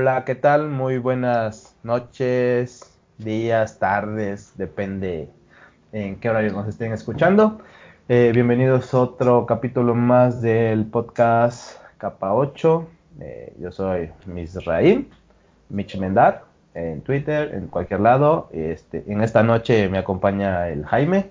[0.00, 0.68] Hola, ¿qué tal?
[0.68, 5.28] Muy buenas noches, días, tardes, depende
[5.90, 7.58] en qué horario nos estén escuchando.
[8.08, 12.88] Eh, bienvenidos a otro capítulo más del podcast Capa 8.
[13.22, 15.08] Eh, yo soy Misraim,
[15.68, 16.44] Mitch Mendar,
[16.74, 18.50] en Twitter, en cualquier lado.
[18.52, 21.28] Este, en esta noche me acompaña el Jaime.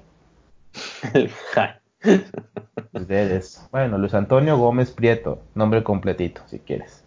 [1.14, 1.80] El Jaime.
[2.92, 3.66] Ustedes.
[3.72, 7.06] Bueno, Luis Antonio Gómez Prieto, nombre completito, si quieres.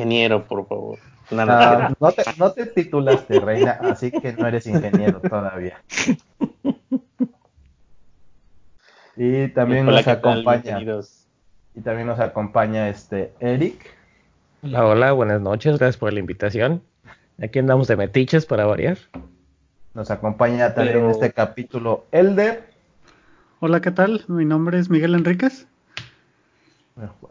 [0.00, 0.98] Ingeniero, por favor.
[1.30, 5.82] No, te, no te titulaste, reina, así que no eres ingeniero todavía.
[9.14, 10.80] Y también nos acompaña.
[11.74, 13.94] Y también nos acompaña este Eric.
[14.62, 16.82] Hola, hola, buenas noches, gracias por la invitación.
[17.42, 18.96] Aquí andamos de metiches para variar.
[19.92, 22.70] Nos acompaña también en este capítulo Elder.
[23.60, 24.24] Hola, ¿qué tal?
[24.28, 25.68] Mi nombre es Miguel Enríquez.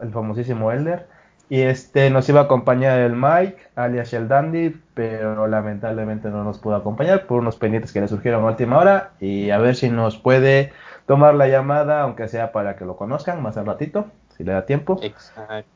[0.00, 1.08] El famosísimo Elder.
[1.50, 6.60] Y este nos iba a acompañar el Mike, alias el Dandy, pero lamentablemente no nos
[6.60, 9.10] pudo acompañar por unos pendientes que le surgieron a última hora.
[9.18, 10.72] Y a ver si nos puede
[11.06, 14.06] tomar la llamada, aunque sea para que lo conozcan más al ratito,
[14.36, 15.00] si le da tiempo.
[15.02, 15.68] Exacto.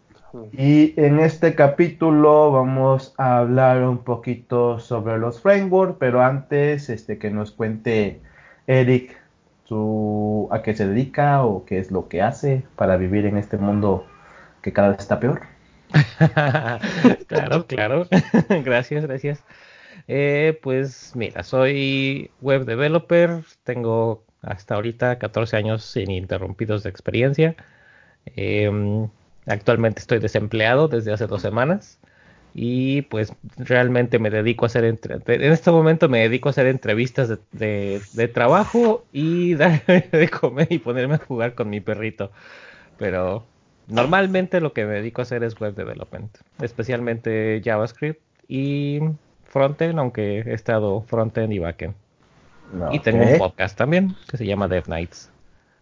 [0.53, 7.19] Y en este capítulo vamos a hablar un poquito sobre los frameworks, pero antes este
[7.19, 8.21] que nos cuente
[8.69, 9.21] Eric
[9.65, 13.57] su, a qué se dedica o qué es lo que hace para vivir en este
[13.57, 14.07] mundo
[14.63, 15.54] que cada vez está peor.
[17.29, 18.09] claro, claro.
[18.65, 19.45] gracias, gracias.
[20.09, 27.57] Eh, pues mira, soy web developer, tengo hasta ahorita 14 años ininterrumpidos de experiencia.
[28.37, 29.09] Em,
[29.47, 31.99] actualmente estoy desempleado desde hace dos semanas
[32.55, 37.29] y pues realmente me dedico a hacer en este momento me dedico a hacer entrevistas
[37.51, 42.31] de, de, trabajo y darme de comer y ponerme a jugar con mi perrito
[42.97, 43.45] pero
[43.89, 49.01] Normalmente lo que me dedico a hacer es web development, especialmente JavaScript y
[49.45, 51.95] frontend, aunque he estado frontend y backend.
[52.93, 55.31] Y tengo un podcast también que se llama Dev Nights.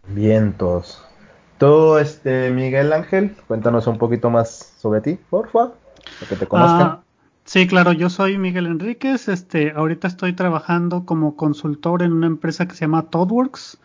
[0.07, 1.03] Vientos.
[1.57, 5.71] Tú, este, Miguel Ángel, cuéntanos un poquito más sobre ti, porfa,
[6.19, 6.81] para que te conozcan.
[6.81, 7.03] Ah,
[7.45, 9.29] sí, claro, yo soy Miguel Enríquez.
[9.29, 13.79] Este, ahorita estoy trabajando como consultor en una empresa que se llama ToddWorks.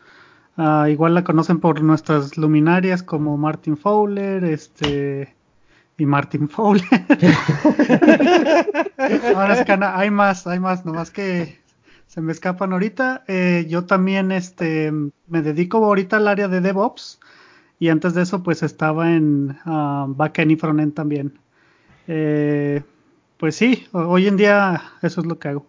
[0.60, 5.36] Ah, igual la conocen por nuestras luminarias como Martin Fowler, este
[5.96, 6.82] y Martin Fowler.
[9.36, 11.60] Ahora es que hay más, hay más, nomás que
[12.08, 13.22] se me escapan ahorita.
[13.28, 14.92] Eh, yo también este
[15.28, 17.20] me dedico ahorita al área de DevOps
[17.78, 21.38] y antes de eso pues estaba en uh, backend y frontend también.
[22.08, 22.82] Eh,
[23.36, 25.66] pues sí, hoy en día eso es lo que hago.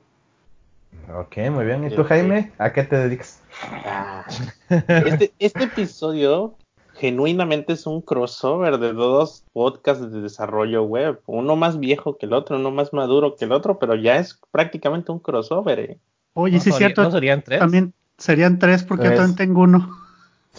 [1.14, 1.84] Ok, muy bien.
[1.86, 2.52] ¿Y tú, Jaime?
[2.58, 3.42] ¿A qué te dedicas?
[3.86, 4.26] Ah,
[4.70, 6.56] este, este episodio
[7.00, 11.22] genuinamente es un crossover de dos podcasts de desarrollo web.
[11.26, 14.40] Uno más viejo que el otro, uno más maduro que el otro, pero ya es
[14.52, 15.80] prácticamente un crossover.
[15.80, 16.00] ¿eh?
[16.34, 17.04] Oye, sí es cierto.
[17.04, 17.60] ¿no serían tres?
[17.60, 19.98] También serían tres porque yo también tengo uno.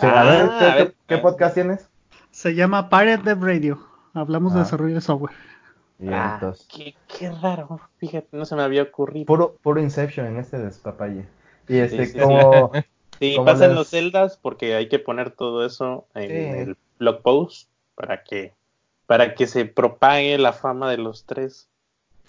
[0.00, 1.88] a ver, ¿qué, podcast tienes?
[2.30, 3.78] Se llama Pirate Dev Radio.
[4.14, 4.62] Hablamos de ah.
[4.64, 5.34] desarrollo de software.
[6.08, 9.26] Ah, qué, qué, raro, fíjate, no se me había ocurrido.
[9.26, 11.26] Puro, puro Inception en este despapalle.
[11.68, 12.72] Y este, como.
[13.18, 18.22] Sí, pasen los celdas porque hay que poner todo eso en el blog post para
[18.22, 18.54] que,
[19.06, 21.68] para que se propague la fama de los tres.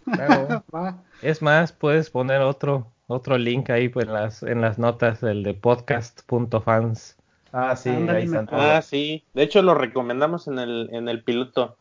[0.03, 0.63] Claro.
[1.21, 5.43] es más, puedes poner otro, otro link ahí pues, en las, en las notas, el
[5.43, 7.17] de podcast.fans.
[7.53, 9.23] Ah, sí, ahí están Ah, sí.
[9.33, 11.77] De hecho, lo recomendamos en el, en el piloto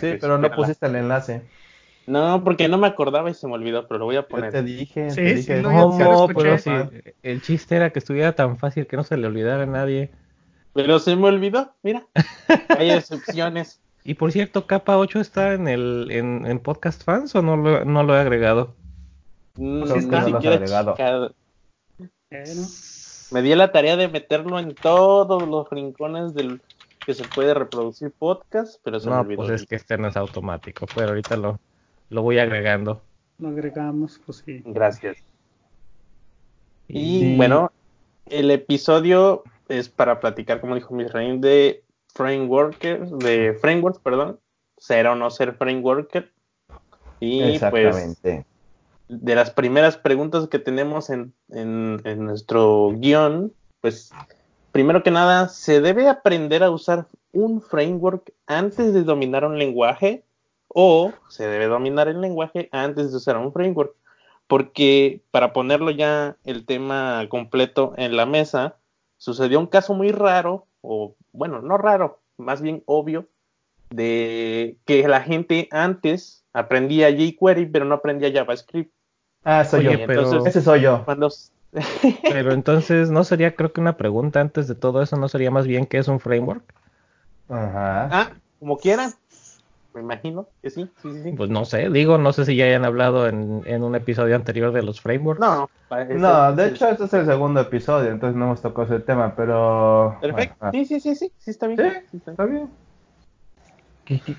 [0.00, 1.42] sí, pero no pusiste el enlace.
[2.06, 4.50] No, porque no me acordaba y se me olvidó, pero lo voy a poner.
[4.50, 5.62] te dije, sí, te dije.
[5.62, 6.70] no, pero sí,
[7.22, 10.10] el chiste era que estuviera tan fácil que no se le olvidara a nadie.
[10.72, 12.06] Pero se me olvidó, mira.
[12.78, 13.80] Hay excepciones.
[14.04, 18.02] Y por cierto, capa 8 está en el en, Podcast Fans o no lo, no
[18.02, 18.74] lo he agregado?
[19.56, 20.96] No, no, está, no agregado.
[23.30, 26.60] Me di la tarea de meterlo en todos los rincones del
[27.04, 30.86] que se puede reproducir podcast, pero se no, pues es que este no es automático,
[30.94, 31.58] pero ahorita lo,
[32.10, 33.02] lo voy agregando.
[33.38, 34.62] Lo agregamos, pues sí.
[34.64, 35.18] Gracias.
[36.88, 37.72] Y bueno,
[38.26, 41.82] el episodio es para platicar, como dijo Misraim, de
[42.14, 44.38] frameworkers, de frameworks, perdón,
[44.76, 46.30] ser o no ser frameworker.
[47.20, 48.20] Y pues
[49.08, 54.10] de las primeras preguntas que tenemos en, en, en nuestro guion, pues
[54.72, 60.24] primero que nada, ¿se debe aprender a usar un framework antes de dominar un lenguaje?
[60.68, 63.94] ¿O se debe dominar el lenguaje antes de usar un framework?
[64.46, 68.76] Porque para ponerlo ya el tema completo en la mesa,
[69.18, 73.28] sucedió un caso muy raro, o bueno, no raro, más bien obvio,
[73.90, 78.92] de que la gente antes aprendí a jQuery, pero no aprendí a JavaScript.
[79.44, 79.90] Ah, soy yo.
[80.06, 80.46] Pero...
[80.46, 81.04] Ese soy yo.
[82.22, 85.66] Pero entonces, ¿no sería, creo que una pregunta antes de todo eso, no sería más
[85.66, 86.62] bien qué es un framework?
[87.48, 88.08] Ajá.
[88.10, 88.30] Ah,
[88.60, 89.12] como quieran.
[89.94, 91.32] Me imagino que sí, sí, sí.
[91.32, 94.72] Pues no sé, digo, no sé si ya hayan hablado en, en un episodio anterior
[94.72, 95.38] de los frameworks.
[95.38, 99.34] No, no, de hecho este es el segundo episodio, entonces no hemos tocado ese tema,
[99.36, 100.16] pero...
[100.22, 102.06] Perfecto, sí, sí, sí, sí, sí, está bien.
[102.10, 102.70] Sí, está bien.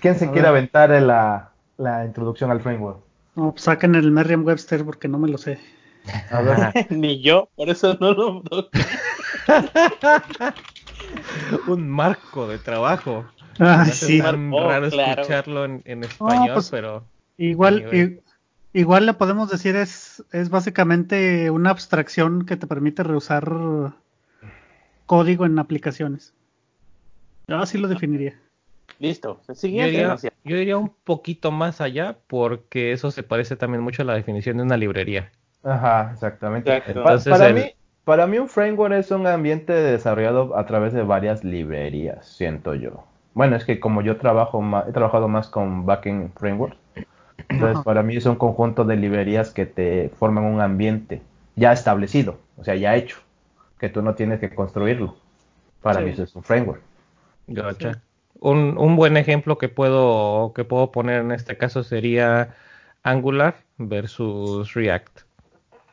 [0.01, 2.99] ¿Quién se quiere aventar la, la introducción al framework?
[3.35, 5.59] No, pues saquen el Merriam-Webster porque no me lo sé.
[6.29, 6.87] A ver.
[6.89, 8.43] Ni yo, por eso no lo
[11.67, 13.25] Un marco de trabajo.
[13.59, 14.19] Ah, sí.
[14.19, 17.05] Es raro escucharlo en, español, pues, pero.
[17.37, 18.21] Igual,
[18.73, 23.93] igual le podemos decir es, es básicamente una abstracción que te permite reusar
[25.05, 26.33] código en aplicaciones.
[27.47, 28.39] Yo así lo definiría.
[28.99, 29.41] Listo.
[29.47, 34.57] Yo diría, un poquito más allá porque eso se parece también mucho a la definición
[34.57, 35.31] de una librería.
[35.63, 36.83] Ajá, exactamente.
[37.29, 37.71] para, mí,
[38.03, 43.05] para mí un framework es un ambiente desarrollado a través de varias librerías, siento yo.
[43.33, 46.77] Bueno, es que como yo trabajo más, he trabajado más con backend frameworks,
[47.49, 51.21] entonces para mí es un conjunto de librerías que te forman un ambiente
[51.55, 53.17] ya establecido, o sea, ya hecho,
[53.79, 55.15] que tú no tienes que construirlo.
[55.81, 56.81] Para mí eso es un framework.
[57.47, 58.01] Gotcha.
[58.39, 62.55] Un, un, buen ejemplo que puedo, que puedo poner en este caso sería
[63.03, 65.21] Angular versus React.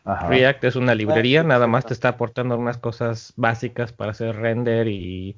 [0.05, 4.89] React es una librería, nada más te está aportando unas cosas básicas para hacer render
[4.89, 5.37] y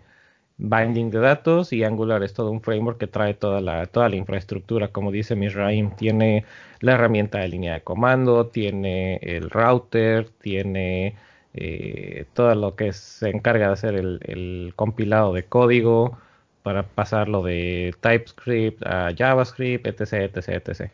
[0.59, 4.17] binding de datos y Angular es todo un framework que trae toda la, toda la
[4.17, 6.45] infraestructura, como dice Misraim, tiene
[6.81, 11.17] la herramienta de línea de comando, tiene el router, tiene
[11.55, 16.19] eh, todo lo que se encarga de hacer el, compilado de código
[16.63, 20.91] para pasarlo de TypeScript a JavaScript, etc, etc, etc.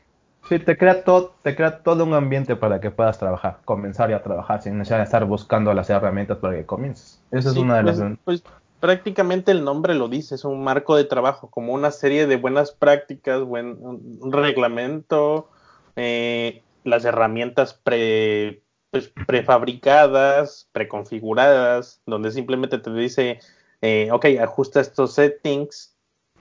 [0.49, 4.23] Sí, te crea todo, te crea todo un ambiente para que puedas trabajar, comenzar a
[4.23, 7.23] trabajar sin necesidad de estar buscando las herramientas para que comiences.
[7.31, 8.19] Esa es una de pues, las.
[8.25, 8.43] Pues,
[8.81, 12.73] prácticamente el nombre lo dice, es un marco de trabajo, como una serie de buenas
[12.73, 15.51] prácticas, buen, un reglamento,
[15.97, 23.41] eh, las herramientas pre, pues, prefabricadas, preconfiguradas, donde simplemente te dice,
[23.83, 25.95] eh, ok, ajusta estos settings,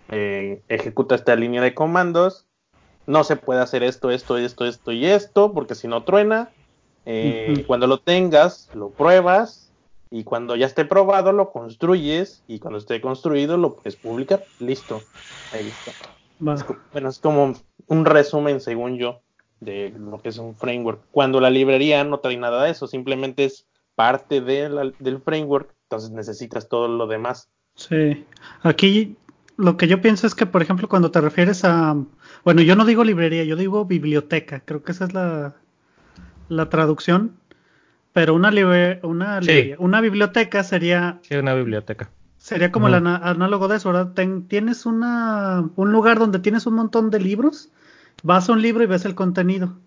[0.10, 2.47] eh, ejecuta esta línea de comandos,
[3.08, 6.50] no se puede hacer esto, esto, esto, esto y esto, porque si no truena.
[7.06, 9.68] Eh, cuando lo tengas, lo pruebas,
[10.10, 14.44] y cuando ya esté probado lo construyes y cuando esté construido lo puedes publicar.
[14.60, 15.02] Listo.
[15.54, 15.92] Ahí está.
[16.40, 17.54] bueno, es como
[17.88, 19.22] un resumen según yo
[19.60, 21.02] de lo que es un framework.
[21.12, 23.66] Cuando la librería no trae nada de eso, simplemente es
[23.96, 27.50] parte de del framework, entonces necesitas todo lo demás.
[27.76, 28.26] Sí.
[28.62, 29.16] Aquí
[29.58, 31.96] lo que yo pienso es que, por ejemplo, cuando te refieres a,
[32.44, 35.56] bueno, yo no digo librería, yo digo biblioteca, creo que esa es la,
[36.50, 37.34] la traducción
[38.18, 38.50] pero una,
[39.04, 39.40] una,
[39.78, 41.20] una biblioteca sería...
[41.22, 42.10] Sí, una biblioteca.
[42.40, 44.12] Sería como el análogo de eso, ¿verdad?
[44.48, 47.70] tienes una, un lugar donde tienes un montón de libros,
[48.24, 49.78] vas a un libro y ves el contenido.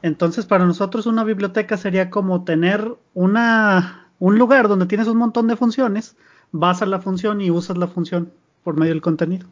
[0.00, 5.46] Entonces, para nosotros una biblioteca sería como tener una, un lugar donde tienes un montón
[5.46, 6.16] de funciones,
[6.52, 8.32] vas a la función y usas la función
[8.62, 9.46] por medio del contenido.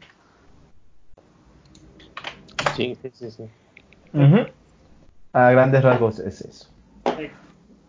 [2.75, 3.31] Sí, sí, sí.
[3.31, 3.43] sí.
[5.33, 6.69] A grandes rasgos es eso.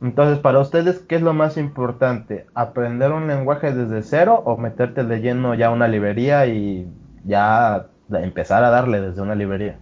[0.01, 2.47] Entonces, para ustedes, ¿qué es lo más importante?
[2.55, 6.89] ¿Aprender un lenguaje desde cero o meterte de lleno ya una librería y
[7.25, 9.79] ya empezar a darle desde una librería?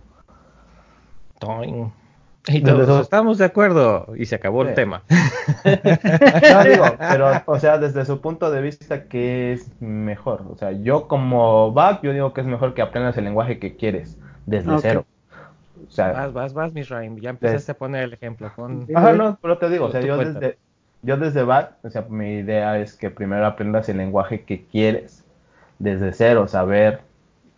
[2.52, 5.02] Y todos estamos de acuerdo y se acabó el tema.
[5.64, 10.44] No digo, pero, o sea, desde su punto de vista, ¿qué es mejor?
[10.50, 13.76] O sea, yo como back, yo digo que es mejor que aprendas el lenguaje que
[13.76, 15.04] quieres desde cero
[15.96, 17.18] vas, vas, vas, Misraim.
[17.18, 18.46] Ya empezaste a poner el ejemplo.
[18.94, 20.58] Ajá, no, pero te digo, o sea, yo desde,
[21.02, 25.24] yo desde BAT, o sea, mi idea es que primero aprendas el lenguaje que quieres,
[25.78, 27.00] desde cero, saber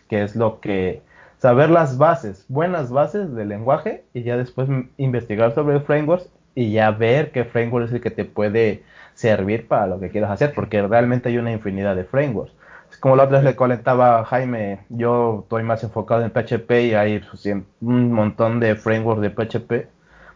[0.09, 1.03] qué es lo que,
[1.41, 4.69] saber las bases, buenas bases del lenguaje, y ya después
[4.99, 8.83] investigar sobre frameworks y ya ver qué framework es el que te puede
[9.15, 12.53] servir para lo que quieras hacer, porque realmente hay una infinidad de frameworks.
[13.01, 17.21] Como la otra vez le comentaba Jaime, yo estoy más enfocado en PHP y hay
[17.21, 17.47] pues,
[17.81, 19.89] un montón de frameworks de PHP,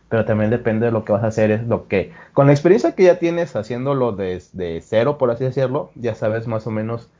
[0.09, 2.95] pero también depende de lo que vas a hacer, es lo que, con la experiencia
[2.95, 7.11] que ya tienes haciéndolo desde cero, por así decirlo, ya sabes más o menos,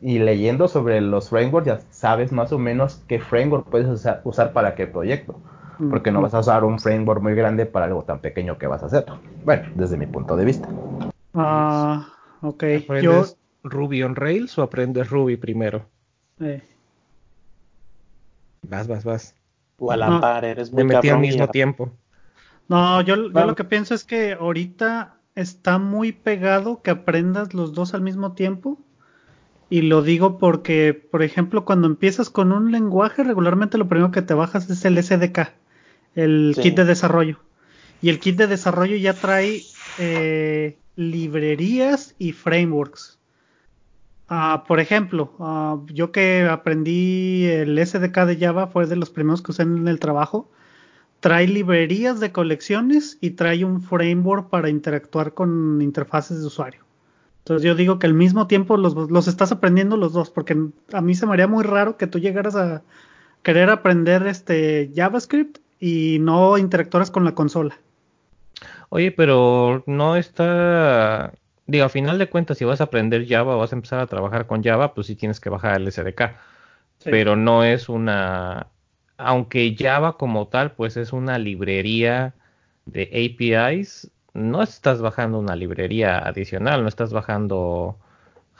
[0.00, 3.88] y leyendo sobre los frameworks, ya sabes más o menos qué framework puedes
[4.24, 5.40] usar, para qué proyecto,
[5.90, 8.82] porque no vas a usar un framework muy grande para algo tan pequeño que vas
[8.82, 9.06] a hacer.
[9.44, 10.68] Bueno, desde mi punto de vista.
[11.34, 12.08] Ah,
[12.42, 12.64] ok.
[13.02, 13.24] Yo
[13.62, 15.86] Ruby on Rails o aprendes Ruby primero?
[18.62, 19.34] Vas, vas, vas.
[19.78, 21.90] O a la par, eres muy Me metí al mismo tiempo.
[22.68, 27.74] No, yo, yo lo que pienso es que ahorita está muy pegado que aprendas los
[27.74, 28.78] dos al mismo tiempo.
[29.68, 34.22] Y lo digo porque, por ejemplo, cuando empiezas con un lenguaje, regularmente lo primero que
[34.22, 35.52] te bajas es el SDK,
[36.14, 37.40] el kit de desarrollo.
[38.00, 39.62] Y el kit de desarrollo ya trae
[39.98, 43.18] eh, librerías y frameworks.
[44.28, 49.42] Ah, por ejemplo, ah, yo que aprendí el SDK de Java, fue de los primeros
[49.42, 50.50] que usé en el trabajo
[51.20, 56.85] trae librerías de colecciones y trae un framework para interactuar con interfaces de usuario.
[57.46, 60.56] Entonces yo digo que al mismo tiempo los, estás aprendiendo los dos, porque
[60.92, 62.82] a mí se me haría muy raro que tú llegaras a
[63.44, 67.78] querer aprender este JavaScript y no interactuaras con la consola.
[68.88, 71.34] Oye, pero no está,
[71.68, 74.08] digo, a final de cuentas, si vas a aprender Java o vas a empezar a
[74.08, 76.32] trabajar con Java, pues sí tienes que bajar el SDK.
[77.04, 78.66] Pero no es una
[79.18, 82.34] aunque Java como tal, pues es una librería
[82.86, 87.96] de APIs, no estás bajando una librería adicional, no estás bajando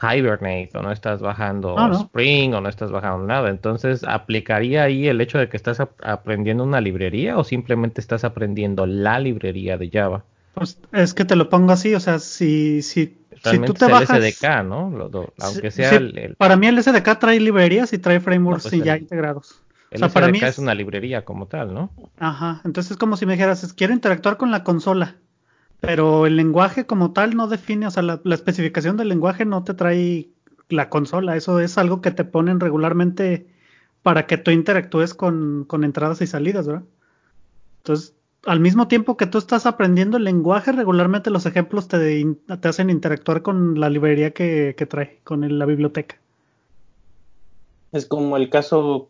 [0.01, 3.49] Hibernate o no estás bajando Spring o no estás bajando nada.
[3.49, 8.85] Entonces, ¿aplicaría ahí el hecho de que estás aprendiendo una librería o simplemente estás aprendiendo
[8.85, 10.23] la librería de Java?
[10.53, 13.91] Pues es que te lo pongo así, o sea, si, si, si tú te el
[13.91, 14.19] bajas...
[14.19, 14.91] SDK, ¿no?
[15.39, 19.61] aunque sea el, Para mí el SDK trae librerías y trae frameworks pues ya integrados.
[19.91, 20.57] El o sea, para mí es...
[20.57, 21.91] una librería como tal, ¿no?
[22.17, 25.15] Ajá, entonces es como si me dijeras, quiero interactuar con la consola,
[25.79, 29.73] pero el lenguaje como tal no define, o sea, la, especificación del lenguaje no te
[29.73, 30.29] trae
[30.69, 33.47] la consola, eso es algo que te ponen regularmente
[34.01, 36.83] para que tú interactúes con, con entradas y salidas, ¿verdad?
[37.77, 38.15] Entonces,
[38.45, 42.25] al mismo tiempo que tú estás aprendiendo el lenguaje, regularmente los ejemplos te,
[42.59, 46.17] te hacen interactuar con la librería que, que trae, con la biblioteca.
[47.91, 49.09] Es como el caso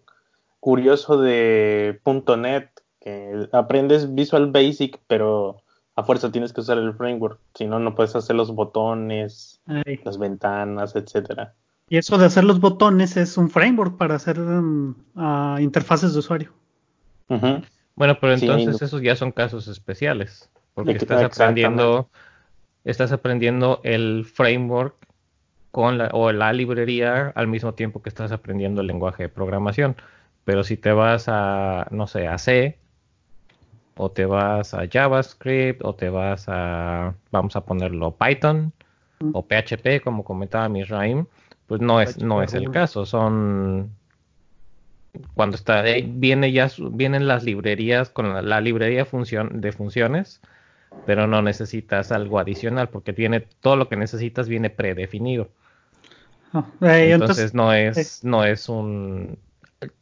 [0.60, 2.00] curioso de
[2.38, 2.70] .NET,
[3.00, 5.62] que aprendes Visual Basic, pero
[5.98, 10.20] a fuerza tienes que usar el framework, si no, no puedes hacer los botones, las
[10.20, 11.56] ventanas, etcétera.
[11.90, 14.94] Y eso de hacer los botones es un framework para hacer um,
[15.60, 16.54] interfaces de usuario.
[17.96, 22.10] Bueno, pero entonces esos ya son casos especiales, porque estás aprendiendo,
[22.84, 24.96] estás aprendiendo el framework
[25.72, 29.96] con la, o la librería al mismo tiempo que estás aprendiendo el lenguaje de programación.
[30.44, 32.78] Pero si te vas a, no sé, a C,
[33.98, 38.74] o te vas a JavaScript, o te vas a, vamos a ponerlo, Python,
[39.34, 41.26] o PHP, como comentaba Misraim,
[41.66, 43.06] pues no es, no es el caso.
[43.06, 43.92] Son
[45.34, 50.42] cuando está viene ya vienen las librerías con la, librería función, de funciones,
[51.06, 55.50] pero no necesitas algo adicional porque tiene todo lo que necesitas viene predefinido.
[56.54, 59.38] Ah, eh, entonces, no es eh, no es un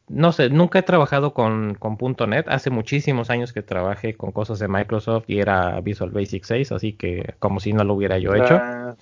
[0.07, 1.97] no sé, nunca he trabajado con, con
[2.29, 2.47] .NET.
[2.47, 6.93] Hace muchísimos años que trabajé con cosas de Microsoft y era Visual Basic 6, así
[6.93, 8.55] que como si no lo hubiera yo hecho.
[8.55, 8.95] Ah.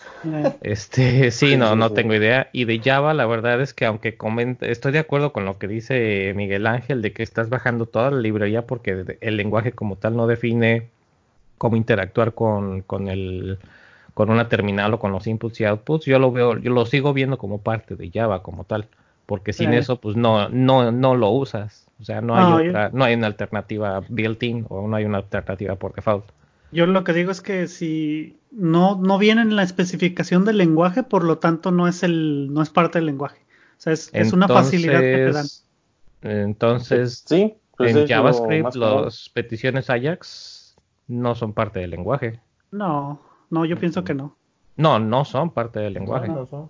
[0.61, 2.49] Este, sí, no, no tengo idea.
[2.53, 5.67] Y de Java, la verdad es que aunque comente, estoy de acuerdo con lo que
[5.67, 10.15] dice Miguel Ángel de que estás bajando toda la librería porque el lenguaje como tal
[10.15, 10.89] no define
[11.57, 13.59] cómo interactuar con, con el
[14.13, 16.05] con una terminal o con los inputs y outputs.
[16.05, 18.87] Yo lo veo, yo lo sigo viendo como parte de Java como tal
[19.25, 21.87] porque sin eso pues no, no, no lo usas.
[21.99, 25.75] O sea, no hay otra, no hay una alternativa built-in o no hay una alternativa
[25.75, 26.25] por default.
[26.71, 31.03] Yo lo que digo es que si no, no viene en la especificación del lenguaje,
[31.03, 33.39] por lo tanto no es el, no es parte del lenguaje.
[33.77, 35.45] O sea, es, una facilidad que te dan.
[36.21, 40.75] Entonces, sí, pues en JavaScript las peticiones Ajax
[41.07, 42.39] no son parte del lenguaje.
[42.71, 44.35] No, no, yo pienso que no.
[44.75, 46.27] No, no son parte del lenguaje.
[46.27, 46.69] No, no son.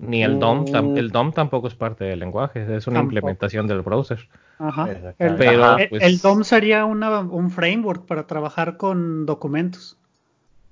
[0.00, 0.96] Ni el DOM, mm.
[0.96, 4.28] el DOM tampoco es parte del lenguaje, es una implementación del browser.
[4.58, 4.88] Ajá.
[5.18, 9.98] El, Pero, pues, el, DOM sería una, un framework para trabajar con documentos.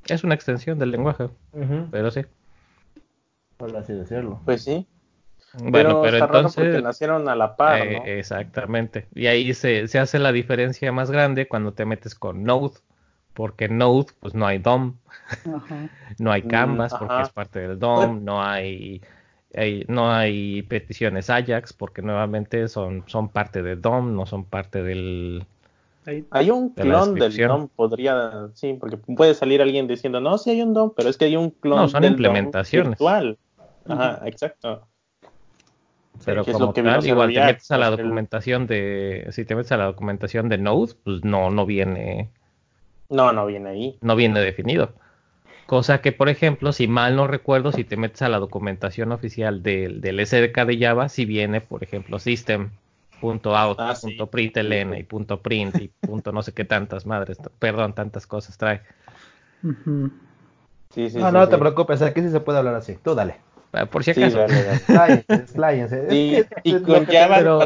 [0.07, 1.29] Es una extensión del lenguaje,
[1.91, 2.23] pero sí.
[3.57, 4.41] Por así decirlo.
[4.45, 4.87] Pues sí.
[5.59, 8.05] Bueno, pero, entonces nacieron a la par, ¿no?
[8.05, 9.09] Eh, exactamente.
[9.15, 12.79] Y ahí se, se hace la diferencia más grande cuando te metes con Node
[13.37, 14.97] porque Node, pues no hay DOM,
[16.19, 19.03] no hay Canvas porque es parte del DOM, no hay
[19.89, 25.45] no hay peticiones Ajax porque nuevamente son, son parte de DOM, no son parte del...
[26.31, 30.63] Hay un clon del DOM, podría, sí, porque puede salir alguien diciendo, no, sí hay
[30.63, 32.91] un DOM, pero es que hay un clon no, son implementaciones.
[32.91, 33.39] virtual.
[33.89, 34.87] Ajá, exacto.
[36.25, 39.87] Pero como tal, igual te metes a la documentación de, si te metes a la
[39.87, 42.31] documentación de Node, pues no, no viene.
[43.09, 43.99] No, no viene ahí.
[44.01, 44.93] No viene definido.
[45.67, 49.63] Cosa que, por ejemplo, si mal no recuerdo, si te metes a la documentación oficial
[49.63, 52.71] del, del SDK de Java, si viene, por ejemplo, System
[53.21, 57.39] punto out, ah, punto print y punto print y punto no sé qué tantas madres,
[57.59, 58.83] perdón, tantas cosas trae.
[60.91, 62.97] sí, sí, no, no te preocupes, aquí sí se puede hablar así.
[63.03, 63.46] Tú dale.
[63.73, 64.47] Ah, por si acaso.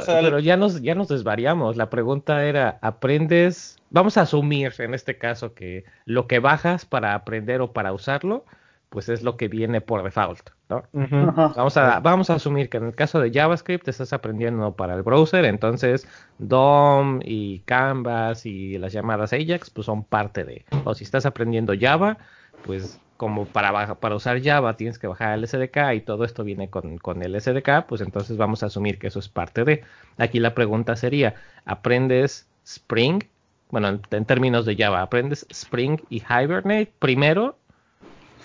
[0.07, 1.77] pero, ya nos, ya nos desvariamos.
[1.77, 3.79] La pregunta era, ¿aprendes?
[3.91, 8.45] Vamos a asumir en este caso que lo que bajas para aprender o para usarlo,
[8.91, 10.83] pues es lo que viene por default, ¿no?
[10.93, 15.03] vamos, a, vamos a asumir que en el caso de JavaScript estás aprendiendo para el
[15.03, 21.05] browser, entonces DOM y Canvas y las llamadas Ajax pues son parte de, o si
[21.05, 22.19] estás aprendiendo Java,
[22.67, 26.71] pues como para, para usar Java tienes que bajar el SDK y todo esto viene
[26.71, 29.85] con, con, el SDK, pues entonces vamos a asumir que eso es parte de.
[30.17, 31.35] Aquí la pregunta sería,
[31.67, 33.23] ¿aprendes Spring?
[33.69, 37.59] Bueno, en, términos de Java, ¿aprendes Spring y Hibernate primero?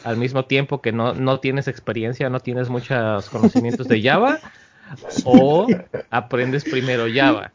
[0.03, 4.39] Al mismo tiempo que no, no tienes experiencia, no tienes muchos conocimientos de Java,
[5.23, 5.67] o
[6.09, 7.53] aprendes primero Java.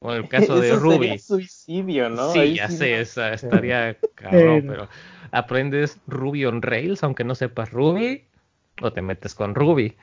[0.00, 1.18] O en el caso de Ruby.
[1.18, 2.32] suicidio, ¿no?
[2.32, 4.88] Sí, ya sé, estaría cabrón, pero
[5.30, 8.24] aprendes Ruby on Rails, aunque no sepas Ruby,
[8.82, 9.94] o te metes con Ruby.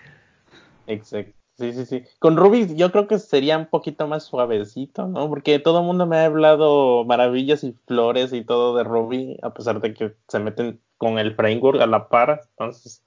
[0.87, 1.33] Exacto.
[1.57, 2.03] Sí, sí, sí.
[2.19, 5.27] Con Ruby yo creo que sería un poquito más suavecito, ¿no?
[5.27, 9.55] Porque todo el mundo me ha hablado maravillas y flores y todo de Ruby, a
[9.55, 12.41] pesar de que se meten con el framework a la par.
[12.51, 13.03] Entonces.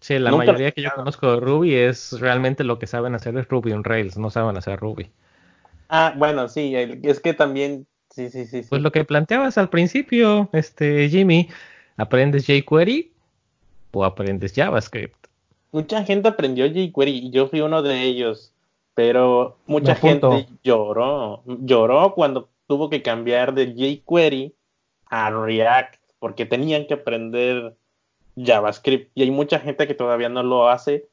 [0.00, 3.48] Sí, la mayoría que yo conozco de Ruby es realmente lo que saben hacer es
[3.48, 5.12] Ruby on Rails, no saben hacer Ruby.
[5.88, 10.48] Ah, bueno, sí, es que también Sí, sí, sí, Pues lo que planteabas al principio,
[10.52, 11.48] este Jimmy,
[11.96, 13.10] ¿aprendes jQuery
[13.90, 15.26] o aprendes JavaScript?
[15.72, 18.52] Mucha gente aprendió jQuery y yo fui uno de ellos,
[18.94, 24.54] pero mucha gente lloró, lloró cuando tuvo que cambiar de jQuery
[25.06, 27.74] a React porque tenían que aprender
[28.36, 31.08] JavaScript y hay mucha gente que todavía no lo hace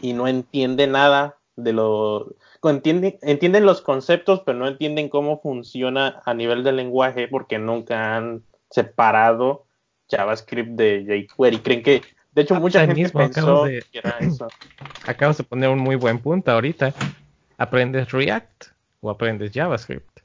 [0.00, 2.34] y no entiende nada de lo
[2.64, 8.16] entienden, entienden los conceptos, pero no entienden cómo funciona a nivel de lenguaje porque nunca
[8.16, 9.66] han separado
[10.10, 11.58] JavaScript de jQuery.
[11.58, 12.02] Creen que,
[12.32, 14.48] de hecho, mucha gente pensó que era eso.
[15.06, 16.92] Acabas de poner un muy buen punto ahorita.
[17.56, 18.64] ¿Aprendes React
[19.00, 20.20] o aprendes JavaScript?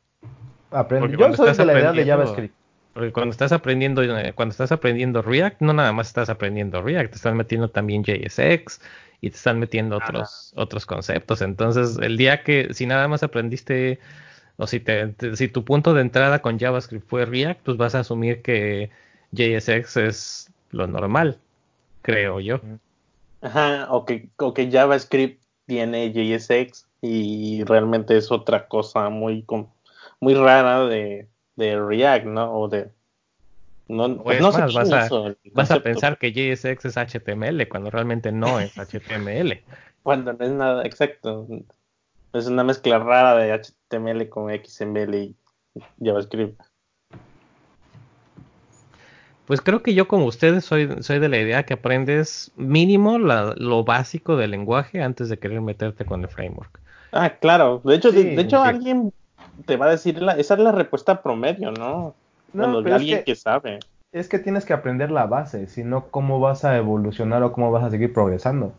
[0.72, 2.56] Yo soy de la idea de JavaScript.
[2.94, 7.12] Porque cuando estás aprendiendo, eh, cuando estás aprendiendo React, no nada más estás aprendiendo React,
[7.12, 8.82] te estás metiendo también JSX
[9.22, 11.42] y te están metiendo otros, otros conceptos.
[11.42, 14.00] Entonces, el día que, si nada más aprendiste,
[14.58, 18.00] o si, te, si tu punto de entrada con JavaScript fue React, pues vas a
[18.00, 18.90] asumir que
[19.32, 21.38] JSX es lo normal,
[22.02, 22.62] creo yo.
[23.42, 29.46] Ajá, o que, o que JavaScript tiene JSX y realmente es otra cosa muy,
[30.20, 32.54] muy rara de, de React, ¿no?
[32.54, 32.90] O de
[33.90, 35.10] no, pues no más, vas, a,
[35.54, 39.62] vas a pensar que JSX es HTML cuando realmente no es HTML.
[40.04, 41.48] cuando no es nada, exacto.
[42.32, 45.36] Es una mezcla rara de HTML con XML y
[46.02, 46.62] JavaScript.
[49.48, 53.84] Pues creo que yo como ustedes soy, soy de la idea que aprendes mínimo lo
[53.84, 56.80] básico del lenguaje antes de querer meterte con el framework.
[57.12, 57.82] Ah, claro.
[57.84, 59.12] De hecho, de, hecho alguien
[59.66, 62.14] te va a decir, la, esa es la respuesta promedio, ¿no?
[62.54, 63.80] No, pero alguien que, sabe.
[64.12, 67.84] Es que tienes que aprender la base, sino cómo vas a evolucionar o cómo vas
[67.84, 68.74] a seguir progresando.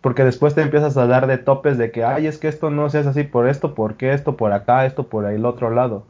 [0.00, 2.90] Porque después te empiezas a dar de topes de que, ay, es que esto no
[2.90, 6.06] se hace así por esto, porque esto, por acá, esto, por ahí, el otro lado.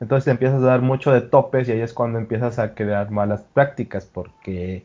[0.00, 3.10] Entonces te empiezas a dar mucho de topes y ahí es cuando empiezas a crear
[3.10, 4.84] malas prácticas, porque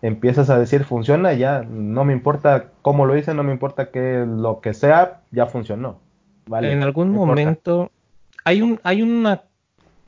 [0.00, 4.24] empiezas a decir, funciona, ya, no me importa cómo lo hice, no me importa que
[4.26, 5.98] lo que sea, ya funcionó.
[6.46, 7.90] Vale, en algún momento
[8.44, 9.42] hay, un, hay una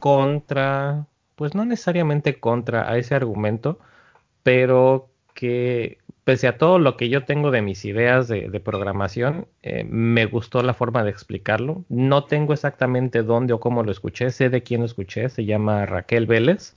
[0.05, 3.79] contra, pues no necesariamente contra a ese argumento,
[4.43, 9.85] pero que pese a todo lo que yo tengo de mis ideas de, programación, eh,
[9.89, 11.87] me gustó la forma de explicarlo.
[11.89, 15.87] No tengo exactamente dónde o cómo lo escuché, sé de quién lo escuché, se llama
[15.87, 16.75] Raquel Vélez.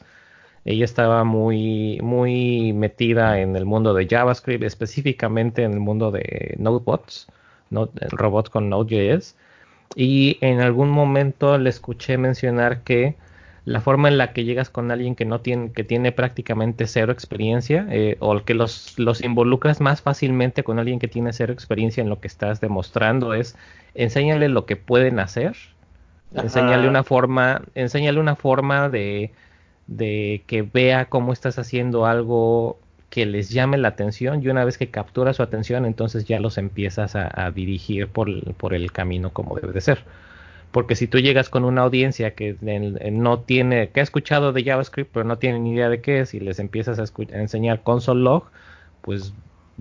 [0.64, 6.56] Ella estaba muy, muy metida en el mundo de JavaScript, específicamente en el mundo de
[6.60, 7.28] Nodebots,
[8.12, 9.36] robots con Node.js
[9.96, 13.16] y en algún momento le escuché mencionar que
[13.68, 17.12] la forma en la que llegas con alguien que no tiene, que tiene prácticamente cero
[17.12, 22.02] experiencia, eh, o que los, los involucras más fácilmente con alguien que tiene cero experiencia
[22.02, 23.58] en lo que estás demostrando, es
[23.94, 25.58] enséñale lo que pueden hacer,
[26.34, 29.34] enséñale una forma, enséñale una forma de,
[29.88, 32.80] de que vea cómo estás haciendo algo
[33.18, 36.60] que les llame la atención y una vez que captura su atención entonces ya los
[36.60, 40.04] empiezas a, dirigir por, por, el camino como debe de ser.
[40.72, 42.56] Porque si tú llegas con una audiencia que
[43.12, 46.36] no tiene, que ha escuchado de JavaScript pero no tiene ni idea de qué es
[46.36, 48.44] y les empiezas a, enseñar console log,
[49.02, 49.34] pues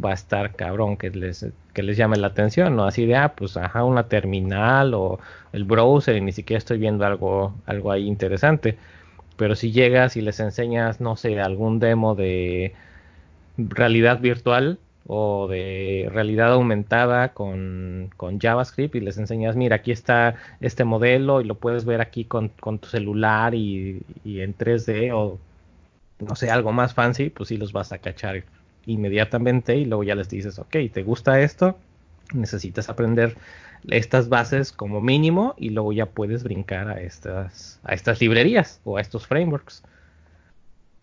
[0.03, 2.85] va a estar cabrón que les, que les llame la atención, ¿no?
[2.87, 5.20] Así de, ah, pues, ajá, una terminal o
[5.53, 8.79] el browser y ni siquiera estoy viendo algo, algo ahí interesante.
[9.37, 12.72] Pero si llegas y les enseñas, no sé, algún demo de
[13.57, 20.35] realidad virtual o de realidad aumentada con, con JavaScript y les enseñas, mira, aquí está
[20.61, 25.12] este modelo y lo puedes ver aquí con, con tu celular y, y en 3D
[25.14, 25.38] o
[26.19, 28.45] no sé, algo más fancy, pues sí los vas a cachar
[28.87, 31.79] inmediatamente y luego ya les dices, ok, ¿te gusta esto?
[32.33, 33.37] Necesitas aprender
[33.88, 38.97] estas bases como mínimo y luego ya puedes brincar a estas, a estas librerías o
[38.97, 39.83] a estos frameworks.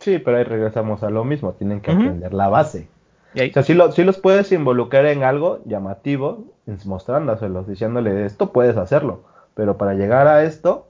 [0.04, 2.89] Sí, pero ahí regresamos a lo mismo, tienen que aprender la base.
[3.34, 6.44] O sea, si, los puedes involucrar en algo llamativo,
[6.84, 9.24] mostrándoselos, diciéndole esto puedes hacerlo,
[9.56, 10.88] pero para llegar a esto,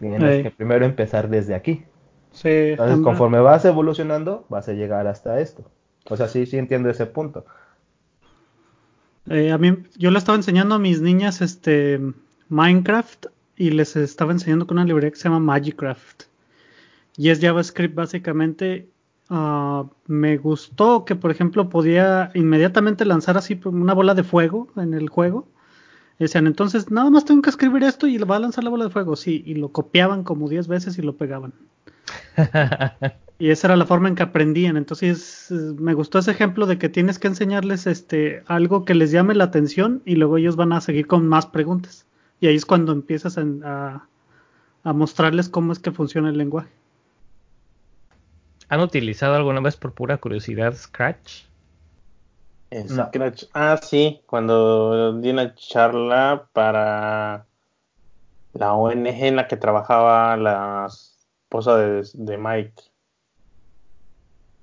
[0.00, 1.84] tienes que primero empezar desde aquí.
[2.32, 5.62] Sí, Entonces, conforme vas evolucionando, vas a llegar hasta esto.
[6.10, 7.46] O sea, sí, sí entiendo ese punto.
[9.30, 12.00] Eh, a mí, yo le estaba enseñando a mis niñas este
[12.48, 16.24] Minecraft y les estaba enseñando con una librería que se llama Magicraft.
[17.16, 18.90] Y es JavaScript básicamente.
[19.28, 24.94] Ah, me gustó que, por ejemplo, podía inmediatamente lanzar así una bola de fuego en
[24.94, 25.48] el juego.
[26.18, 28.84] decían, entonces nada más tengo que escribir esto y le va a lanzar la bola
[28.84, 29.16] de fuego.
[29.16, 31.52] Sí, y lo copiaban como 10 veces y lo pegaban.
[33.38, 34.76] y esa era la forma en que aprendían.
[34.76, 39.34] Entonces me gustó ese ejemplo de que tienes que enseñarles este algo que les llame
[39.34, 42.06] la atención y luego ellos van a seguir con más preguntas.
[42.40, 44.08] Y ahí es cuando empiezas a,
[44.84, 46.70] mostrarles cómo es que funciona el lenguaje.
[48.68, 51.44] ¿Han utilizado alguna vez por pura curiosidad Scratch?
[52.88, 53.44] Scratch.
[53.54, 57.46] Ah, sí, cuando di una charla para
[58.52, 62.82] la ONG en la que trabajaba las esposa de, Mike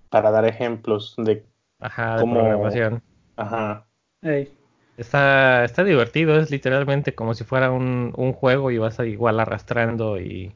[0.10, 1.46] para dar ejemplos de,
[1.80, 2.36] Ajá, cómo...
[2.36, 3.02] programación.
[3.38, 3.88] Ajá.
[4.98, 10.54] Está, está divertido, es literalmente como si fuera un, juego y vas igual arrastrando y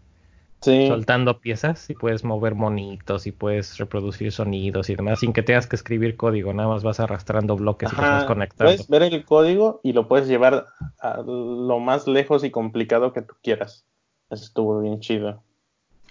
[0.62, 5.67] soltando piezas y puedes mover monitos y puedes reproducir sonidos y demás sin que tengas
[5.67, 8.72] que escribir código, nada más vas arrastrando bloques y y vas conectando.
[8.72, 10.65] Puedes ver el código y lo puedes llevar
[11.00, 13.86] a lo más lejos y complicado que tú quieras.
[14.30, 15.41] Eso estuvo bien chido.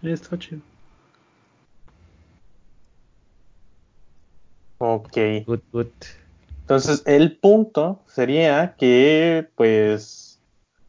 [0.02, 0.60] Está chido.
[4.78, 5.16] Ok.
[6.62, 10.40] Entonces, el punto sería que, pues,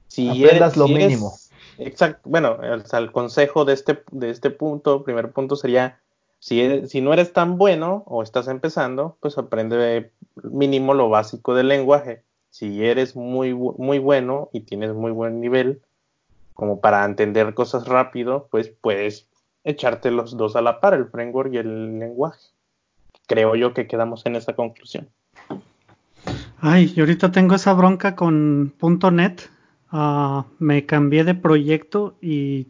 [0.07, 1.37] si Aprendas lo mínimo.
[1.77, 2.29] Exacto.
[2.29, 5.99] Bueno, el, consejo de este, de este punto, primer punto sería,
[6.39, 10.11] si, si no eres tan bueno o estás empezando, pues aprende
[10.43, 12.23] mínimo lo básico del lenguaje.
[12.49, 15.81] Si eres muy, muy bueno y tienes muy buen nivel,
[16.53, 19.27] como para entender cosas rápido, pues puedes
[19.63, 22.39] echarte los dos a la par, el framework y el lenguaje.
[23.27, 25.09] Creo yo que quedamos en esa conclusión.
[26.59, 28.73] Ay, y ahorita tengo esa bronca con
[29.11, 29.49] .NET.
[29.91, 32.67] Ah, me cambié de proyecto y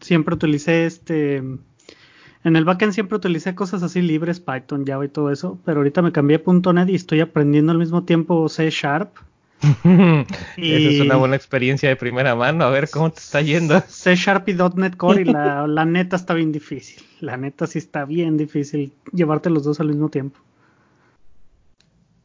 [0.00, 1.36] siempre utilicé este...
[1.36, 6.02] En el backend siempre utilicé cosas así libres, Python, Java y todo eso, pero ahorita
[6.02, 9.16] me cambié a .NET y estoy aprendiendo al mismo tiempo C Sharp
[10.56, 12.64] Esa es una buena experiencia de primera mano.
[12.64, 13.80] A ver cómo te está yendo.
[13.86, 17.02] C Sharp y .NET Core y la, neta está bien difícil.
[17.20, 20.38] La neta sí está bien difícil llevarte los dos al mismo tiempo.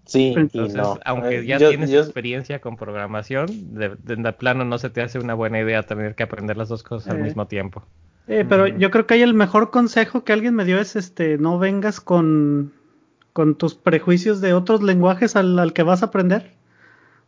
[0.09, 5.19] Sí, entonces, aunque ya tienes experiencia con programación, de, de, plano no se te hace
[5.19, 7.23] una buena idea tener que aprender las dos cosas al eh.
[7.23, 7.83] mismo tiempo.
[8.27, 11.37] Eh, pero yo creo que ahí el mejor consejo que alguien me dio es este,
[11.37, 12.73] no vengas con,
[13.33, 16.59] con tus prejuicios de otros lenguajes al, al que vas a aprender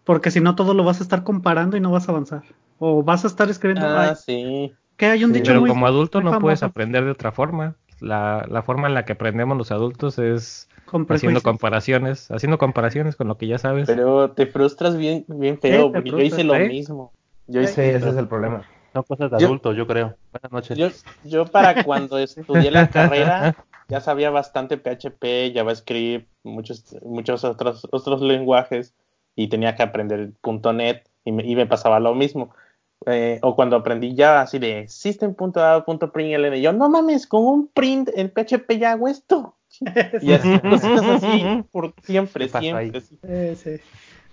[0.04, 2.44] porque si no todo lo vas a estar comparando y no vas a avanzar.
[2.80, 3.88] O vas a estar escribiendo.
[3.88, 4.74] Ah, sí.
[4.98, 7.76] Que hay un dicho Pero como adulto no puedes aprender de otra forma.
[8.00, 10.67] La, la, forma en la que aprendemos los adultos es
[11.10, 13.88] haciendo comparaciones, haciendo comparaciones con lo que ya sabes.
[13.88, 17.12] Pero te frustras bien, bien feo, porque yo hice lo mismo.
[17.47, 18.63] Yo hice, ese es el problema.
[18.93, 20.15] No cosas de adulto, yo, creo.
[20.32, 20.77] Buenas noches.
[20.77, 20.89] Yo,
[21.23, 23.56] yo para cuando estudié la carrera
[23.88, 28.93] ya sabía bastante PHP, JavaScript, muchos, muchos otros, otros lenguajes
[29.36, 30.32] y tenía que aprender
[30.73, 32.54] .NET y me, y me pasaba lo mismo.
[33.08, 38.30] Eh, o cuando aprendí ya así de system.out.println, yo no mames, con un print en
[38.30, 39.56] PHP ya hago esto.
[40.22, 43.02] Y así, cositas así, por siempre, siempre.
[43.02, 43.82] Sí.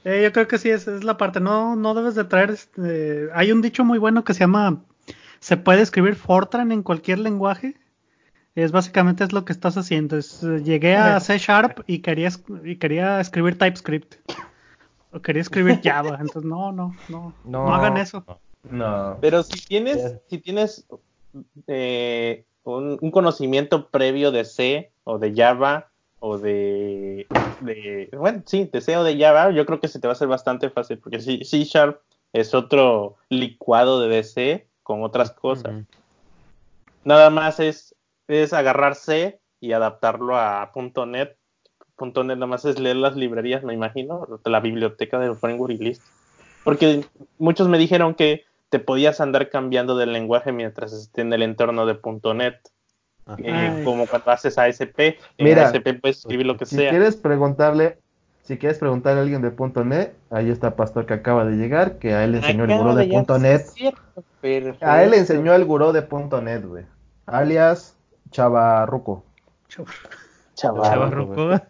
[0.05, 1.41] Eh, yo creo que sí, esa es la parte.
[1.41, 2.51] No, no debes de traer.
[2.51, 4.83] Este, hay un dicho muy bueno que se llama:
[5.41, 7.77] se puede escribir Fortran en cualquier lenguaje.
[8.55, 10.17] Es básicamente es lo que estás haciendo.
[10.17, 12.31] Es, eh, llegué a C Sharp y quería,
[12.65, 14.17] y quería escribir TypeScript
[15.23, 18.25] quería escribir Java, entonces no, no, no, no, hagan eso.
[18.71, 19.19] No.
[19.21, 20.87] Pero si tienes, si tienes
[21.67, 22.45] eh,
[22.77, 25.89] un, conocimiento previo de C o de Java
[26.21, 27.27] o de,
[27.61, 30.17] de, bueno, sí, de C o de Java, yo creo que se te va a
[30.17, 32.01] hacer bastante fácil, porque C, C Sharp
[32.33, 35.85] es otro licuado de DC con otras cosas.
[37.05, 37.95] Nada más es,
[38.27, 40.71] es agarrar C y adaptarlo a
[41.07, 41.37] .NET.
[41.99, 46.05] .NET nada más es leer las librerías, me imagino, la biblioteca del framework y listo.
[46.65, 47.05] Porque
[47.39, 51.87] muchos me dijeron que te podías andar cambiando de lenguaje mientras esté en el entorno
[51.87, 51.99] de
[52.35, 52.57] .NET.
[53.39, 56.89] Eh, como cuando haces ASP, Mira, ASP puedes escribir lo que si sea.
[56.91, 57.99] quieres preguntarle,
[58.43, 59.53] si quieres preguntarle a alguien de
[59.85, 62.95] .NET, ahí está Pastor que acaba de llegar, que a él le enseñó el gurú
[62.95, 63.07] de
[63.39, 63.67] .NET.
[64.81, 66.07] A él le enseñó el gurú de
[66.43, 66.85] .NET, güey.
[67.27, 67.99] Alias
[68.31, 69.25] Chavarruco.
[70.55, 71.61] Chavarruco.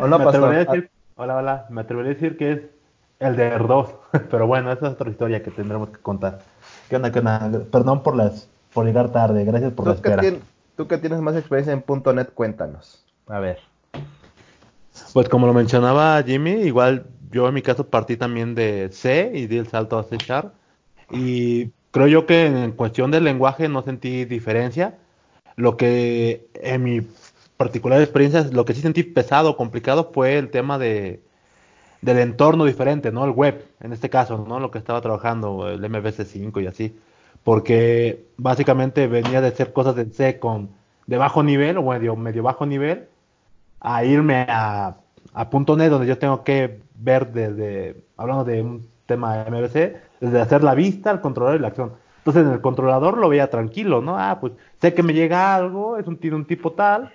[0.00, 0.88] hola, Pastor.
[1.16, 1.66] hola, hola.
[1.68, 2.60] Me atrevería a decir que es
[3.18, 3.88] el de R2.
[4.30, 6.40] Pero bueno, esa es otra historia que tendremos que contar.
[6.88, 7.50] ¿Qué onda, qué onda?
[7.70, 9.44] Perdón por las por llegar tarde.
[9.44, 10.22] Gracias por la Tú que, espera.
[10.22, 10.40] tien-
[10.76, 11.84] tú que tienes más experiencia en
[12.16, 13.04] .NET, cuéntanos.
[13.28, 13.58] A ver.
[15.12, 19.46] Pues como lo mencionaba Jimmy, igual yo en mi caso partí también de C y
[19.46, 20.52] di el salto a C Sharp.
[21.10, 24.98] Y creo yo que en cuestión del lenguaje no sentí diferencia.
[25.56, 27.00] Lo que en mi
[27.56, 31.22] particular experiencia, lo que sí sentí pesado, complicado, fue el tema de
[32.04, 33.24] del entorno diferente, ¿no?
[33.24, 34.60] El web, en este caso, ¿no?
[34.60, 36.98] Lo que estaba trabajando, el MVC5 y así.
[37.42, 40.68] Porque básicamente venía de hacer cosas en C con
[41.06, 43.08] de bajo nivel o medio, medio bajo nivel
[43.80, 44.96] a irme a,
[45.34, 50.62] a .NET donde yo tengo que ver desde, hablando de un tema MVC, desde hacer
[50.62, 51.92] la vista, el controlador y la acción.
[52.18, 54.18] Entonces en el controlador lo veía tranquilo, ¿no?
[54.18, 57.12] Ah, pues sé que me llega algo, es un, tiene un tipo tal,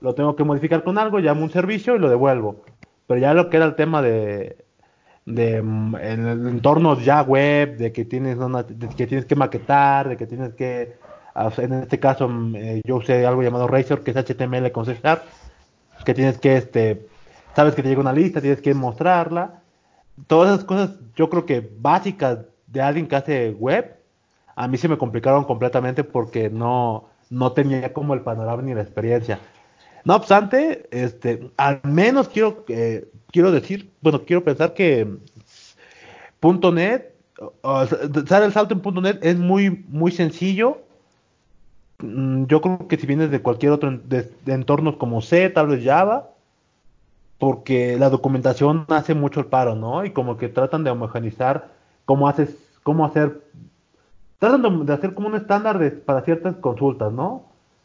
[0.00, 2.62] lo tengo que modificar con algo, llamo un servicio y lo devuelvo.
[3.10, 4.56] Pero ya lo que era el tema de,
[5.26, 9.34] de mm, en el entorno ya web, de que tienes una- de que tienes que
[9.36, 10.94] maquetar, de que tienes que
[11.58, 14.96] en este caso mm, eh, yo usé algo llamado Razor, que es HTML con C
[16.04, 17.06] que tienes que este
[17.54, 19.62] sabes que te llega una lista, tienes que mostrarla.
[20.26, 23.96] Todas esas cosas yo creo que básicas de alguien que hace web,
[24.56, 28.82] a mí se me complicaron completamente porque no, no tenía como el panorama ni la
[28.82, 29.40] experiencia.
[30.04, 35.06] No obstante, este, al menos quiero, eh, quiero decir, bueno, quiero pensar que
[36.40, 40.78] .NET, o- o sea, dar el salto en .NET es muy, muy sencillo.
[41.98, 44.64] Mm, Yo creo que si vienes de cualquier otro en- de, de
[44.98, 46.30] como C, tal vez Java,
[47.38, 50.04] porque la documentación hace mucho el paro, ¿no?
[50.04, 51.68] Y como que tratan de homogenizar
[52.04, 53.42] cómo haces, cómo hacer,
[54.38, 57.44] tratan de, de hacer como un estándar de- para ciertas consultas, ¿no?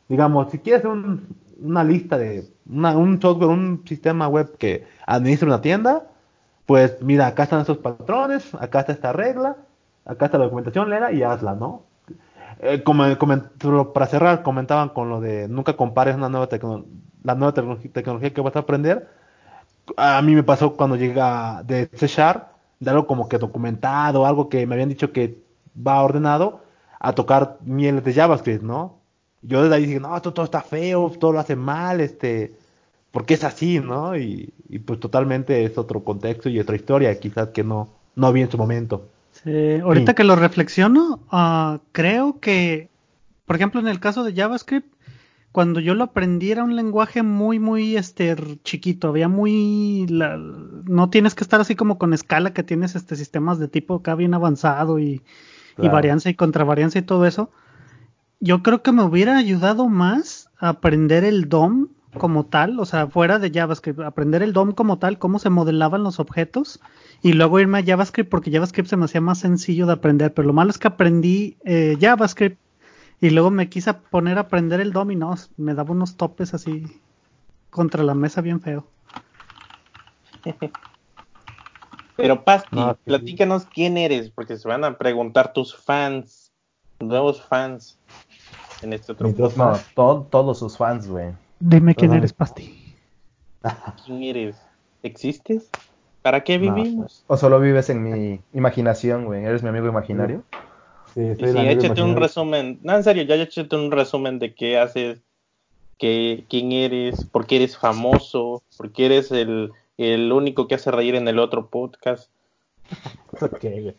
[0.09, 1.27] Digamos, si quieres un-
[1.61, 6.07] una lista de una- un software, un sistema web que administra una tienda,
[6.65, 9.57] pues mira, acá están esos patrones, acá está esta regla,
[10.05, 11.83] acá está la documentación, léela y hazla, ¿no?
[12.59, 13.03] Eh, como,
[13.59, 16.47] pero para cerrar, comentaban con lo de nunca compares una nueva
[17.23, 19.09] la nueva tecnología, tecnología que vas a aprender.
[19.97, 24.49] A mí me pasó cuando llega de C Sharp, de algo como que documentado, algo
[24.49, 25.43] que me habían dicho que
[25.75, 26.61] va ordenado,
[26.99, 28.99] a tocar mieles de JavaScript, ¿no?
[29.47, 32.53] Yo desde ahí dije, no, esto todo está feo, todo lo hace mal, este,
[33.11, 34.17] porque es así, ¿no?
[34.17, 38.41] Y, y pues totalmente es otro contexto y otra historia, quizás que no, no vi
[38.41, 39.07] en su momento.
[39.43, 40.15] Sí, ahorita Sí.
[40.15, 42.89] que lo reflexiono, ah, creo que,
[43.45, 44.93] por ejemplo, en el caso de JavaScript,
[45.51, 51.09] cuando yo lo aprendí era un lenguaje muy, muy este chiquito, había muy, la- no
[51.09, 54.33] tienes que estar así como con escala que tienes este sistemas de tipo acá bien
[54.33, 55.21] avanzado y,
[55.77, 57.51] y varianza y contravarianza y todo eso.
[58.45, 61.87] Yo creo que me hubiera ayudado más a aprender el DOM
[62.19, 66.03] como tal, o sea, fuera de JavaScript, aprender el DOM como tal, cómo se modelaban
[66.03, 66.79] los objetos
[67.23, 70.47] y luego irme a JavaScript porque JavaScript se me hacía más sencillo de aprender, pero
[70.47, 72.59] lo malo es que aprendí eh, JavaScript
[73.19, 76.53] y luego me quise poner a aprender el DOM y no, me daba unos topes
[76.53, 76.85] así
[77.71, 78.85] contra la mesa bien feo.
[82.15, 82.99] Pero Pasti, No, sí.
[83.05, 86.45] platícanos quién eres, porque se van a preguntar tus fans,
[86.99, 87.97] nuevos fans
[88.81, 89.29] en este otro.
[89.55, 91.33] No, to- todos sus fans, güey.
[91.59, 92.95] Dime quién eres, Pasti.
[94.05, 94.55] ¿Quién eres?
[95.03, 95.69] ¿Existes?
[96.21, 97.23] ¿Para qué No, vivimos?
[97.27, 99.43] O solo vives en mi imaginación, güey.
[99.45, 100.43] ¿Eres mi amigo imaginario?
[101.13, 102.79] Sí, sí, amigo échate un resumen.
[102.83, 105.21] No, en serio, ya échate un resumen de qué haces,
[105.97, 110.91] qué, quién eres, por qué eres famoso, por qué eres el, el único que hace
[110.91, 112.29] reír en el otro podcast.
[113.41, 113.95] Ok, güey.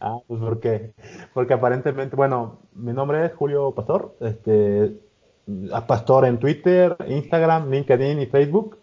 [0.00, 0.92] Ah, pues porque,
[1.34, 4.92] porque aparentemente, bueno, mi nombre es Julio Pastor, este,
[5.86, 8.78] Pastor en Twitter, Instagram, LinkedIn y Facebook.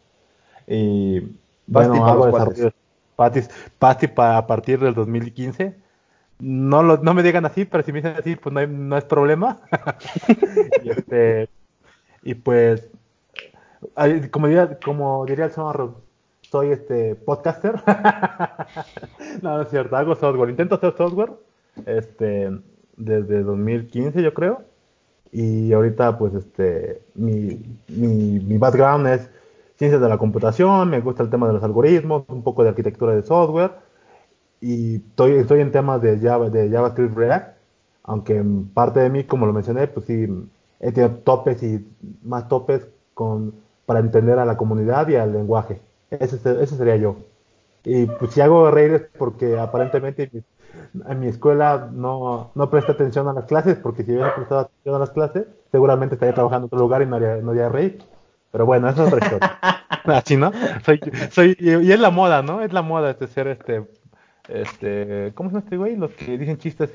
[0.67, 1.19] Y
[1.67, 2.71] bueno, para hago desarrollo
[3.15, 3.41] Pasti,
[3.79, 5.75] Pasti pa- a partir del 2015.
[6.39, 8.97] No, lo, no me digan así, pero si me dicen así, pues no, hay- no
[8.97, 9.61] es problema.
[10.83, 11.49] y, este,
[12.23, 12.89] y pues
[14.31, 15.95] como diría, como diría el señor,
[16.49, 17.75] soy este podcaster.
[19.41, 21.31] no, no es cierto, hago software, intento hacer software
[21.85, 22.51] este
[22.97, 24.63] desde 2015 yo creo.
[25.31, 29.29] Y ahorita pues este mi, mi, mi background es
[29.77, 33.13] ciencias de la computación, me gusta el tema de los algoritmos, un poco de arquitectura
[33.13, 33.85] de software
[34.61, 37.57] y estoy, estoy en temas de, Java, de JavaScript React,
[38.03, 40.27] aunque parte de mí, como lo mencioné, pues sí,
[40.79, 41.87] he tenido topes y
[42.23, 43.53] más topes con,
[43.85, 45.81] para entender a la comunidad y al lenguaje.
[46.09, 47.17] Ese, ese sería yo.
[47.83, 50.29] Y pues si hago reír es porque aparentemente
[51.07, 54.95] en mi escuela no, no presta atención a las clases, porque si hubiera prestado atención
[54.95, 57.99] a las clases, seguramente estaría trabajando en otro lugar y no haría, no haría reír.
[58.51, 59.59] Pero bueno, eso es otra historia.
[60.05, 60.51] Así, ¿no?
[60.83, 60.99] Soy,
[61.31, 62.61] soy, y es la moda, ¿no?
[62.61, 63.85] Es la moda este ser este,
[64.47, 65.95] este, ¿cómo se llama este güey?
[65.95, 66.89] Los que dicen chistes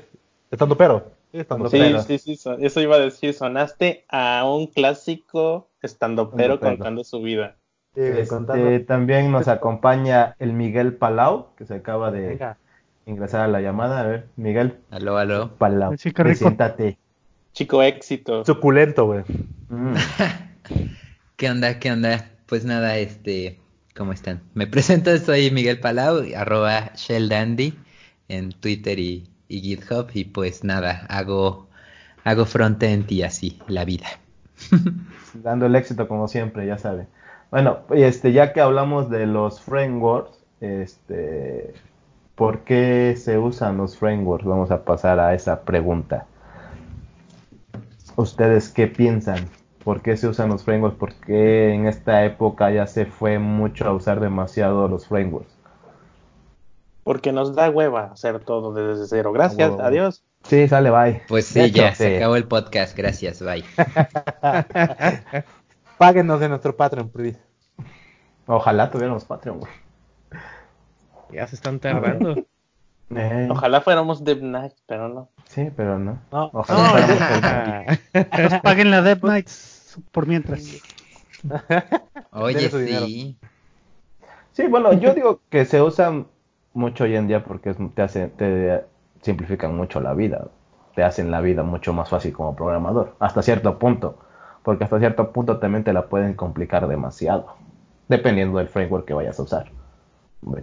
[0.49, 1.11] estando pero.
[1.31, 2.01] Estando sí, pero.
[2.01, 7.57] sí, sí, eso iba a decir, sonaste a un clásico estando pero contando su vida.
[7.95, 12.39] Este, también nos acompaña el Miguel Palau, que se acaba de
[13.05, 13.99] ingresar a la llamada.
[13.99, 14.77] A ver, Miguel.
[14.91, 15.55] Aló, aló.
[15.57, 16.97] Palau, preséntate.
[17.53, 18.45] Chico éxito.
[18.45, 19.23] Suculento, güey.
[19.69, 19.93] Mm.
[21.35, 21.79] ¿Qué onda?
[21.79, 22.29] ¿Qué onda?
[22.45, 23.59] Pues nada, este,
[23.95, 24.41] ¿cómo están?
[24.53, 27.73] Me presento, soy Miguel Palau, arroba ShellDandy
[28.29, 31.67] en Twitter y, GitHub y pues nada, hago,
[32.23, 34.07] hago frontend y así, la vida.
[35.33, 37.07] Dando el éxito como siempre, ya sabe.
[37.51, 41.73] Bueno, este, ya que hablamos de los frameworks, este,
[42.35, 44.45] ¿por qué se usan los frameworks?
[44.45, 46.25] Vamos a pasar a esa pregunta.
[48.15, 49.49] ¿Ustedes qué piensan?
[49.83, 53.85] por qué se usan los frameworks, por qué en esta época ya se fue mucho
[53.85, 55.51] a usar demasiado los frameworks.
[57.03, 59.31] Porque nos da hueva hacer todo desde cero.
[59.33, 60.23] Gracias, adiós.
[60.43, 61.23] Sí, sale, bye.
[61.27, 62.95] Pues sí, ya, se acabó el podcast.
[62.95, 63.63] Gracias, bye.
[66.01, 67.39] Páguenos de nuestro Patreon, please.
[68.47, 69.71] Ojalá tuviéramos Patreon, güey.
[71.31, 72.35] Ya se están tardando.
[73.13, 73.49] Eh.
[73.51, 75.27] Ojalá fuéramos Dev Knight, pero no.
[75.43, 76.21] Sí, pero no.
[76.31, 80.81] Ojalá fuéramos Pues paguen la Dev Knights por mientras.
[82.31, 83.37] Oye, sí.
[84.53, 86.27] Sí, bueno, yo digo que se usan
[86.73, 88.85] mucho hoy en día porque te, hace, te
[89.21, 90.47] simplifican mucho la vida.
[90.95, 93.17] Te hacen la vida mucho más fácil como programador.
[93.19, 94.17] Hasta cierto punto.
[94.63, 97.55] Porque hasta cierto punto también te la pueden complicar demasiado.
[98.07, 99.71] Dependiendo del framework que vayas a usar.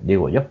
[0.03, 0.43] Digo yo.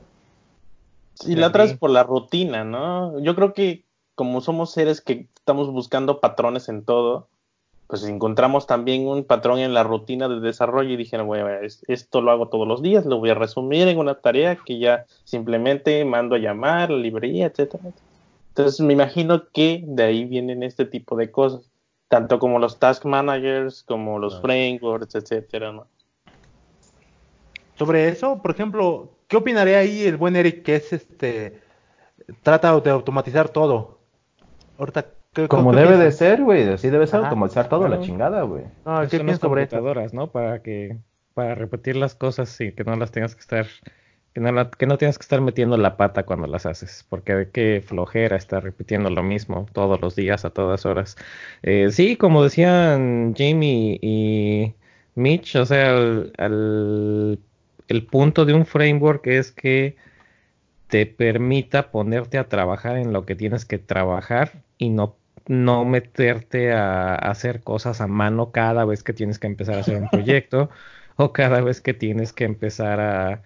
[1.26, 3.20] Y la otra es por la rutina, ¿no?
[3.20, 3.84] Yo creo que
[4.16, 7.28] como somos seres que estamos buscando patrones en todo,
[7.88, 11.48] pues encontramos también un patrón en la rutina de desarrollo y dijeron, bueno,
[11.88, 15.06] esto lo hago todos los días, lo voy a resumir en una tarea que ya
[15.24, 17.84] simplemente mando a llamar, la librería, etcétera.
[18.50, 21.62] Entonces me imagino que de ahí vienen este tipo de cosas,
[22.08, 25.88] tanto como los task managers, como los frameworks, etcétera, ¿no?
[27.76, 31.62] Sobre eso, por ejemplo, ¿qué opinaría ahí el buen Eric que es este
[32.42, 34.00] trata de automatizar todo?
[34.78, 35.06] Ahorita
[35.48, 36.68] como debe de ser, güey.
[36.68, 38.64] Así debe ser automatizar todo, la chingada, güey.
[38.86, 40.32] No, ¿qué piensas sobre computadoras, ¿no?
[40.32, 40.98] Para que
[41.36, 43.68] para repetir las cosas y que no las tengas que estar
[44.38, 47.50] que no, que no tengas que estar metiendo la pata cuando las haces, porque de
[47.50, 51.18] qué flojera estar repitiendo lo mismo todos los días a todas horas.
[51.64, 54.76] Eh, sí, como decían Jamie y
[55.16, 57.40] Mitch, o sea, el,
[57.88, 59.96] el punto de un framework es que
[60.88, 65.16] te permita ponerte a trabajar en lo que tienes que trabajar y no
[65.48, 69.98] no meterte a, hacer cosas a mano cada vez que tienes que empezar a hacer
[69.98, 70.70] un proyecto
[71.16, 73.42] o cada vez que tienes que empezar a,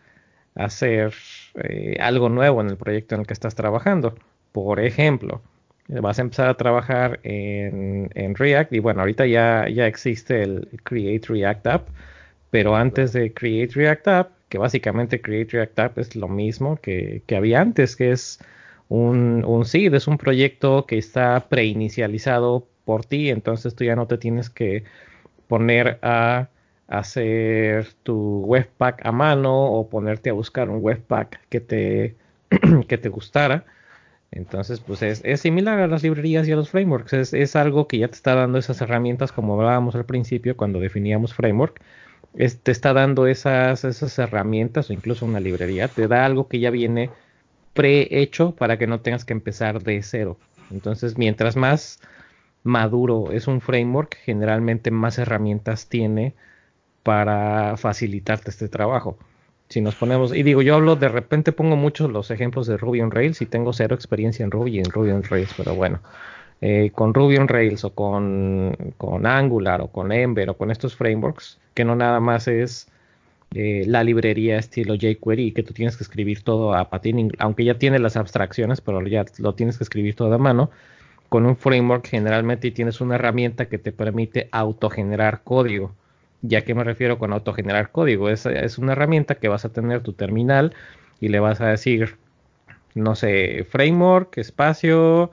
[0.55, 1.13] hacer
[1.55, 4.15] eh, algo nuevo en el proyecto en el que estás trabajando.
[4.51, 5.41] Por ejemplo,
[5.87, 11.27] vas a empezar a trabajar en, React y bueno, ahorita ya, ya existe el Create
[11.27, 11.87] React App,
[12.49, 17.23] pero antes de Create React App, que básicamente Create React App es lo mismo que,
[17.25, 18.39] que había antes, que es
[18.89, 24.07] un, un seed, es un proyecto que está preinicializado por ti, entonces tú ya no
[24.07, 24.83] te tienes que
[25.47, 26.49] poner a
[26.91, 32.15] hacer tu webpack a mano o ponerte a buscar un webpack que te,
[32.87, 33.65] que te gustara.
[34.31, 37.13] Entonces, pues es, similar a las librerías y a los frameworks.
[37.13, 40.79] Es, es, algo que ya te está dando esas herramientas, como hablábamos al principio cuando
[40.79, 41.81] definíamos framework.
[42.35, 45.87] te está dando esas, esas herramientas o incluso una librería.
[45.87, 47.09] Te da algo que ya viene
[47.73, 50.37] prehecho para que no tengas que empezar de cero.
[50.71, 51.99] Entonces, mientras más
[52.63, 56.35] maduro es un framework, generalmente más herramientas tiene
[57.03, 59.17] para facilitarte este trabajo.
[59.69, 63.01] Si nos ponemos, y digo, yo hablo, de repente pongo muchos los ejemplos de Ruby
[63.01, 66.01] on Rails y tengo cero experiencia en Ruby y en Ruby on Rails, pero bueno,
[66.59, 70.95] eh, con Ruby on Rails o con, con, Angular o con Ember o con estos
[70.95, 72.89] frameworks, que no nada más es
[73.53, 77.77] eh, la librería estilo jQuery que tú tienes que escribir todo a patín, aunque ya
[77.77, 80.69] tiene las abstracciones, pero ya lo tienes que escribir todo a mano.
[81.29, 85.95] Con un framework generalmente tienes una herramienta que te permite autogenerar código.
[86.41, 88.29] ¿Ya que me refiero con autogenerar código?
[88.29, 90.73] Es, es una herramienta que vas a tener tu terminal
[91.19, 92.17] y le vas a decir,
[92.95, 95.31] no sé, framework, espacio,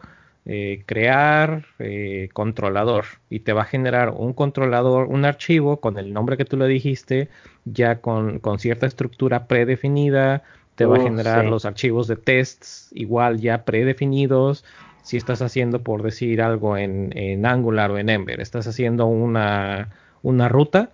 [0.51, 6.15] eh, crear eh, controlador y te va a generar un controlador, un archivo con el
[6.15, 7.29] nombre que tú le dijiste,
[7.67, 10.43] ya con, cierta estructura predefinida,
[10.75, 14.65] te va a generar los archivos de tests igual ya predefinidos.
[15.03, 19.91] Si estás haciendo, por decir algo, en, en Angular o en Ember, estás haciendo una,
[20.23, 20.91] una ruta,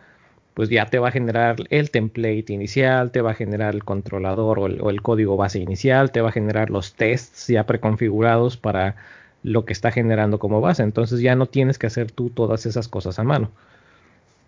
[0.54, 4.58] pues ya te va a generar el template inicial, te va a generar el controlador
[4.58, 8.56] o el, o el, código base inicial, te va a generar los tests ya preconfigurados
[8.56, 8.96] para
[9.42, 10.82] lo que está generando como base.
[10.82, 13.50] Entonces ya no tienes que hacer tú todas esas cosas a mano.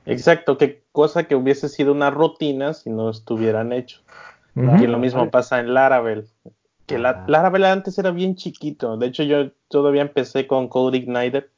[0.07, 4.03] Exacto, qué cosa que hubiese sido una rutina si no estuvieran hechos.
[4.55, 6.29] Y lo mismo pasa en Laravel.
[6.87, 8.97] Que la, Laravel antes era bien chiquito.
[8.97, 11.51] De hecho, yo todavía empecé con CodeIgniter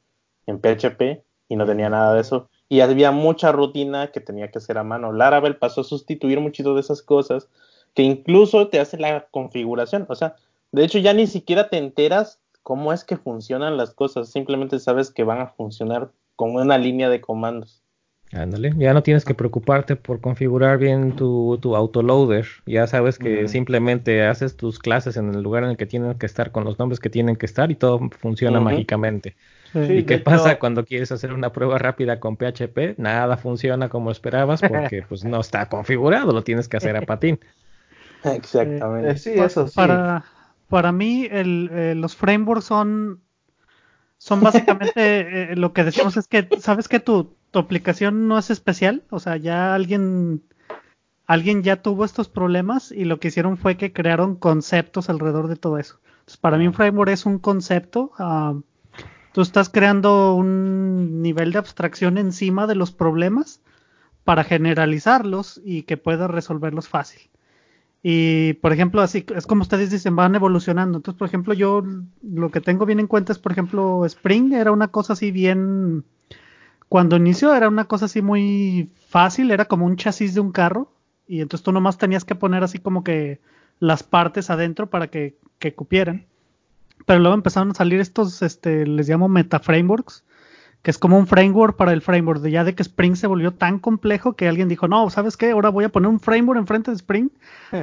[0.47, 2.49] en PHP y no tenía nada de eso.
[2.69, 5.11] Y había mucha rutina que tenía que hacer a mano.
[5.11, 7.49] Laravel pasó a sustituir muchas de esas cosas
[7.95, 10.05] que incluso te hace la configuración.
[10.07, 10.35] O sea,
[10.71, 15.09] de hecho ya ni siquiera te enteras cómo es que funcionan las cosas, simplemente sabes
[15.09, 17.81] que van a funcionar con una línea de comandos.
[18.31, 23.47] Ándale, ya no tienes que preocuparte por configurar bien tu, tu autoloader, ya sabes que
[23.47, 26.77] simplemente haces tus clases en el lugar en el que tienen que estar con los
[26.77, 29.35] nombres que tienen que estar y todo funciona mágicamente.
[29.73, 32.97] ¿Y qué pasa cuando quieres hacer una prueba rápida con PHP?
[32.97, 37.39] Nada funciona como esperabas porque pues no está configurado, lo tienes que hacer a patín.
[38.23, 39.17] Exactamente.
[39.17, 39.75] sí, eso sí.
[39.75, 40.25] Para,
[40.67, 43.21] para mí el, eh, los frameworks son,
[44.17, 44.93] son básicamente
[45.53, 49.03] eh, lo que decimos es que, ¿sabes que tu, tu aplicación no es especial?
[49.09, 50.43] O sea, ya alguien,
[51.27, 55.55] alguien ya tuvo estos problemas y lo que hicieron fue que crearon conceptos alrededor de
[55.55, 55.99] todo eso.
[56.19, 58.11] Entonces, para mí un framework es un concepto.
[58.19, 58.55] Ah,
[59.31, 63.61] tú estás creando un nivel de abstracción encima de los problemas
[64.23, 67.29] para generalizarlos y que puedas resolverlos fácil.
[68.01, 70.97] Y por ejemplo, así es como ustedes dicen, van evolucionando.
[70.97, 71.83] Entonces, por ejemplo, yo
[72.21, 76.05] lo que tengo bien en cuenta es, por ejemplo, Spring era una cosa así bien.
[76.87, 80.93] Cuando inició era una cosa así muy fácil, era como un chasis de un carro.
[81.27, 83.41] Y entonces tú nomás tenías que poner así como que
[83.79, 86.25] las partes adentro para que, que cupieran.
[87.05, 90.23] Pero luego empezaron a salir estos, este, les llamo meta frameworks,
[90.81, 93.53] que es como un framework para el framework, de ya de que Spring se volvió
[93.53, 95.51] tan complejo que alguien dijo, no, ¿sabes qué?
[95.51, 97.29] Ahora voy a poner un framework enfrente de Spring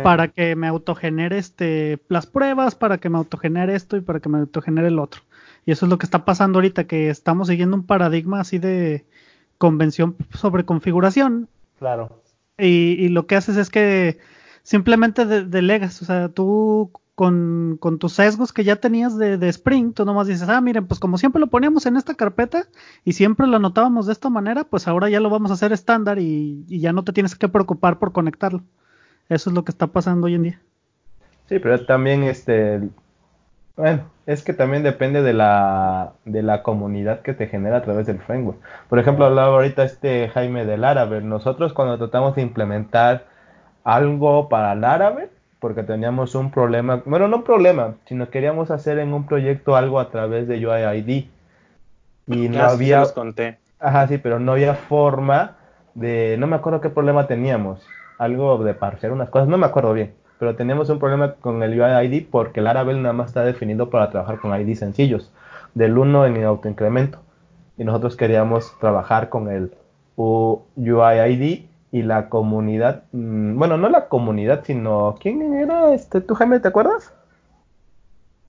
[0.02, 4.28] para que me autogenere este, las pruebas, para que me autogenere esto y para que
[4.28, 5.22] me autogenere el otro.
[5.66, 9.04] Y eso es lo que está pasando ahorita, que estamos siguiendo un paradigma así de
[9.58, 11.48] convención sobre configuración.
[11.78, 12.22] Claro.
[12.56, 14.18] Y, y lo que haces es que
[14.62, 20.04] simplemente delegas, o sea, tú con, con, tus sesgos que ya tenías de, Spring, tú
[20.04, 22.66] nomás dices, ah, miren, pues como siempre lo poníamos en esta carpeta
[23.04, 26.18] y siempre lo anotábamos de esta manera, pues ahora ya lo vamos a hacer estándar
[26.18, 28.62] y, ya no te tienes que preocupar por conectarlo.
[29.30, 30.60] Eso es lo que está pasando hoy en día.
[31.48, 32.82] Sí, pero también este,
[33.76, 38.06] bueno, es que también depende de la, de la comunidad que te genera a través
[38.06, 38.58] del framework.
[38.90, 41.26] Por ejemplo, hablaba ahorita este Jaime del Laravel.
[41.26, 43.24] Nosotros cuando tratamos de implementar
[43.84, 45.30] algo para Laravel,
[45.60, 49.98] porque teníamos un problema, bueno, no un problema, sino queríamos hacer en un proyecto algo
[50.00, 51.26] a través de UIID.
[52.28, 53.04] Y no ah, había...
[53.14, 53.58] conté.
[53.78, 55.56] Ajá, sí, pero no había forma
[55.94, 56.36] de...
[56.38, 57.86] No me acuerdo qué problema teníamos.
[58.18, 60.14] Algo de parciar unas cosas, no me acuerdo bien.
[60.38, 64.10] Pero teníamos un problema con el UIID porque el Laravel nada más está definido para
[64.10, 65.32] trabajar con ID sencillos.
[65.74, 67.18] Del 1 en el autoincremento.
[67.78, 69.72] Y nosotros queríamos trabajar con el
[70.16, 76.20] UIID y la comunidad, mm, bueno, no la comunidad, sino ¿quién era este?
[76.20, 77.12] ¿Tú Jaime, te acuerdas?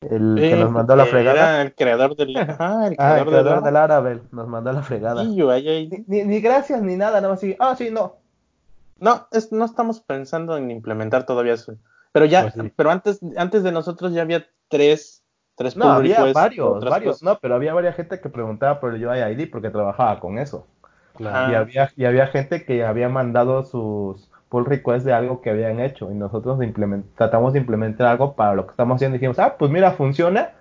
[0.02, 1.38] El que nos mandó la fregada.
[1.38, 5.24] Era el creador del, ah, el ah, creador, del, Laravel nos mandó la fregada.
[5.24, 7.56] Ni, gracias ni nada, nada más así.
[7.60, 8.18] Ah, sí, no.
[9.00, 11.76] No, es, no estamos pensando en implementar todavía eso.
[12.12, 15.24] Pero ya, pues pero antes, antes de nosotros ya había tres,
[15.56, 19.52] tres No, había varios, varios, no, pero había varias gente que preguntaba por el UID
[19.52, 20.66] porque trabajaba con eso.
[21.20, 25.80] Y, había, y había gente que había mandado sus pull requests de algo que habían
[25.80, 26.59] hecho y nosotros
[27.15, 30.51] tratamos de implementar algo para lo que estamos haciendo y dijimos, ah, pues mira, funciona,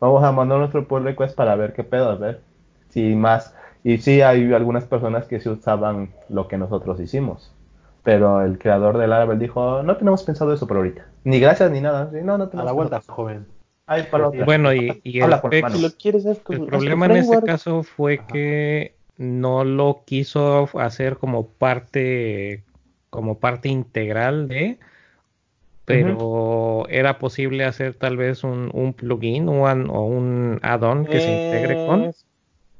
[0.00, 2.40] vamos a mandar nuestro pull request para ver qué pedo, a ver
[2.88, 3.54] si más.
[3.84, 7.52] Y sí, hay algunas personas que sí usaban lo que nosotros hicimos.
[8.02, 11.06] Pero el creador del Laravel dijo, no tenemos pensado eso por ahorita.
[11.24, 12.10] Ni gracias ni nada.
[12.12, 13.46] no, no a la vuelta, joven.
[14.44, 22.62] Bueno, y, el, problema en ese caso fue que no lo quiso hacer como parte
[23.10, 24.78] como parte integral de
[25.84, 32.12] pero era posible hacer tal vez un, plugin o un add-on que se integre con.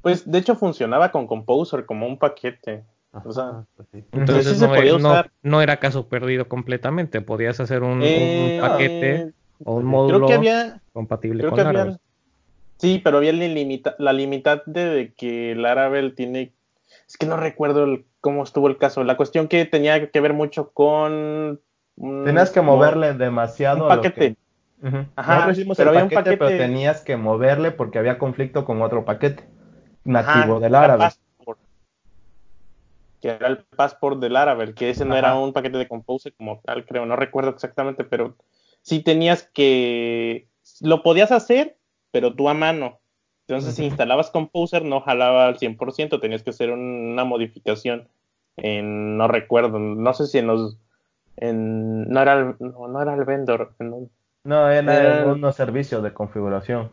[0.02, 2.84] Pues de hecho funcionaba con Composer como un paquete
[3.22, 3.38] pues
[4.12, 4.60] entonces
[5.42, 9.32] no, era caso perdido completamente podías hacer un, eh, paquete
[9.64, 10.28] o un módulo
[10.92, 11.98] compatible con Laravel.
[12.78, 16.52] Sí, pero había la, limitante de que Laravel tiene.
[17.08, 17.86] Es que no recuerdo
[18.20, 19.02] cómo estuvo el caso.
[19.04, 21.60] La cuestión que tenía que ver mucho con.
[21.96, 23.84] Tenías que moverle demasiado.
[23.84, 24.36] Un paquete.
[25.16, 29.44] Ajá, pero había un paquete, pero tenías que moverle porque había conflicto con otro paquete
[30.04, 31.10] nativo del Laravel.
[33.20, 36.60] Que era el passport del Laravel, que ese no era un paquete de Compose como
[36.60, 38.36] tal, creo, no recuerdo exactamente, pero
[38.82, 40.48] sí tenías que,
[40.80, 41.78] lo podías hacer,
[42.10, 42.98] pero tú a mano.
[43.48, 48.08] Entonces, si instalabas Composer, no jalaba al 100%, tenías que hacer una modificación
[48.56, 50.78] en, no recuerdo, no sé si en los,
[51.36, 53.74] en, no era el, no, era el vendor.
[54.42, 56.90] no, era, unos servicios de configuración.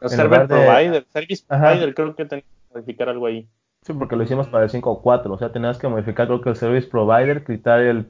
[0.00, 3.48] El server provider, service provider, creo que tenías que modificar algo ahí.
[3.82, 6.56] Sí, porque lo hicimos para el 5.4, o sea, tenías que modificar creo que el
[6.56, 8.06] service provider, quitar el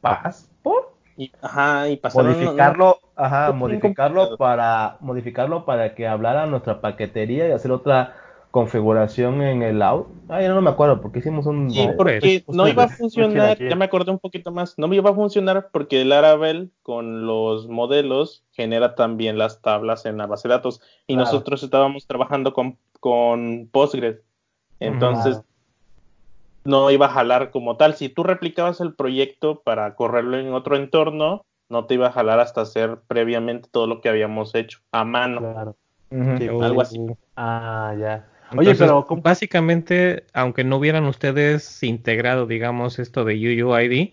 [0.00, 0.87] passport
[1.18, 7.72] y, ajá, y modificarlo, ajá, modificarlo para modificarlo para que hablara nuestra paquetería y hacer
[7.72, 8.14] otra
[8.52, 10.06] configuración en el out.
[10.28, 13.74] Ah, ya no me acuerdo porque hicimos un Sí, porque no iba a funcionar, ya
[13.74, 17.66] me acordé un poquito más, no me iba a funcionar porque el Laravel con los
[17.66, 22.78] modelos genera también las tablas en la base de datos y nosotros estábamos trabajando con,
[23.00, 24.22] con Postgres.
[24.78, 25.42] Entonces,
[26.68, 27.94] no iba a jalar como tal.
[27.94, 32.40] Si tú replicabas el proyecto para correrlo en otro entorno, no te iba a jalar
[32.40, 35.40] hasta hacer previamente todo lo que habíamos hecho a mano.
[35.40, 35.76] Claro.
[36.62, 37.00] algo así.
[37.36, 38.28] Ah, ya.
[38.54, 44.10] Oye, pero básicamente, aunque no hubieran ustedes integrado, digamos, esto de UUID,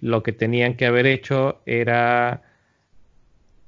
[0.00, 2.42] lo que tenían que haber hecho era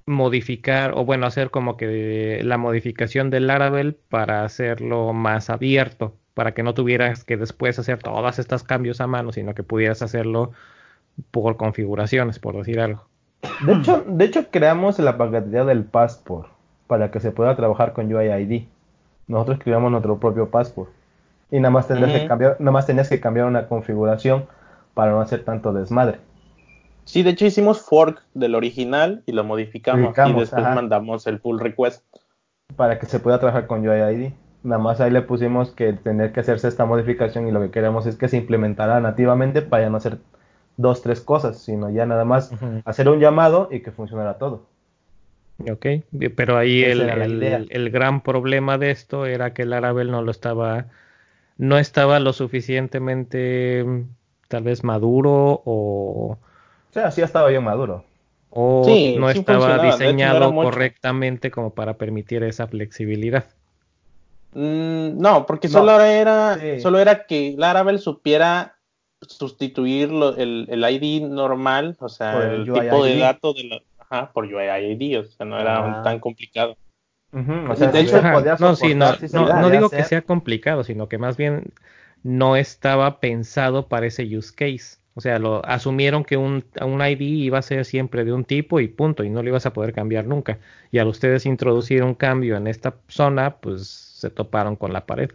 [0.05, 6.53] modificar o bueno hacer como que la modificación del Laravel para hacerlo más abierto para
[6.53, 10.53] que no tuvieras que después hacer todas estas cambios a mano, sino que pudieras hacerlo
[11.33, 13.03] por configuraciones, por decir algo.
[13.67, 16.49] De hecho, de hecho creamos la paquetería del Passport
[16.87, 18.67] para que se pueda trabajar con UID.
[19.27, 20.91] Nosotros creamos nuestro propio Passport.
[21.51, 24.47] Y nada más tendrías que cambiar, nada más tenías que cambiar una configuración
[24.95, 26.21] para no hacer tanto desmadre.
[27.05, 31.59] Sí, de hecho hicimos fork del original y lo modificamos, y después mandamos el pull
[31.59, 32.05] request.
[32.77, 34.31] Para que se pueda trabajar con UID.
[34.69, 38.05] Nada más ahí le pusimos que tener que hacerse esta modificación y lo que queremos
[38.05, 40.19] es que se implementara nativamente para ya no hacer
[40.77, 42.53] dos, tres cosas, sino ya nada más
[42.85, 44.67] hacer un llamado y que funcionara todo.
[45.71, 45.87] Ok,
[46.37, 47.01] pero ahí el,
[47.71, 50.85] el, gran problema de esto era que el Laravel no lo estaba,
[51.57, 53.87] no estaba lo suficientemente
[54.49, 56.39] tal vez maduro o...
[56.91, 58.05] O sea, sí estaba bien maduro.
[58.51, 58.87] O
[59.19, 63.47] no estaba diseñado correctamente como para permitir esa flexibilidad.
[64.53, 68.79] Mm, no, porque solo era solo era que Laravel supiera
[69.21, 74.45] sustituir el, el, ID normal, o sea, el, tipo de dato de la, ajá, por
[74.45, 76.77] UID, o sea, no era tan complicado.
[77.33, 81.37] o sea, de hecho, no, sí, no, no, digo que sea complicado, sino que más
[81.37, 81.73] bien
[82.23, 84.99] no estaba pensado para ese use case.
[85.15, 88.79] O sea, lo asumieron que un, un ID iba a ser siempre de un tipo
[88.79, 90.59] y punto, y no lo ibas a poder cambiar nunca.
[90.93, 95.31] Y al ustedes introducir un cambio en esta zona, pues se toparon con la pared.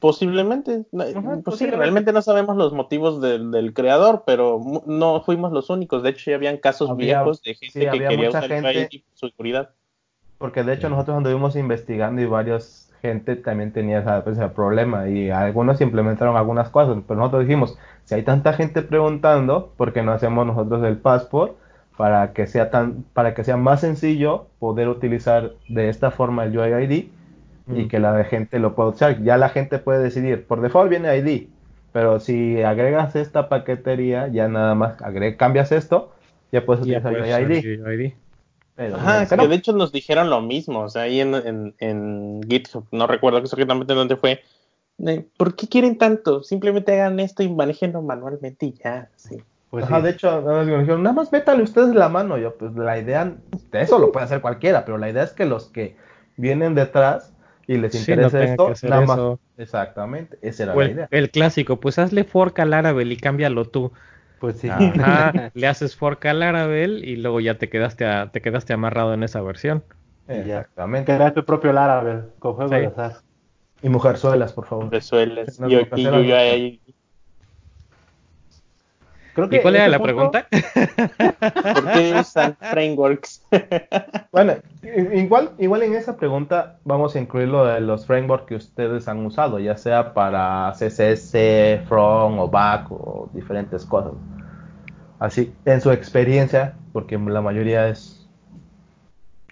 [0.00, 0.84] Posiblemente,
[1.44, 6.02] pues realmente no sabemos los motivos del, creador, pero no fuimos los únicos.
[6.02, 9.70] De hecho, ya habían casos viejos de gente que quería usar gente, su seguridad.
[10.38, 15.30] Porque de hecho nosotros anduvimos investigando y varias gente también tenía pues, ese problema y
[15.30, 20.12] algunos implementaron algunas cosas, pero nosotros dijimos, si hay tanta gente preguntando, ¿por qué no
[20.12, 21.56] hacemos nosotros el passport
[21.96, 26.56] para que sea tan para que sea más sencillo poder utilizar de esta forma el
[26.56, 27.08] UID
[27.74, 29.22] y que la gente lo pueda usar.
[29.22, 31.48] Ya la gente puede decidir, por default viene ID,
[31.92, 34.96] pero si agregas esta paquetería, ya nada más
[35.36, 36.12] cambias esto,
[36.52, 38.12] ya puedes utilizar ID.
[38.94, 43.06] Ajá, que de hecho nos dijeron lo mismo, o sea, ahí en, en, GitHub, no
[43.08, 44.42] recuerdo exactamente dónde fue.
[45.36, 46.42] ¿Por qué quieren tanto?
[46.42, 49.42] Simplemente hagan esto y manejenlo manualmente y ya, sí.
[49.70, 52.38] Pues Ajá, de hecho, nada más métale ustedes la mano.
[52.38, 53.34] Yo, pues la idea,
[53.72, 55.94] eso lo puede hacer cualquiera, pero la idea es que los que
[56.36, 57.34] vienen detrás
[57.68, 59.20] y les interesa esto, nada más.
[59.58, 61.08] Exactamente, esa era la idea.
[61.10, 63.92] El clásico, pues hazle fork al Laravel y cámbialo tú.
[64.40, 64.68] Pues sí.
[65.54, 69.42] le haces fork al Laravel y luego ya te quedaste te quedaste amarrado en esa
[69.42, 69.84] versión.
[70.28, 71.14] Exactamente.
[71.14, 73.16] Crea tu propio Laravel con juegos de azar.
[73.82, 74.86] Y mujerzuelas, por favor.
[74.86, 75.60] Mujerzuelas.
[75.60, 76.80] Y, y, yo, yo ahí
[79.50, 80.48] ¿Y cuál era la pregunta?
[81.74, 83.46] ¿Por qué usan frameworks?
[84.32, 84.54] bueno,
[85.14, 89.24] igual, igual en esa pregunta vamos a incluir lo de los frameworks que ustedes han
[89.24, 94.12] usado, ya sea para CSS, front o back o diferentes cosas.
[95.20, 98.18] Así, en su experiencia, porque la mayoría es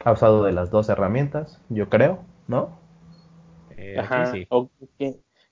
[0.04, 2.78] ha usado de las dos herramientas, yo creo, ¿no?
[3.76, 4.32] Eh, Ajá.
[4.32, 4.46] Sí.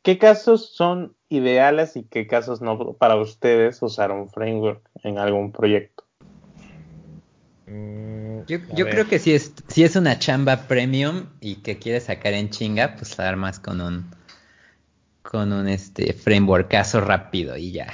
[0.02, 5.52] ¿Qué casos son ideales y qué casos no para ustedes usar un framework en algún
[5.52, 6.04] proyecto?
[7.66, 12.34] Mm, yo, creo que si es, si es una chamba premium y que quieres sacar
[12.34, 14.10] en chinga, pues la armas con un
[15.22, 17.86] con un este framework caso rápido y ya.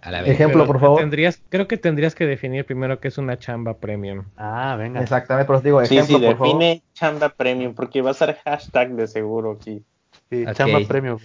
[0.00, 0.32] A, la vez.
[0.32, 1.00] Ejemplo, por favor.
[1.00, 4.24] Tendrías, creo que tendrías que definir primero qué es una chamba premium.
[4.36, 5.00] Ah, venga.
[5.00, 8.94] Exactamente, pero os digo, ejemplo, sí, sí, define chamba premium porque va a ser hashtag
[8.94, 9.84] de seguro aquí.
[10.30, 11.18] Sí, chamba premium.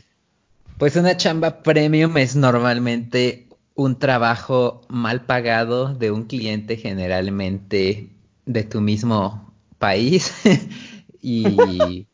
[0.82, 8.09] Pues una chamba premium es normalmente un trabajo mal pagado de un cliente generalmente
[8.47, 10.34] de tu mismo país
[11.21, 12.07] y,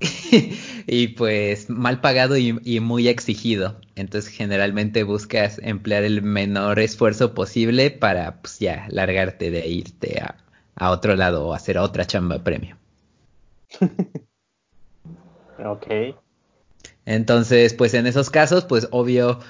[0.86, 3.78] y pues mal pagado y, muy exigido.
[3.96, 10.38] Entonces generalmente buscas emplear el menor esfuerzo posible para pues ya largarte de irte a,
[10.74, 12.78] a otro lado o hacer otra chamba premium.
[15.58, 16.16] ok.
[17.06, 19.40] Entonces, pues en esos casos, pues obvio,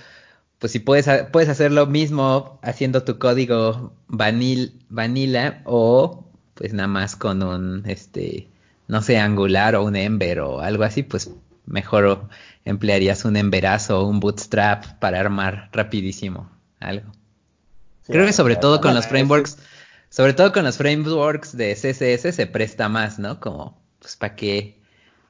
[0.58, 6.88] pues si puedes, puedes hacer lo mismo haciendo tu código vanil, vanilla o pues nada
[6.88, 8.48] más con un, este,
[8.88, 11.30] no sé, angular o un ember o algo así, pues
[11.66, 12.28] mejor
[12.64, 16.50] emplearías un emberazo o un bootstrap para armar rapidísimo
[16.80, 17.12] algo.
[18.06, 19.58] Creo que sobre todo con los frameworks,
[20.08, 23.40] sobre todo con los frameworks de CSS se presta más, ¿no?
[23.40, 24.75] Como, pues, ¿para qué?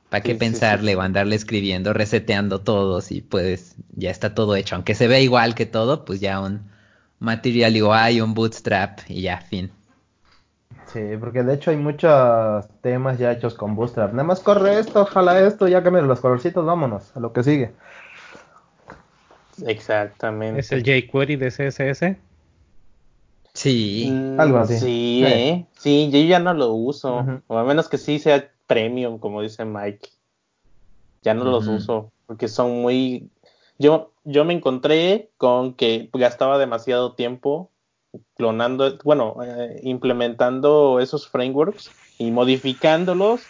[0.09, 4.77] ¿Para qué pensarle o andarle escribiendo, reseteando todo si puedes, ya está todo hecho?
[4.77, 6.61] Aunque se vea igual que todo, pues ya un
[7.19, 9.71] Material UI, un Bootstrap y ya, fin.
[10.93, 14.13] Sí, porque de hecho hay muchos temas ya hechos con Bootstrap.
[14.13, 17.73] Nada más corre esto, ojalá esto, ya cambien los colorcitos, vámonos a lo que sigue.
[19.67, 20.61] Exactamente.
[20.61, 22.17] ¿Es el jQuery de CSS?
[23.55, 24.09] Sí.
[24.11, 24.79] Mm, Algo así.
[24.79, 25.67] Sí, ¿eh?
[25.79, 27.43] sí, yo ya no lo uso.
[27.47, 30.09] O a menos que sí sea premium, como dice Mike.
[31.23, 33.31] Ya no los uso porque son muy...
[33.79, 37.71] Yo, yo me encontré con que gastaba demasiado tiempo
[38.37, 43.43] clonando, bueno, eh, implementando esos frameworks y modificándolos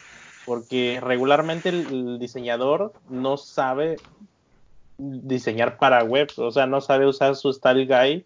[0.45, 3.97] porque regularmente el, diseñador no sabe
[4.97, 8.25] diseñar para web, o sea, no sabe usar su style guide.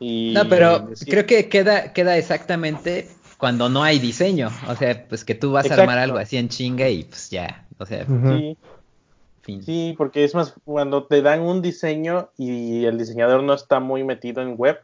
[0.00, 3.08] Y no, pero creo que queda, queda exactamente
[3.44, 4.48] cuando no hay diseño.
[4.68, 7.66] O sea, pues que tú vas a armar algo así en chinga y pues ya.
[7.76, 8.56] O sea, sí.
[9.60, 14.02] Sí, porque es más, cuando te dan un diseño y el diseñador no está muy
[14.02, 14.78] metido en web,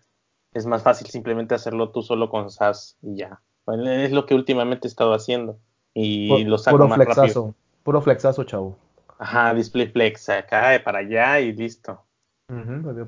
[0.53, 3.41] es más fácil simplemente hacerlo tú solo con SAS y ya.
[3.67, 5.59] es lo que últimamente he estado haciendo.
[5.95, 7.55] Y lo saco puro más flexazo, rápido.
[7.83, 8.77] Puro flexazo, chavo.
[9.19, 11.99] Ajá, display flex, acá para allá y listo.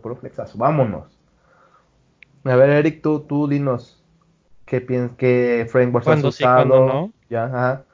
[0.00, 1.12] puro flexazo, vámonos.
[2.44, 4.01] A ver, Eric, tú, tú dinos,
[4.80, 7.10] qué, qué frameworks has usado.
[7.28, 7.84] Ya,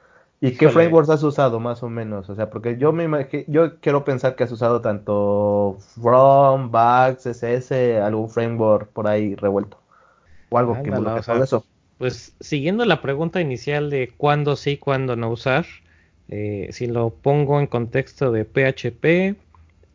[0.41, 2.31] ¿Y qué frameworks has usado más o menos?
[2.31, 3.09] O sea, porque yo me
[3.49, 9.79] yo quiero pensar que has usado tanto From, Back, CSS, algún framework por ahí revuelto.
[10.51, 11.65] O algo que me eso.
[11.99, 15.67] Pues siguiendo la pregunta inicial de cuándo sí, cuándo no usar,
[16.29, 19.37] eh, si lo pongo en contexto de PHP,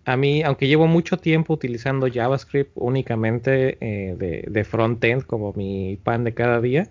[0.06, 5.98] a mí, aunque llevo mucho tiempo utilizando JavaScript únicamente eh, de, de frontend como mi
[6.04, 6.90] pan de cada día,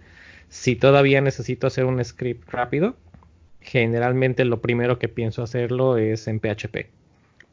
[0.49, 2.97] si todavía necesito hacer un script rápido,
[3.61, 6.89] generalmente lo primero que pienso hacerlo es en PHP.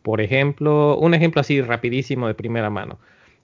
[0.01, 2.99] Por ejemplo, un ejemplo así rapidísimo de primera mano.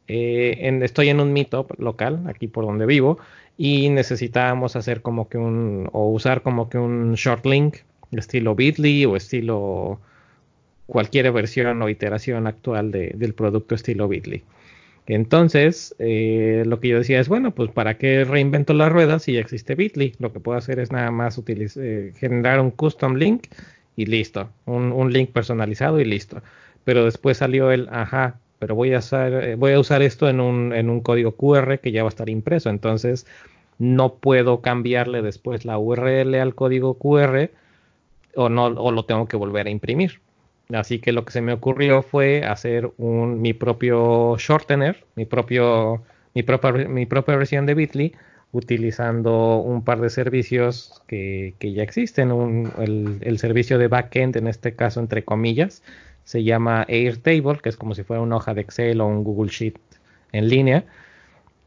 [0.08, 3.18] Eh, estoy en un meetup local, aquí por donde vivo,
[3.58, 7.78] y necesitábamos hacer como que un, o usar como que un short link,
[8.12, 10.00] estilo Bitly o estilo
[10.86, 14.44] cualquier versión o iteración actual del producto estilo Bitly.
[15.08, 19.34] Entonces, eh, lo que yo decía es, bueno, pues ¿para qué reinvento las ruedas si
[19.34, 20.14] ya existe Bitly?
[20.20, 23.48] Lo que puedo hacer es nada más eh, generar un custom link
[23.96, 26.42] y listo, un, link personalizado y listo.
[26.84, 30.74] Pero después salió el, ajá, pero voy a eh, voy a usar esto en un,
[30.74, 32.70] en un código QR que ya va a estar impreso.
[32.70, 33.28] Entonces,
[33.78, 37.52] no puedo cambiarle después la URL al código QR
[38.36, 40.20] o no, o lo tengo que volver a imprimir.
[40.74, 46.04] Así que lo que se me ocurrió fue hacer un, mi propio shortener, mi, propio,
[46.34, 48.14] mi, propia, mi propia versión de Bitly,
[48.52, 52.32] utilizando un par de servicios que, ya existen.
[52.80, 55.84] el, el, servicio de backend, en este caso, entre comillas,
[56.24, 59.52] se llama Airtable, que es como si fuera una hoja de Excel o un Google
[59.52, 59.76] Sheet
[60.32, 60.86] en línea.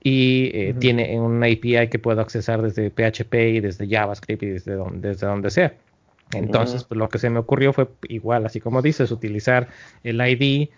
[0.03, 4.75] Y eh, tiene una API que puedo accesar desde PHP y desde JavaScript y desde
[4.75, 5.75] donde, desde donde sea.
[6.33, 9.69] Entonces, pues, lo que se me ocurrió fue igual, así como dices, utilizar
[10.05, 10.69] el ID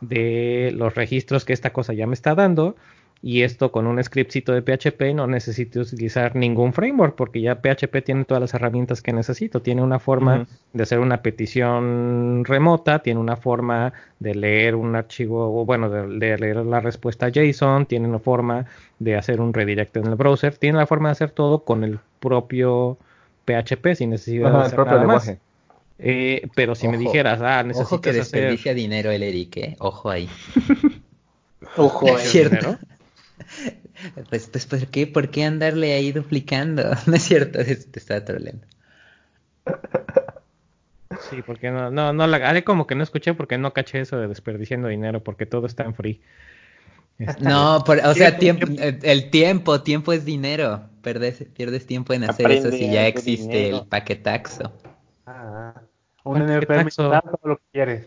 [0.00, 2.76] de los registros que esta cosa ya me está dando
[3.22, 8.02] y esto con un scriptcito de PHP no necesito utilizar ningún framework porque ya PHP
[8.02, 9.60] tiene todas las herramientas que necesito.
[9.60, 15.60] Tiene una forma de hacer una petición remota, tiene una forma de leer un archivo,
[15.60, 18.64] o bueno, de, leer la respuesta JSON, tiene una forma
[18.98, 21.98] de hacer un redirect en el browser, tiene la forma de hacer todo con el
[22.20, 22.96] propio
[23.50, 25.30] PHP sin necesidad de hacer propio nada lenguaje.
[25.32, 25.40] Más.
[26.02, 29.76] Eh, pero si me dijeras, ah, necesitas Ojo que desperdicia dinero el Eric, ¿eh?
[29.78, 30.28] Ojo ahí.
[31.76, 32.26] Ojo ahí.
[32.26, 32.78] ¿Cierto?
[34.30, 36.82] Pues, pues, ¿por qué, ¿por qué andarle ahí duplicando?
[37.06, 38.66] No es cierto, te estaba troleando.
[41.28, 44.16] Sí, porque no, no, no, la, haré como que no escuché porque no caché eso
[44.18, 46.22] de desperdiciando dinero, porque todo está en free.
[47.40, 50.82] No, o sea, tiempo, el tiempo, tiempo es dinero.
[51.02, 54.72] Pierdes, pierdes tiempo en hacer eso si ya existe el paquetaxo.
[55.26, 55.74] Ah,
[56.24, 57.12] un paquetaxo.
[57.44, 58.06] lo que quieres.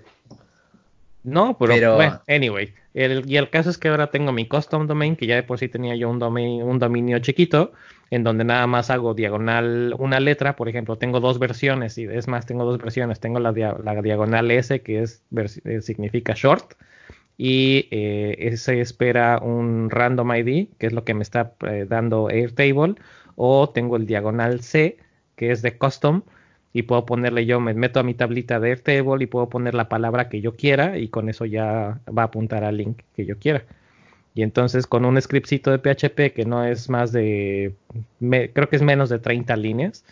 [1.24, 2.74] No, pero, bueno, anyway.
[2.94, 5.70] y el caso es que ahora tengo mi custom domain, que ya de por sí
[5.70, 7.72] tenía yo un, domain, un dominio chiquito,
[8.12, 10.56] en donde nada más hago diagonal una letra.
[10.56, 13.20] Por ejemplo, tengo dos versiones, y es más, tengo dos versiones.
[13.22, 15.24] Tengo la, la diagonal S, que es,
[15.64, 16.74] eh, significa short,
[17.38, 22.30] y eh, ese espera un random ID, que es lo que me está eh, dando
[22.30, 22.96] Airtable,
[23.36, 24.98] o tengo el diagonal C,
[25.36, 26.22] que es de custom,
[26.74, 29.90] y puedo ponerle yo, me meto a mi tablita de Airtable y puedo poner la
[29.90, 33.38] palabra que yo quiera y con eso ya va a apuntar al link que yo
[33.38, 33.64] quiera.
[34.36, 37.76] Y entonces con un scriptcito de PHP que no es más de,
[38.20, 40.04] creo que es menos de 30 líneas,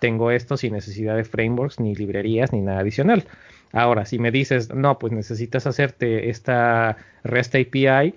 [0.00, 3.24] tengo esto sin necesidad de frameworks, ni librerías, ni nada adicional.
[3.72, 8.14] Ahora, si me dices, no, pues necesitas hacerte esta REST API,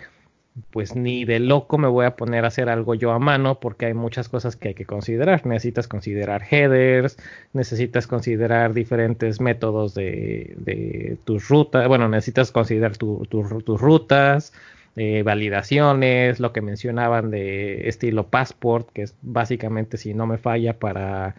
[0.71, 3.87] pues ni de loco me voy a poner a hacer algo yo a mano porque
[3.87, 5.45] hay muchas cosas que hay que considerar.
[5.45, 7.17] Necesitas considerar headers,
[7.53, 14.53] necesitas considerar diferentes métodos de, tus rutas, bueno, necesitas considerar tus rutas,
[14.95, 20.79] eh, validaciones, lo que mencionaban de estilo passport, que es básicamente si no me falla
[20.79, 21.35] para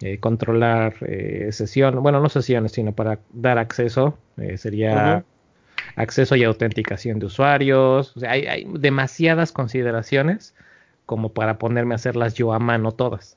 [0.00, 4.18] eh, controlar eh, sesiones, bueno, no sesiones, sino para dar acceso,
[4.56, 5.24] sería
[5.96, 8.16] acceso y autenticación de usuarios.
[8.16, 10.54] O sea, hay, demasiadas consideraciones
[11.06, 13.36] como para ponerme a hacerlas yo a mano todas.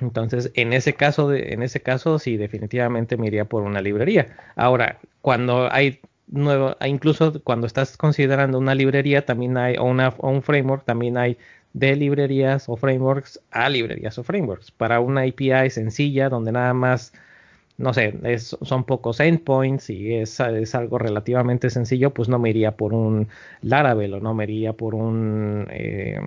[0.00, 4.36] Entonces, en ese caso, de, en ese caso, sí, definitivamente me iría por una librería.
[4.54, 10.30] Ahora, cuando hay nuevo, incluso cuando estás considerando una librería, también hay, o, una, o
[10.30, 11.36] un framework, también hay
[11.78, 14.70] de librerías o frameworks a librerías o frameworks.
[14.70, 17.12] Para una API sencilla, donde nada más
[17.78, 20.40] no sé, son pocos endpoints y es,
[20.74, 23.28] algo relativamente sencillo, pues no me iría por un
[23.62, 26.20] Laravel o no me iría por un, eh,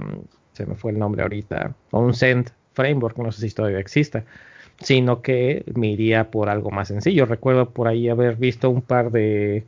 [0.54, 4.24] se me fue el nombre ahorita, o un Send Framework, no sé si todavía exista,
[4.80, 7.26] sino que me iría por algo más sencillo.
[7.26, 9.66] Recuerdo por ahí haber visto un par de,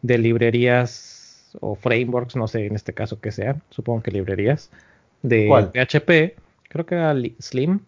[0.00, 4.70] de librerías o frameworks, no sé en este caso que sean, supongo que librerías,
[5.22, 7.80] de PHP, creo que era Slim,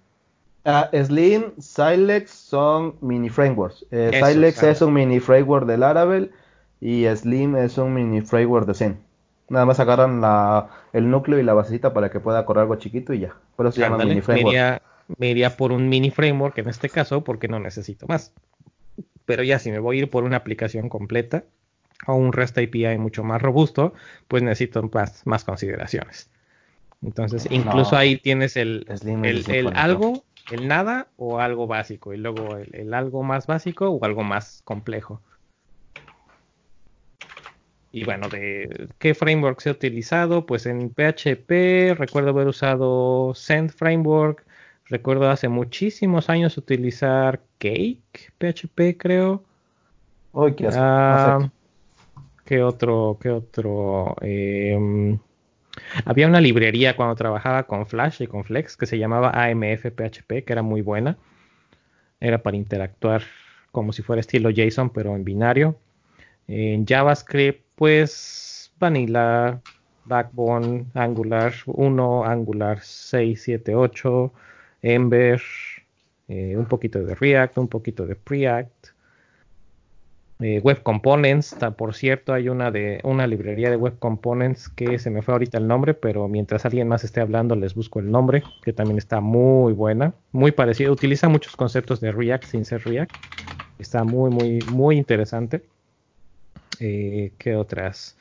[0.67, 3.85] Uh, Slim, Silex son mini frameworks.
[3.91, 6.31] Eh, Silex es un mini framework de Laravel
[6.81, 8.99] y Slim es un mini framework de Zen.
[9.51, 13.13] Nada más agarran la, el núcleo y la basecita para que pueda correr algo chiquito
[13.13, 13.37] y ya.
[13.57, 14.83] Por eso se llama mini framework.
[15.19, 18.33] Me iría, por un mini framework en este caso porque no necesito más.
[19.27, 21.45] Pero ya si me voy a ir por una aplicación completa
[22.07, 23.93] o un REST API mucho más robusto,
[24.29, 26.31] pues necesito más, más consideraciones.
[27.05, 28.87] Entonces, incluso ahí tienes el,
[29.23, 34.05] el, el algo el nada o algo básico y luego el, algo más básico o
[34.05, 35.21] algo más complejo.
[37.93, 43.71] Y bueno, de qué framework se ha utilizado, pues en PHP recuerdo haber usado Send
[43.71, 44.45] Framework,
[44.87, 49.45] recuerdo hace muchísimos años utilizar Cake PHP creo.
[50.57, 51.39] qué, ah,
[52.45, 53.17] ¿Qué otro?
[53.21, 54.17] ¿Qué otro?
[54.21, 55.17] Eh,
[56.05, 60.45] había una librería cuando trabajaba con Flash y con Flex que se llamaba AMF PHP,
[60.45, 61.17] que era muy buena.
[62.21, 63.23] Era para interactuar
[63.73, 65.77] como si fuera estilo JSON, pero en binario.
[66.47, 69.61] En JavaScript, pues Vanilla,
[70.05, 74.33] Backbone, Angular 1, Angular 6, 7, 8,
[74.83, 75.43] Ember,
[76.29, 78.94] eh, un poquito de React, un poquito de Preact.
[80.41, 85.09] Eh, web Components, por cierto, hay una de una librería de Web Components que se
[85.09, 88.43] me fue ahorita el nombre, pero mientras alguien más esté hablando les busco el nombre,
[88.63, 93.15] que también está muy buena, muy parecida, utiliza muchos conceptos de React sin ser React,
[93.79, 95.65] está muy muy muy interesante.
[96.81, 98.17] Eh, ¿Qué otras?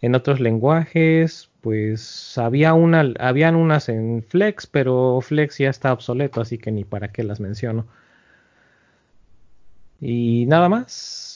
[0.00, 6.40] En otros lenguajes, pues había una, habían unas en Flex, pero Flex ya está obsoleto,
[6.40, 7.86] así que ni para qué las menciono.
[10.00, 11.31] Y nada más.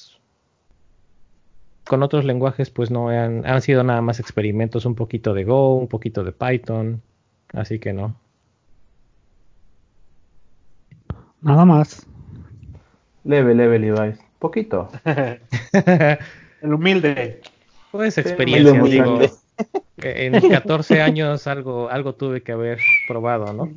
[1.86, 5.76] Con otros lenguajes, pues no han, han sido nada más experimentos, un poquito de Go,
[5.76, 7.02] un poquito de Python,
[7.52, 8.16] así que no.
[11.42, 12.06] Nada más.
[13.24, 14.18] Leve, leve, Levi's.
[14.38, 14.88] Poquito.
[16.62, 17.40] El humilde.
[17.90, 19.20] Pues experiencia, digo.
[19.98, 22.78] En 14 años algo, algo tuve que haber
[23.08, 23.72] probado, ¿no?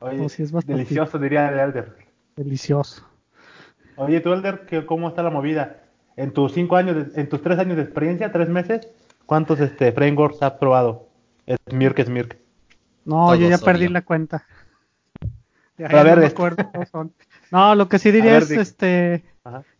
[0.00, 1.96] Oye, es delicioso, diría el Elder.
[2.36, 3.06] Delicioso.
[3.96, 5.84] Oye, tú, Elder, ¿cómo está la movida?
[6.20, 8.88] En tus cinco años, en tus tres años de experiencia, tres meses,
[9.26, 11.08] ¿cuántos este, frameworks has probado?
[11.70, 12.38] Smirk, Smirk.
[13.04, 14.44] No, yo ya perdí la cuenta.
[15.78, 16.36] Ya, a ver, no me este.
[16.36, 17.14] acuerdo son.
[17.50, 19.24] No, lo que sí diría es, este,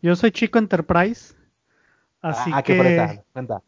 [0.00, 1.34] yo soy chico enterprise,
[2.22, 3.22] así ah, que...
[3.32, 3.62] Cuenta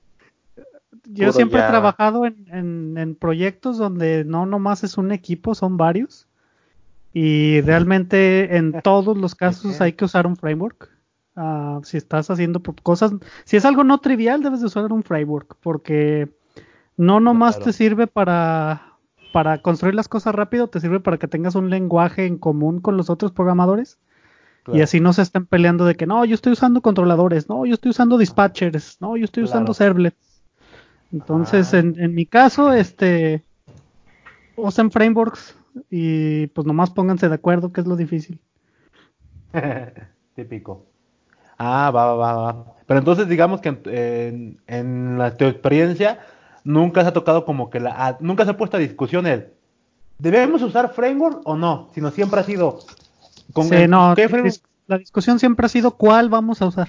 [1.05, 6.29] yo siempre he trabajado en, en, proyectos donde no nomás es un equipo, son varios.
[7.12, 10.91] Y realmente en todos los casos hay que usar un framework.
[11.35, 13.12] Ah, si estás haciendo cosas,
[13.45, 16.30] si es algo no trivial, debes de usar un framework, porque
[16.97, 18.99] no nomás te sirve para,
[19.33, 22.97] para construir las cosas rápido, te sirve para que tengas un lenguaje en común con
[22.97, 23.99] los otros programadores.
[24.72, 27.74] Y así no se estén peleando de que no, yo estoy usando controladores, no, yo
[27.74, 30.45] estoy usando dispatchers, no, yo estoy usando servlets.
[31.12, 31.78] Entonces, ah.
[31.78, 33.43] en, en, mi caso, este,
[34.55, 35.57] usen frameworks
[35.91, 38.39] y pues nomás pónganse de acuerdo, que es lo difícil.
[40.37, 40.91] Típico.
[41.65, 42.65] Ah, va, va, va.
[42.87, 46.21] Pero entonces digamos que en, en, la, tu experiencia
[46.65, 49.53] nunca se ha tocado como que la, nunca se ha puesto a discusión el,
[50.19, 51.89] ¿debemos usar framework o no?
[51.95, 52.81] Sino siempre ha sido...
[53.53, 54.15] Con no,
[54.87, 56.89] la discusión siempre ha sido cuál vamos a usar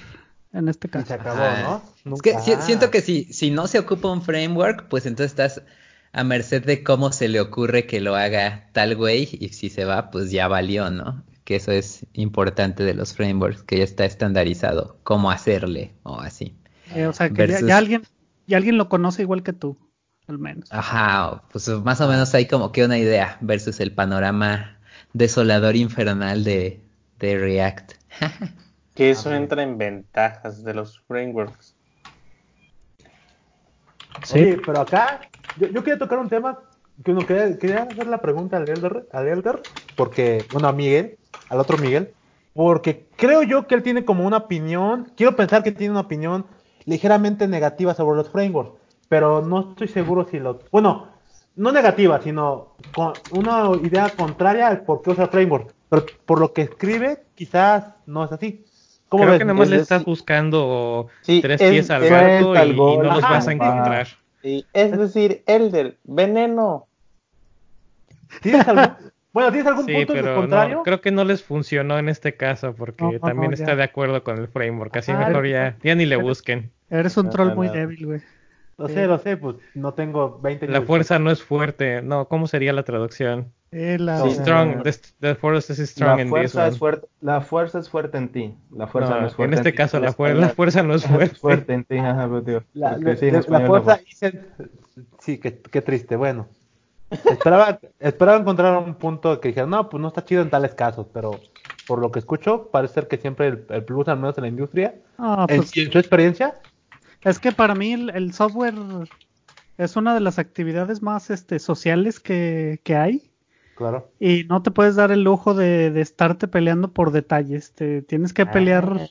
[0.54, 1.08] en este caso.
[1.08, 2.16] se acabó, ¿no?
[2.16, 5.62] Es que siento que si, si no se ocupa un framework, pues entonces estás
[6.14, 9.84] a merced de cómo se le ocurre que lo haga tal güey y si se
[9.84, 11.24] va, pues ya valió, ¿no?
[11.44, 16.56] Que eso es importante de los frameworks, que ya está estandarizado cómo hacerle o así.
[16.96, 18.04] Eh, o sea, que ya, alguien,
[18.48, 19.78] ya alguien lo conoce igual que tú,
[20.28, 20.72] al menos.
[20.72, 24.78] Ajá, pues más o menos hay como que una idea versus el panorama
[25.14, 26.82] desolador infernal de,
[27.20, 27.94] de React.
[28.96, 31.76] Que eso entra en ventajas de los frameworks.
[34.24, 35.22] Sí, pero acá
[35.58, 36.60] yo, quería tocar un tema
[37.04, 39.62] que uno quería, quería hacer la pregunta al Elder, al Elder,
[39.96, 41.18] porque, bueno, a Miguel,
[41.50, 42.14] al otro Miguel,
[42.54, 46.46] porque creo yo que él tiene como una opinión, quiero pensar que tiene una opinión
[46.86, 48.80] ligeramente negativa sobre los frameworks,
[49.10, 51.08] pero no estoy seguro si lo, bueno,
[51.56, 56.54] no negativa, sino con una idea contraria al por qué usa framework, pero por lo
[56.54, 58.66] que escribe quizás no es así.
[59.10, 63.52] Creo que nomás le estás buscando tres pies al gato y, no los vas a
[63.52, 64.08] encontrar.
[64.44, 66.88] Es decir, Elder, veneno.
[68.42, 70.84] ¿Tienes algún, bueno, ¿tienes algún punto pero contrario?
[70.84, 74.48] creo que no les funcionó en este caso porque también está de acuerdo con el
[74.48, 74.96] framework.
[74.98, 76.72] Así mejor ya, ya ni le busquen.
[76.90, 78.22] Eres un troll muy débil, güey.
[78.78, 82.02] Lo sé, lo sé, pues no tengo 20 La fuerza no es fuerte.
[82.02, 83.52] No, ¿cómo sería la traducción?
[83.76, 84.84] Eh, la, strong,
[85.20, 88.56] the, force is strong la fuerza es fuerte, la fuerza es fuerte en ti.
[88.70, 89.56] La fuerza no, es fuerte.
[89.56, 91.36] En este caso, la, la, fuerza no es fuerte.
[91.36, 92.64] fuerte en ti, ajá, tío.
[92.76, 94.00] La, la fuerza,
[95.20, 96.16] sí, qué, qué triste.
[96.16, 96.48] Bueno,
[97.10, 101.08] esperaba, esperaba encontrar un punto que dijera, no, pues no está chido en tales casos,
[101.12, 101.40] pero
[101.88, 104.94] por lo que escucho, parece ser que siempre el, plus, al menos en la industria,
[105.18, 106.54] ah, pues, en, su experiencia.
[107.24, 108.76] Es que para mí el, software
[109.80, 113.33] es una de las actividades más este, sociales que, que hay
[113.76, 114.10] Claro.
[114.20, 117.72] Y no te puedes dar el lujo de, estarte peleando por detalles.
[117.72, 119.10] Te tienes que pelear.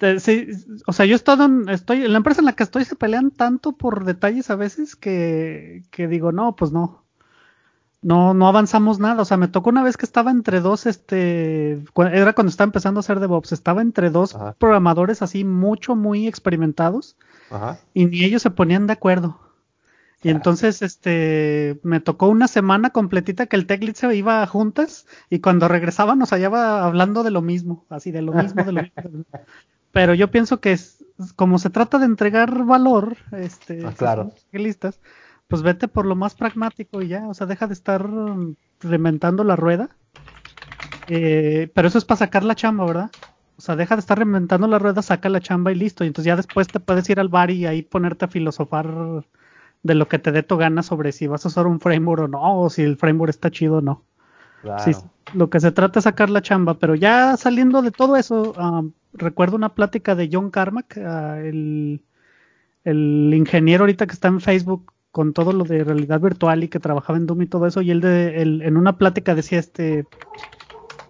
[0.00, 0.16] Ah.
[0.86, 2.96] o sea, yo he estado en, estoy en la empresa en la que estoy se
[2.96, 7.02] pelean tanto por detalles a veces que, que digo, no, pues no.
[8.02, 9.22] No, no avanzamos nada.
[9.22, 12.98] O sea, me tocó una vez que estaba entre dos, este, era cuando estaba empezando
[12.98, 17.16] a hacer DevOps, estaba entre dos programadores así mucho, muy experimentados.
[17.50, 17.78] Ajá.
[17.94, 19.38] Y ni ellos se ponían de acuerdo.
[20.22, 25.40] Y entonces, este, me tocó una semana completita que el TechLead se iba juntas y
[25.40, 29.24] cuando regresaba nos hallaba hablando de lo mismo, así de lo mismo, de lo mismo.
[29.92, 31.04] Pero yo pienso que es,
[31.34, 34.32] como se trata de entregar valor, este, ah, claro.
[34.52, 35.00] listas,
[35.48, 38.08] pues vete por lo más pragmático y ya, o sea, deja de estar
[38.80, 39.90] reventando la rueda.
[41.08, 43.10] Eh, pero eso es para sacar la chamba, ¿verdad?
[43.58, 46.04] O sea, deja de estar reinventando la rueda, saca la chamba y listo.
[46.04, 49.24] Y entonces ya después te puedes ir al bar y ahí ponerte a filosofar
[49.82, 52.28] de lo que te dé tu gana sobre si vas a usar un framework o
[52.28, 54.04] no, o si el framework está chido o no.
[54.84, 54.92] Sí,
[55.34, 58.92] lo que se trata es sacar la chamba, pero ya saliendo de todo eso, um,
[59.12, 62.00] recuerdo una plática de John Carmack, uh, el,
[62.84, 66.78] el, ingeniero ahorita que está en Facebook con todo lo de realidad virtual y que
[66.78, 70.06] trabajaba en Doom y todo eso, y él, de, en una plática decía este,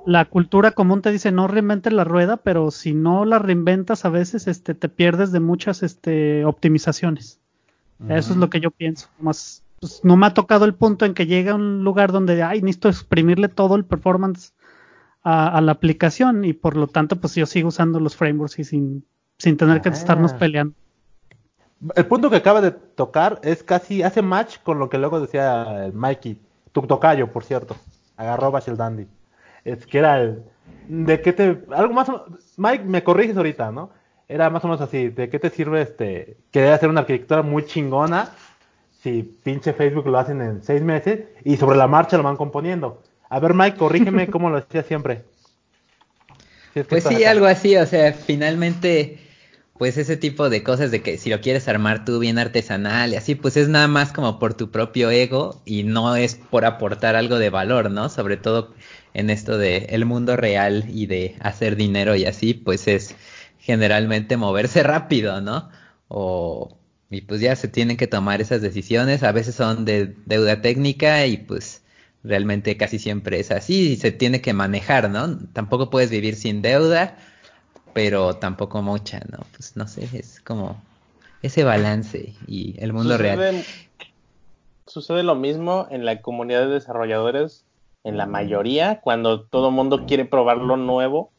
[0.07, 4.09] la cultura común te dice no reinventes la rueda, pero si no la reinventas a
[4.09, 7.42] veces este, te pierdes de muchas este, optimizaciones.
[8.09, 9.09] Eso es lo que yo pienso.
[9.19, 12.43] Más, pues, no me ha tocado el punto en que llega a un lugar donde,
[12.43, 14.53] ay, necesito exprimirle todo el performance
[15.23, 19.05] a, la aplicación y por lo tanto, pues yo sigo usando los frameworks y sin,
[19.39, 20.39] sin tener que estarnos ah.
[20.39, 20.75] peleando.
[21.97, 25.87] El punto que acaba de tocar es casi, hace match con lo que luego decía
[25.87, 26.39] el Mikey,
[26.71, 27.77] tu tocayo, por cierto,
[28.17, 29.07] agarró Bashel Dandy.
[29.65, 30.45] Es que era el,
[30.89, 32.09] de qué te, algo más,
[32.57, 33.91] Mike, me corriges ahorita, ¿no?
[34.29, 37.67] Era más o menos así, ¿de qué te sirve este querer hacer una arquitectura muy
[37.67, 38.31] chingona
[39.03, 43.03] si pinche Facebook lo hacen en seis meses y sobre la marcha lo van componiendo?
[43.29, 45.25] A ver, Mike, corrígeme cómo lo decía siempre.
[46.89, 49.19] pues sí, algo así, o sea, finalmente,
[49.79, 53.17] pues ese tipo de cosas de que si lo quieres armar tú bien artesanal y
[53.17, 57.17] así, pues es nada más como por tu propio ego y no es por aportar
[57.17, 58.09] algo de valor, ¿no?
[58.09, 58.75] Sobre todo
[59.15, 63.17] en esto de el mundo real y de hacer dinero y así, pues es
[63.63, 65.71] generalmente moverse rápido, ¿no?
[66.09, 66.77] O,
[67.11, 71.27] y pues ya se tienen que tomar esas decisiones, a veces son de deuda técnica
[71.27, 71.83] y pues
[72.25, 75.39] realmente casi siempre es así y se tiene que manejar, ¿no?
[75.53, 77.17] Tampoco puedes vivir sin deuda,
[77.93, 79.39] pero tampoco mucha, ¿no?
[79.53, 80.83] Pues no sé, es como
[81.43, 83.65] ese balance y el mundo real.
[84.87, 87.65] Sucede lo mismo en la comunidad de desarrolladores,
[88.05, 91.31] en la mayoría, cuando todo mundo quiere probar lo nuevo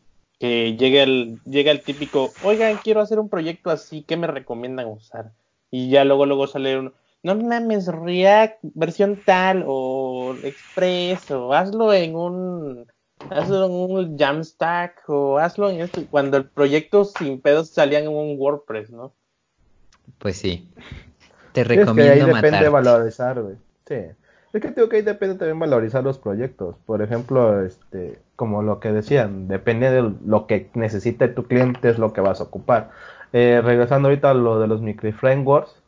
[0.44, 4.88] que llega el, llega el típico, oigan, quiero hacer un proyecto así, ¿qué me recomiendan
[4.88, 5.32] usar?
[5.72, 6.92] Y ya luego, luego sale uno,
[7.24, 12.86] no mames, React, versión tal, o Express, o hazlo en un,
[13.30, 18.10] hazlo en un Jamstack, o hazlo en esto, cuando el proyecto sin pedos salía en
[18.10, 19.14] un WordPress, ¿no?
[20.18, 20.68] Pues sí.
[21.54, 23.56] Te recomiendo es que ahí depende de valorizar, güey.
[23.88, 23.96] Sí.
[24.52, 26.76] Es que tengo que ahí depende también valorizar los proyectos.
[26.86, 31.98] Por ejemplo, este, como lo que decían, depende de lo que necesite tu cliente, es
[31.98, 32.90] lo que vas a ocupar.
[33.32, 35.82] Eh, regresando ahorita a lo de los micro frameworks,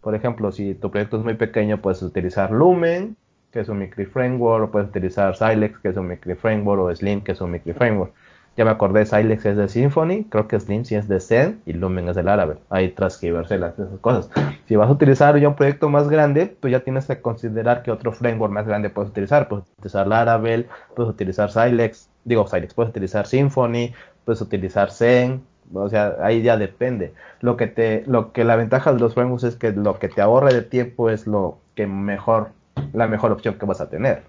[0.00, 3.16] por ejemplo, si tu proyecto es muy pequeño, puedes utilizar Lumen,
[3.52, 6.96] que es un micro framework, o puedes utilizar Silex, que es un micro framework, o
[6.96, 8.12] Slim, que es un micro framework.
[8.56, 11.72] Ya me acordé, Silex es de Symfony, creo que Slim sí es de Zen y
[11.72, 12.56] Lumen es del árabe.
[12.68, 13.72] Hay transcribirse las
[14.02, 14.28] cosas.
[14.68, 17.90] Si vas a utilizar ya un proyecto más grande, tú ya tienes que considerar que
[17.90, 19.48] otro framework más grande puedes utilizar.
[19.48, 23.94] Puedes utilizar Laravel, puedes utilizar Silex, digo Silex, puedes utilizar Symfony,
[24.26, 25.42] puedes utilizar Zen,
[25.72, 27.14] o sea, ahí ya depende.
[27.40, 30.20] Lo que te, lo que la ventaja de los frameworks es que lo que te
[30.20, 32.50] ahorre de tiempo es lo que mejor,
[32.92, 34.24] la mejor opción que vas a tener.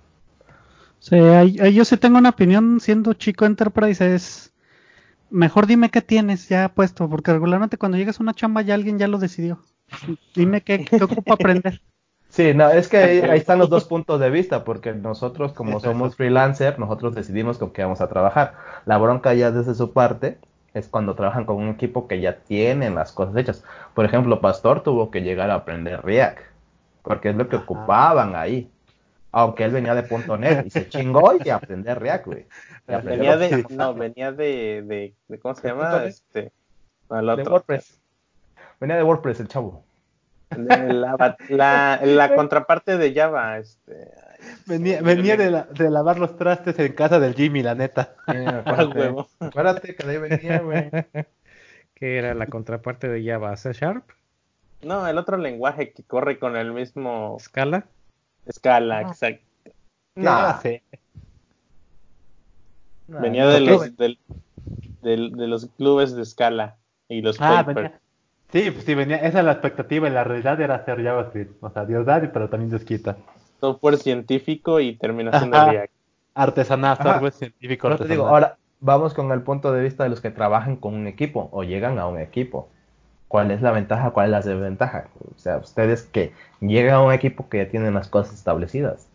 [1.04, 1.18] Sí,
[1.74, 4.54] yo sí tengo una opinión siendo chico Enterprise es
[5.30, 8.98] mejor dime qué tienes ya puesto, porque regularmente cuando llegas a una chamba ya alguien
[8.98, 9.60] ya lo decidió.
[10.34, 11.82] Dime qué, qué ocupo aprender.
[12.30, 16.16] Sí, no, es que ahí, están los dos puntos de vista, porque nosotros como somos
[16.16, 18.56] freelancer, nosotros decidimos con qué vamos a trabajar.
[18.88, 20.40] La bronca ya desde su parte
[20.74, 23.64] es cuando trabajan con un equipo que ya tienen las cosas hechas.
[23.94, 26.40] Por ejemplo, Pastor tuvo que llegar a aprender React,
[27.04, 28.68] porque es lo que ocupaban ahí
[29.34, 32.46] aunque él venía de .NET y se chingó y aprender React, güey.
[32.88, 36.06] Venía de, no, venía de, de, ¿cómo se llama?
[36.06, 36.52] Este,
[37.10, 38.00] De WordPress.
[38.80, 39.84] Venía de WordPress el chavo.
[40.56, 40.78] La,
[41.50, 44.12] la, la, contraparte de Java, este.
[44.68, 48.16] Venía, venía de, la, de, lavar los trastes en casa del Jimmy, la neta.
[49.40, 50.92] acuérdate, que de ahí venía, güey.
[51.96, 53.58] ¿Qué era la contraparte de Java?
[53.58, 54.04] ¿C Sharp?
[54.84, 57.38] No, el otro lenguaje que corre con el mismo.
[57.40, 57.88] ¿Scala?
[58.46, 59.44] Escala, exacto.
[60.16, 60.84] No, sé.
[63.08, 64.18] venía de los, del,
[65.02, 66.78] de los clubes de escala
[67.08, 67.66] y los ah,
[68.52, 71.64] Sí, pues sí, venía, esa es la expectativa y la realidad era hacer JavaScript.
[71.64, 73.18] O sea, Dios da, pero también Dios quita.
[73.60, 75.94] Software científico y terminación de React.
[76.36, 77.88] Artesanal, software científico.
[77.88, 78.08] Artesanal.
[78.08, 81.08] Te digo, ahora vamos con el punto de vista de los que trabajan con un
[81.08, 82.70] equipo o llegan a un equipo
[83.34, 85.08] cuál es la ventaja, cuál es la desventaja.
[85.36, 89.08] O sea, ustedes que llegan a un equipo que ya tienen las cosas establecidas.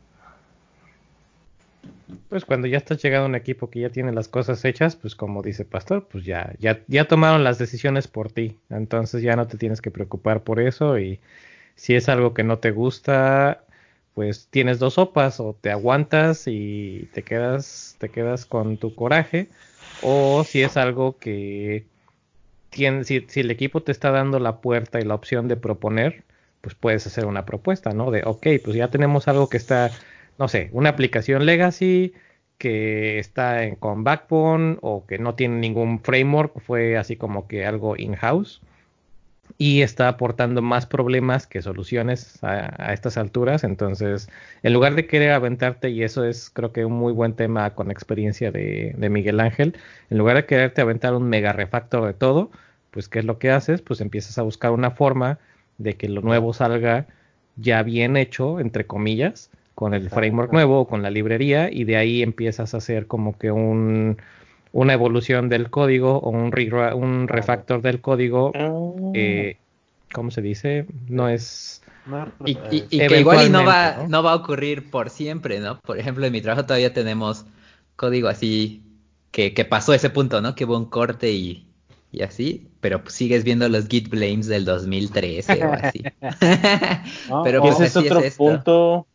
[2.28, 5.14] Pues cuando ya estás llegando a un equipo que ya tiene las cosas hechas, pues
[5.14, 8.58] como dice Pastor, pues ya, ya, ya tomaron las decisiones por ti.
[8.70, 11.20] Entonces ya no te tienes que preocupar por eso y
[11.76, 13.62] si es algo que no te gusta,
[14.14, 19.48] pues tienes dos sopas o te aguantas y te quedas, te quedas con tu coraje
[20.02, 21.86] o si es algo que
[23.04, 26.24] si, el equipo te está dando la puerta y la opción de proponer,
[26.60, 28.10] pues puedes hacer una propuesta, ¿no?
[28.10, 29.90] De, ok, pues ya tenemos algo que está,
[30.38, 32.14] no sé, una aplicación legacy
[32.58, 37.66] que está en, con Backbone o que no tiene ningún framework, fue así como que
[37.66, 38.60] algo in-house
[39.56, 43.64] y está aportando más problemas que soluciones a, estas alturas.
[43.64, 44.28] Entonces,
[44.62, 47.90] en lugar de querer aventarte, y eso es creo que un muy buen tema con
[47.90, 49.76] experiencia de, de Miguel Ángel,
[50.10, 52.50] en lugar de quererte aventar un mega refactor de todo,
[52.90, 53.82] pues ¿qué es lo que haces?
[53.82, 55.38] Pues empiezas a buscar una forma
[55.78, 57.06] de que lo nuevo salga
[57.56, 61.96] ya bien hecho, entre comillas, con el framework nuevo o con la librería, y de
[61.96, 64.18] ahí empiezas a hacer como que un
[64.72, 66.52] una evolución del código o un,
[66.94, 69.12] un refactor del código, ah.
[69.14, 69.56] eh,
[70.12, 70.86] ¿cómo se dice?
[71.08, 71.82] No es...
[72.44, 74.22] Y, que igual y no va, ¿no?
[74.22, 75.78] va a ocurrir por siempre, ¿no?
[75.80, 77.44] Por ejemplo, en mi trabajo todavía tenemos
[77.96, 78.82] código así
[79.30, 80.54] que, que pasó ese punto, ¿no?
[80.54, 81.67] Que hubo un corte y,
[82.10, 86.02] y así, pero sigues viendo los Git Blames del 2013 o así.
[87.44, 89.06] pero pues, ese es otro punto.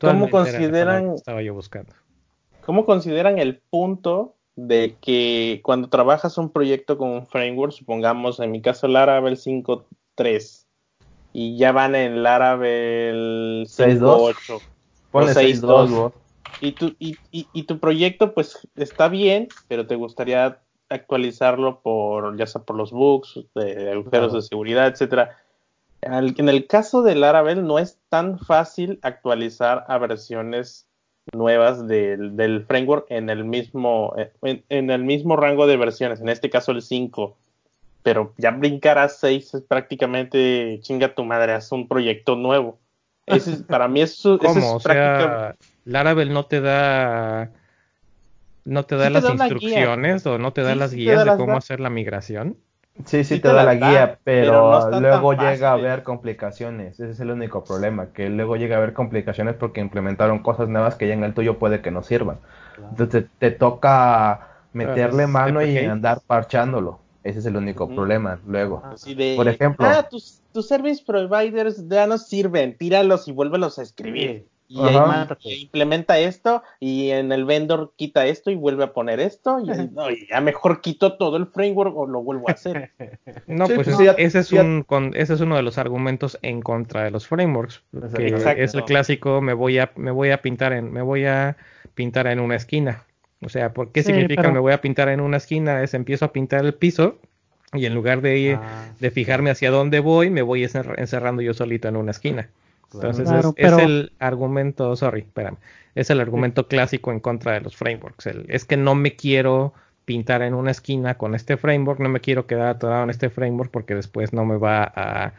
[0.00, 1.14] ¿Cómo consideran?
[1.14, 1.92] Estaba yo buscando.
[2.64, 8.50] ¿Cómo consideran el punto de que cuando trabajas un proyecto con un framework, supongamos en
[8.50, 10.64] mi caso Laravel 5.3
[11.32, 14.60] y ya van en Laravel 6.8
[15.12, 16.12] o 6.2
[16.60, 22.46] y tu, y, y, tu proyecto pues está bien, pero te gustaría actualizarlo por ya
[22.46, 25.36] sea por los bugs, de agujeros de seguridad, etcétera.
[26.00, 30.88] En el caso de Laravel no es tan fácil actualizar a versiones
[31.32, 36.50] nuevas del, del framework en el mismo en, el mismo rango de versiones, en este
[36.50, 37.36] caso el 5.
[38.02, 42.78] Pero ya brincar a 6 es prácticamente chinga tu madre, haz un proyecto nuevo.
[43.26, 47.50] Ese, para mí eso, es o sea, Laravel no te da
[48.68, 51.88] no te da las instrucciones o no te da las guías de cómo hacer la
[51.90, 52.58] migración.
[53.06, 56.98] Sí, sí, te, da la guía, pero, luego llega a haber complicaciones.
[56.98, 60.96] Ese es el único problema, que luego llega a haber complicaciones porque implementaron cosas nuevas
[60.96, 62.38] que ya en el tuyo puede que no sirvan.
[62.90, 66.98] Entonces te, toca meterle mano y andar parchándolo.
[67.22, 68.40] Ese es el único problema.
[68.46, 68.82] Luego,
[69.36, 74.46] por ejemplo, ah, tus, tus service providers ya no sirven, tíralos y vuélvelos a escribir
[74.68, 79.58] y ahí implementa esto y en el vendor quita esto y vuelve a poner esto
[79.60, 82.90] y, no, ya mejor quito todo el framework o lo vuelvo a hacer.
[83.46, 87.26] no, pues ese, es un, ese es uno de los argumentos en contra de los
[87.26, 87.82] frameworks.
[88.14, 91.56] Que es el clásico, me voy a, me voy a pintar en, me voy a
[91.94, 93.04] pintar en una esquina.
[93.40, 95.82] O sea, ¿por qué significa me voy a pintar en una esquina?
[95.82, 97.18] Es empiezo a pintar el piso
[97.72, 101.88] y en lugar de, ah, de fijarme hacia dónde voy, me voy encerrando yo solito
[101.88, 102.50] en una esquina.
[102.94, 105.58] Entonces es, el argumento, sorry, espérame,
[105.94, 108.26] es el argumento clásico en contra de los frameworks.
[108.48, 109.74] es que no me quiero
[110.04, 113.70] pintar en una esquina con este framework, no me quiero quedar atorado en este framework
[113.70, 115.34] porque después no me va a,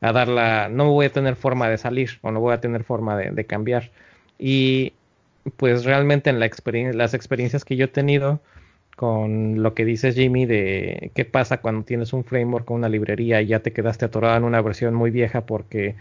[0.00, 2.84] a dar la, no voy a tener forma de salir o no voy a tener
[2.84, 3.90] forma de, cambiar.
[4.38, 4.92] Y
[5.56, 6.48] pues realmente en la
[6.92, 8.40] las experiencias que yo he tenido
[8.96, 13.42] con lo que dice Jimmy de qué pasa cuando tienes un framework o una librería
[13.42, 15.96] y ya te quedaste atorado en una versión muy vieja porque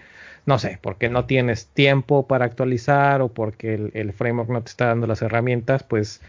[0.45, 4.87] no sé, porque no tienes tiempo para actualizar o porque el, framework no te está
[4.87, 6.21] dando las herramientas, pues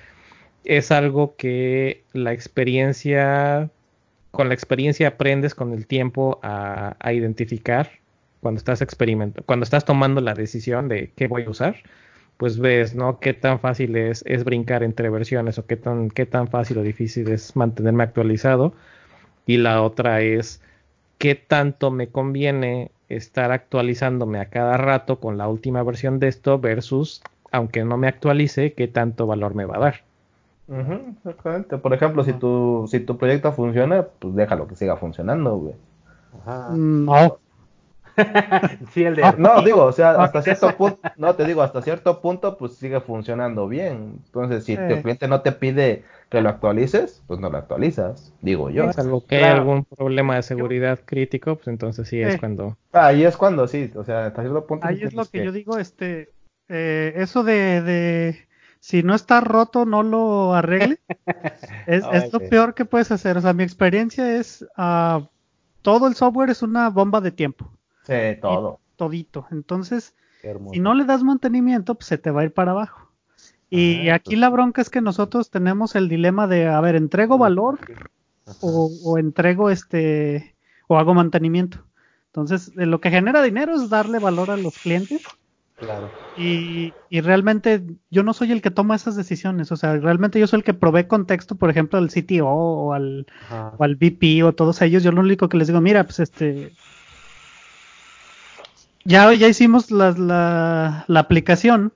[0.65, 3.71] es algo que la experiencia,
[4.31, 7.91] con la experiencia aprendes con el tiempo a, identificar
[8.41, 11.76] cuando estás experimentando, cuando estás tomando la decisión de qué voy a usar,
[12.37, 13.21] pues ves, ¿no?
[13.21, 16.83] Qué tan fácil es, es brincar entre versiones o qué tan, qué tan fácil o
[16.83, 18.75] difícil es mantenerme actualizado.
[19.47, 20.61] Y la otra es
[21.18, 26.59] qué tanto me conviene estar actualizándome a cada rato con la última versión de esto
[26.59, 27.22] versus,
[27.53, 29.95] aunque no me actualice, qué tanto valor me va a dar.
[31.18, 31.79] exactamente.
[31.79, 35.75] Por ejemplo, si tu, si tu proyecto funciona, pues déjalo que siga funcionando, güey.
[36.71, 37.39] Mm, no.
[38.92, 39.34] sí, el de...
[39.38, 43.00] No, digo, o sea, hasta cierto punto, no te digo, hasta cierto punto, pues sigue
[43.00, 44.20] funcionando bien.
[44.26, 48.70] Entonces, si tu cliente no te pide que lo actualices, pues no lo actualizas, digo
[48.70, 48.91] yo.
[48.96, 52.76] algo que hay algún problema de seguridad crítico, pues entonces sí es cuando.
[52.92, 54.86] Ahí es cuando sí, o sea, hasta cierto punto.
[54.86, 56.32] Ahí es lo que, yo digo, este,
[56.68, 58.49] eh, eso de, de,
[58.80, 60.99] si no está roto, no lo arregle.
[61.86, 63.36] es, es lo peor que puedes hacer.
[63.36, 65.24] O sea, mi experiencia es, uh,
[65.82, 67.70] todo el software es una bomba de tiempo.
[68.05, 68.81] Sí, todo.
[68.97, 69.47] todito.
[69.51, 70.14] Entonces,
[70.72, 73.11] si no le das mantenimiento, pues se te va a ir para abajo.
[73.71, 77.39] Y ah, aquí la bronca es que nosotros tenemos el dilema de, a ver, entrego
[77.39, 77.79] valor
[78.61, 80.55] o, entrego este,
[80.87, 81.85] o hago mantenimiento.
[82.26, 85.22] Entonces, lo que genera dinero es darle valor a los clientes
[85.76, 86.09] Claro.
[86.37, 90.47] Y, y, realmente yo no soy el que toma esas decisiones, o sea, realmente yo
[90.47, 94.53] soy el que provee contexto, por ejemplo, al CTO o al, o al VP o
[94.53, 96.72] todos ellos, yo lo único que les digo, mira, pues este,
[99.05, 101.93] ya, ya hicimos la, la, la aplicación,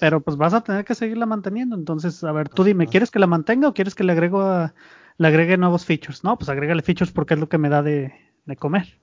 [0.00, 3.18] pero pues vas a tener que seguirla manteniendo, entonces, a ver, tú dime, ¿quieres que
[3.18, 4.74] la mantenga o quieres que le, agrego a,
[5.18, 6.24] le agregue nuevos features?
[6.24, 8.12] No, pues agrégale features porque es lo que me da de,
[8.46, 8.98] de comer.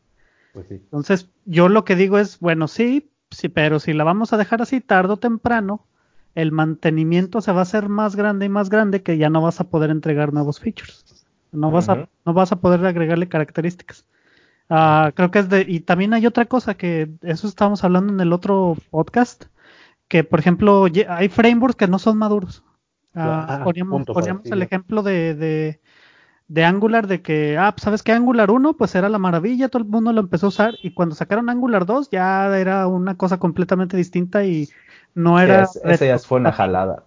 [0.53, 0.75] Pues sí.
[0.75, 4.61] Entonces, yo lo que digo es, bueno, sí, sí, pero si la vamos a dejar
[4.61, 5.85] así tarde o temprano,
[6.35, 9.59] el mantenimiento se va a hacer más grande y más grande que ya no vas
[9.59, 11.25] a poder entregar nuevos features.
[11.51, 14.05] No vas, a, no vas a poder agregarle características.
[14.69, 15.65] Uh, creo que es de.
[15.67, 19.45] Y también hay otra cosa que eso estábamos hablando en el otro podcast.
[20.07, 22.63] Que por ejemplo, hay frameworks que no son maduros.
[23.15, 25.81] Uh, poníamos, poníamos el ejemplo de, de,
[26.47, 28.11] de Angular de que, ah, pues, ¿sabes qué?
[28.11, 31.15] Angular 1 pues era la maravilla, todo el mundo lo empezó a usar y cuando
[31.15, 34.69] sacaron Angular 2 ya era una cosa completamente distinta y
[35.15, 35.65] no era...
[35.65, 37.03] Sí, esa ya fue una jalada.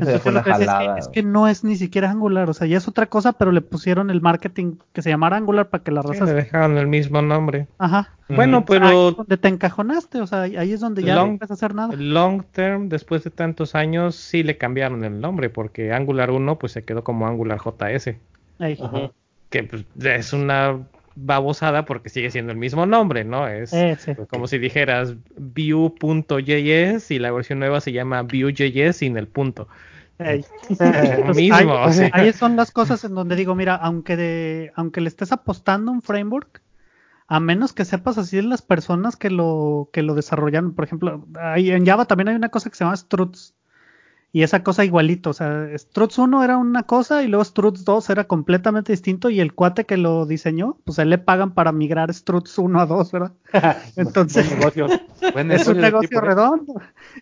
[0.00, 0.98] Ya fue una jalada.
[0.98, 3.60] Es que, no es ni siquiera Angular, o sea, ya es otra cosa, pero le
[3.60, 6.26] pusieron el marketing que se llamara Angular para que la raza...
[6.26, 7.66] Sí, le dejaron el mismo nombre.
[7.78, 8.10] Ajá.
[8.28, 8.86] Bueno, pero...
[8.86, 11.94] Ahí donde te encajonaste, o sea, ahí es donde ya no puedes hacer nada.
[11.96, 16.72] Long term, después de tantos años, sí le cambiaron el nombre, porque Angular 1 pues
[16.72, 18.16] se quedó como Angular JS.
[19.50, 20.78] Que pues, es una
[21.24, 23.48] babosada porque sigue siendo el mismo nombre, ¿no?
[23.48, 23.74] Es
[24.28, 29.68] como si dijeras Vue.js y la versión nueva se llama Vue.js sin el punto.
[31.34, 31.74] mismo,
[32.12, 36.02] ahí, son las cosas en donde digo, mira, aunque de, aunque le estés apostando un
[36.02, 36.60] framework,
[37.28, 41.24] a menos que sepas así de las personas que lo, que lo desarrollaron, por ejemplo,
[41.40, 43.54] ahí en Java también hay una cosa que se llama struts,
[44.30, 48.10] y esa cosa igualito, o sea, Struts 1 era una cosa y luego Struts 2
[48.10, 51.72] era completamente distinto y el cuate que lo diseñó, pues a él le pagan para
[51.72, 53.32] migrar Struts 1 a 2, ¿verdad?
[53.96, 54.46] Entonces,
[55.50, 56.74] es un negocio redondo.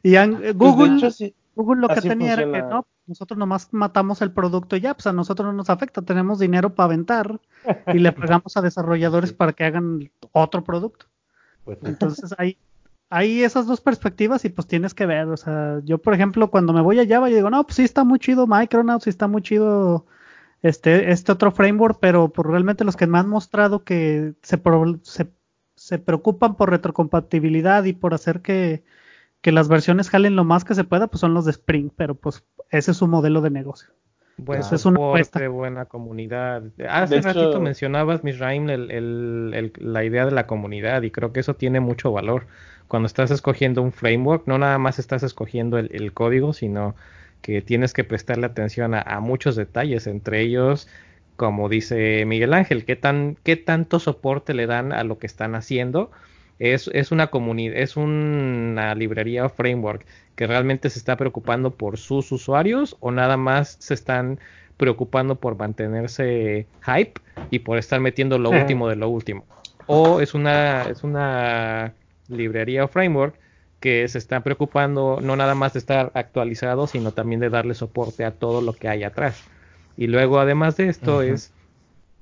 [0.02, 0.16] Y
[0.54, 1.12] Google,
[1.54, 5.06] Google lo que tenía era que no, nosotros nomás matamos el producto y ya, pues
[5.06, 7.40] a nosotros no nos afecta, tenemos dinero para aventar
[7.86, 11.06] y le pagamos a desarrolladores para que hagan otro producto.
[11.64, 12.58] Pues Entonces ahí
[13.10, 16.72] hay esas dos perspectivas y pues tienes que ver, o sea, yo por ejemplo cuando
[16.72, 19.28] me voy a Java yo digo, no, pues sí está muy chido Micronauts, sí está
[19.28, 20.06] muy chido
[20.62, 24.60] este, este otro framework, pero por pues, realmente los que me han mostrado que se,
[25.02, 25.28] se,
[25.76, 28.82] se, preocupan por retrocompatibilidad y por hacer que,
[29.40, 32.16] que las versiones jalen lo más que se pueda, pues son los de Spring, pero
[32.16, 33.90] pues ese es su modelo de negocio.
[34.38, 34.98] Buen es una
[35.48, 36.62] buena comunidad.
[36.90, 41.54] Hace ratito mencionabas, Misraim, el, el, la idea de la comunidad y creo que eso
[41.54, 42.46] tiene mucho valor
[42.88, 46.94] cuando estás escogiendo un framework, no nada más estás escogiendo el, código, sino
[47.42, 50.88] que tienes que prestarle atención a, muchos detalles, entre ellos,
[51.36, 55.54] como dice Miguel Ángel, qué, tan, qué tanto soporte le dan a lo que están
[55.54, 56.10] haciendo.
[56.58, 60.06] Es, es una comunidad, es una librería o framework
[60.36, 64.38] que realmente se está preocupando por sus usuarios o nada más se están
[64.78, 69.44] preocupando por mantenerse hype y por estar metiendo lo último de lo último.
[69.86, 71.92] O es una, es una
[72.28, 73.34] librería o framework
[73.80, 78.24] que se está preocupando no nada más de estar actualizado, sino también de darle soporte
[78.24, 79.44] a todo lo que hay atrás.
[79.96, 81.52] Y luego, además de esto, es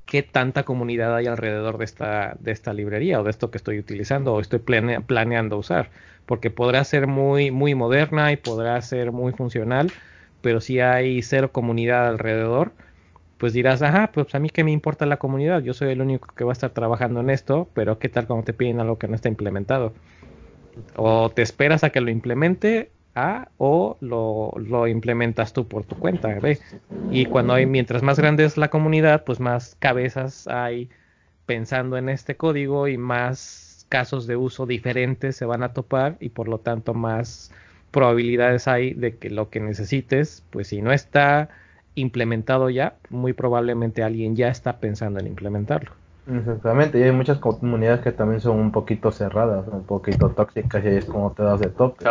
[0.06, 3.78] qué tanta comunidad hay alrededor de esta, de esta librería o de esto que estoy
[3.78, 5.90] utilizando o estoy planeando usar.
[6.26, 9.92] Porque podrá ser muy, muy moderna y podrá ser muy funcional,
[10.40, 12.72] pero si hay cero comunidad alrededor,
[13.44, 16.28] pues dirás, ajá, pues a mí que me importa la comunidad, yo soy el único
[16.34, 19.06] que va a estar trabajando en esto, pero ¿qué tal cuando te piden algo que
[19.06, 19.92] no está implementado?
[20.96, 25.98] O te esperas a que lo implemente A o lo, lo implementas tú por tu
[25.98, 26.58] cuenta, ¿ve?
[27.10, 30.88] Y cuando hay, mientras más grande es la comunidad, pues más cabezas hay
[31.44, 36.30] pensando en este código y más casos de uso diferentes se van a topar y
[36.30, 37.52] por lo tanto más
[37.90, 41.50] probabilidades hay de que lo que necesites, pues si no está
[41.94, 45.92] implementado ya, muy probablemente alguien ya está pensando en implementarlo.
[46.26, 50.88] Exactamente, y hay muchas comunidades que también son un poquito cerradas, un poquito tóxicas, y
[50.88, 52.06] ahí es como te das de toque.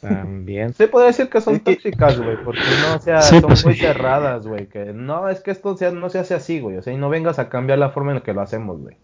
[0.00, 0.74] También.
[0.74, 4.46] Se puede decir que son tóxicas, güey, porque no, o sea, son pues muy cerradas,
[4.46, 6.96] güey, que no, es que esto sea, no se hace así, güey, o sea, y
[6.96, 8.96] no vengas a cambiar la forma en la que lo hacemos, güey.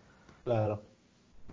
[0.44, 0.82] Claro.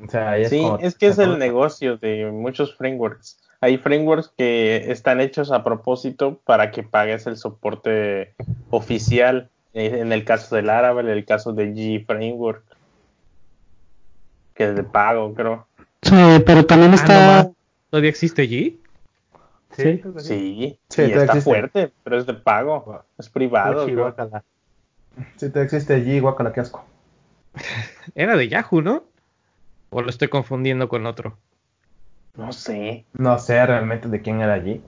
[0.04, 4.92] O sea, es sí, es que es el negocio de muchos frameworks hay frameworks que
[4.92, 8.34] están hechos a propósito para que pagues el soporte
[8.70, 9.50] oficial.
[9.74, 12.64] Eh, en el caso del Laravel, en el caso de G Framework,
[14.56, 15.68] que es de pago, creo.
[16.02, 16.16] Sí,
[16.46, 17.52] pero también ah, está.
[17.90, 18.78] ¿Todavía existe G?
[19.72, 23.88] Sí, sí, sí, está fuerte, pero es de pago, es privado.
[25.36, 26.84] Sí, te existe G, guacala, qué asco.
[28.16, 29.04] Era de Yahoo, ¿no?
[29.92, 31.38] ¿O lo estoy confundiendo con otro?
[32.40, 33.06] No sé.
[33.14, 34.82] No sé realmente de quién era allí.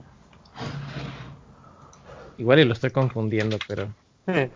[2.38, 3.88] Igual y lo estoy confundiendo, pero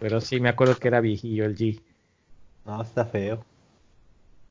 [0.01, 1.83] pero sí me acuerdo que era viejillo el G.
[2.65, 3.45] No, está feo.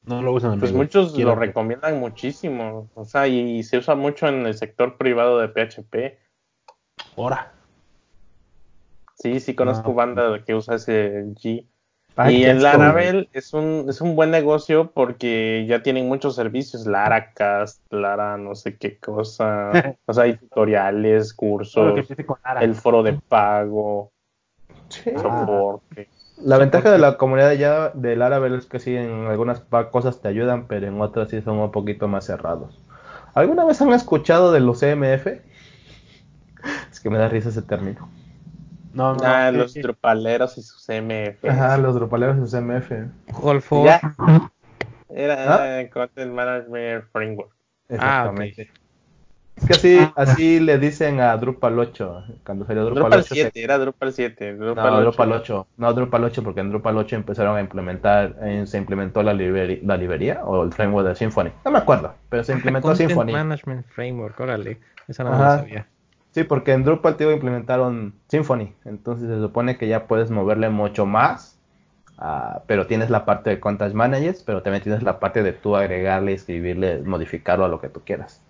[0.03, 0.59] No lo usan.
[0.59, 2.87] Pues muchos lo recomiendan muchísimo.
[2.93, 6.19] O sea, y, se usa mucho en el sector privado de PHP.
[7.17, 7.51] Ahora.
[9.15, 11.65] Sí, sí conozco banda que usa ese G.
[12.29, 17.81] y en Laravel es un, es un buen negocio porque ya tienen muchos servicios, Laracast,
[17.91, 19.71] Lara no sé qué cosa,
[20.05, 22.07] o sea, hay tutoriales, cursos,
[22.61, 24.11] el foro de pago,
[24.89, 26.09] soporte.
[26.37, 29.61] La ventaja de la comunidad ya de Laravel es que sí, en algunas
[29.91, 32.79] cosas te ayudan, pero en otras sí son un poquito más cerrados.
[33.33, 35.27] ¿Alguna vez han escuchado de los CMF?
[36.91, 38.09] Es que me da risa ese término.
[38.95, 39.19] No, no.
[39.23, 41.43] Ah, los drupaleros y sus CMF.
[41.45, 42.91] Ajá, los drupaleros y sus CMF.
[43.85, 44.15] Ya.
[45.09, 45.89] Era ¿Ah?
[45.91, 47.51] Content Management Framework.
[47.89, 48.71] Exactamente.
[48.73, 48.79] Ah,
[49.57, 52.23] es que así, así le dicen a Drupal 8.
[52.45, 54.55] Cuando salió Drupal, Drupal 7, era Drupal 7.
[54.55, 55.01] Drupal no, 8.
[55.01, 55.67] Drupal 8.
[55.77, 59.79] No, Drupal 8, porque en Drupal 8 empezaron a implementar, eh, se implementó la, librería,
[59.83, 61.51] la librería o el framework de Symfony.
[61.63, 63.31] No me acuerdo, pero se implementó Content Symfony.
[63.31, 64.79] Management Framework, órale.
[65.07, 65.87] Esa no la sabía.
[66.35, 71.05] Sí, porque en Drupal tío implementaron Symfony, entonces se supone que ya puedes moverle mucho
[71.05, 71.57] más,
[72.17, 75.77] uh, pero tienes la parte de Contact Managers, pero también tienes la parte de tú
[75.77, 78.41] agregarle, escribirle, modificarlo a lo que tú quieras.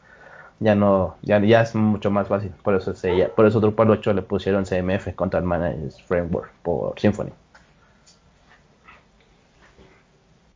[0.60, 4.14] Ya no, ya, ya es mucho más fácil, por eso se, por eso Drupal 8
[4.14, 7.34] le pusieron CMF, Contact Managers Framework, por Symfony.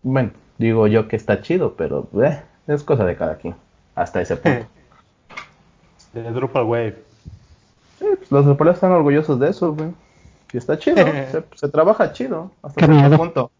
[0.01, 3.53] Bueno, digo yo que está chido, pero eh, es cosa de cada quien,
[3.93, 4.65] hasta ese punto.
[6.14, 7.09] De Drupal Wave.
[8.30, 9.93] Los japoneses están orgullosos de eso, güey.
[10.53, 10.97] Y está chido,
[11.56, 13.51] se, trabaja chido, hasta cierto punto.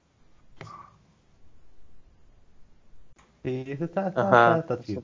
[3.44, 5.04] Sí, eso está, está, está, chido.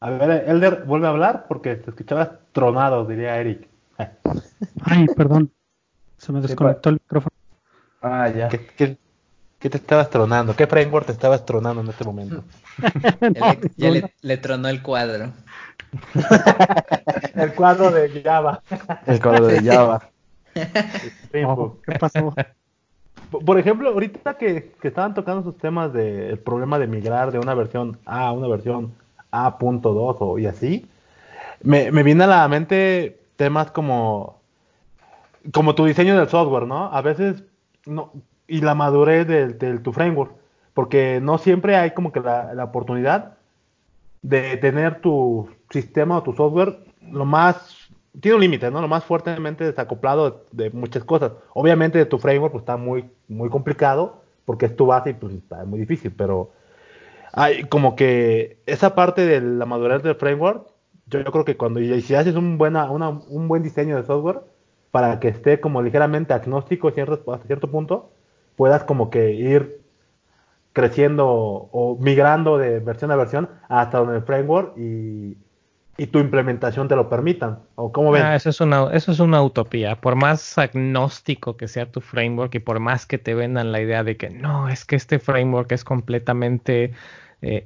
[0.00, 3.68] A ver, Elder, vuelve a hablar porque te escuchabas tronado, diría Eric.
[4.84, 5.50] Ay, perdón.
[6.16, 7.34] Se me desconectó el micrófono.
[8.00, 8.48] Ah, ya.
[8.48, 8.96] ¿Qué,
[9.58, 10.54] qué, te estabas tronando?
[10.54, 12.44] ¿Qué framework te estabas tronando en este momento?
[13.76, 15.32] ya, le, le, tronó el cuadro.
[17.34, 18.62] el cuadro de Java.
[19.06, 20.08] El cuadro de Java.
[21.32, 22.34] ¿Qué pasó?
[23.30, 27.98] Por ejemplo, ahorita que, estaban tocando sus temas del problema de migrar de una versión
[28.06, 28.94] A a una versión
[29.30, 30.86] A.2 o y así,
[31.62, 34.38] me, me viene a la mente temas como
[35.52, 36.92] como tu diseño del software, ¿no?
[36.92, 37.44] A veces
[37.86, 38.12] no
[38.46, 40.32] y la madurez de, tu framework,
[40.72, 43.36] porque no siempre hay como que la, la oportunidad
[44.22, 46.78] de tener tu sistema o tu software
[47.10, 47.88] lo más
[48.20, 48.80] tiene un límite, ¿no?
[48.80, 51.32] Lo más fuertemente desacoplado de, muchas cosas.
[51.54, 55.34] Obviamente de tu framework pues, está muy muy complicado porque es tu base y pues
[55.34, 56.50] está muy difícil, pero
[57.32, 60.66] hay como que esa parte de la madurez del framework,
[61.06, 64.40] yo, creo que cuando y si haces un buena una, un buen diseño de software
[64.90, 68.10] para que esté como ligeramente agnóstico hasta cierto punto,
[68.56, 69.82] puedas como que ir
[70.72, 75.36] creciendo o migrando de versión a versión hasta donde el framework y,
[76.06, 77.58] tu implementación te lo permitan.
[77.74, 78.22] ¿O cómo ven?
[78.22, 79.96] Ah, eso, es una, eso es una utopía.
[79.96, 84.04] Por más agnóstico que sea tu framework y por más que te vendan la idea
[84.04, 86.92] de que no, es que este framework es completamente
[87.42, 87.64] eh,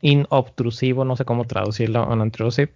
[0.00, 2.70] inobtrusivo, no sé cómo traducirlo, unobtrusive,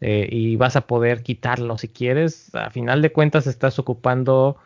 [0.00, 4.56] eh, y vas a poder quitarlo si quieres, a final de cuentas estás ocupando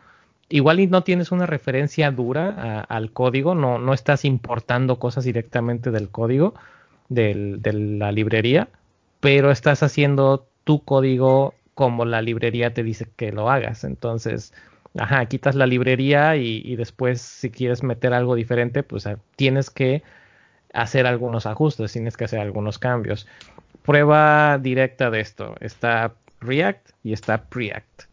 [0.49, 5.89] igual y no tienes una referencia dura al código, no, no estás importando cosas directamente
[5.89, 6.53] del código
[7.09, 8.69] de la librería,
[9.19, 13.83] pero estás haciendo tu código como la librería te dice que lo hagas.
[13.83, 14.53] Entonces,
[14.97, 19.69] ajá, quitas la librería y, y después si quieres meter algo diferente, pues ah, tienes
[19.69, 20.03] que
[20.73, 23.27] hacer algunos ajustes, tienes que hacer algunos cambios.
[23.83, 28.09] Prueba directa de esto, está React y está Preact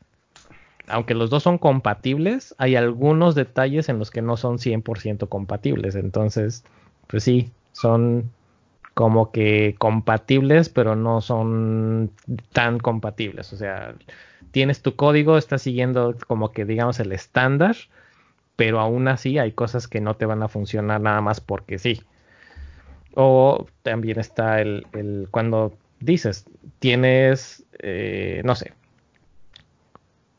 [0.89, 5.95] aunque los dos son compatibles, hay algunos detalles en los que no son 100% compatibles.
[5.95, 6.65] Entonces,
[7.07, 8.31] pues sí, son
[8.97, 12.13] como que compatibles, pero no son
[12.53, 13.53] tan compatibles.
[13.53, 13.95] O sea,
[14.53, 17.77] tienes tu código, estás siguiendo como que digamos el estándar,
[18.57, 22.01] pero aún así hay cosas que no te van a funcionar nada más porque sí.
[23.15, 26.47] O también está el, el cuando dices,
[26.79, 28.73] tienes, eh, no sé,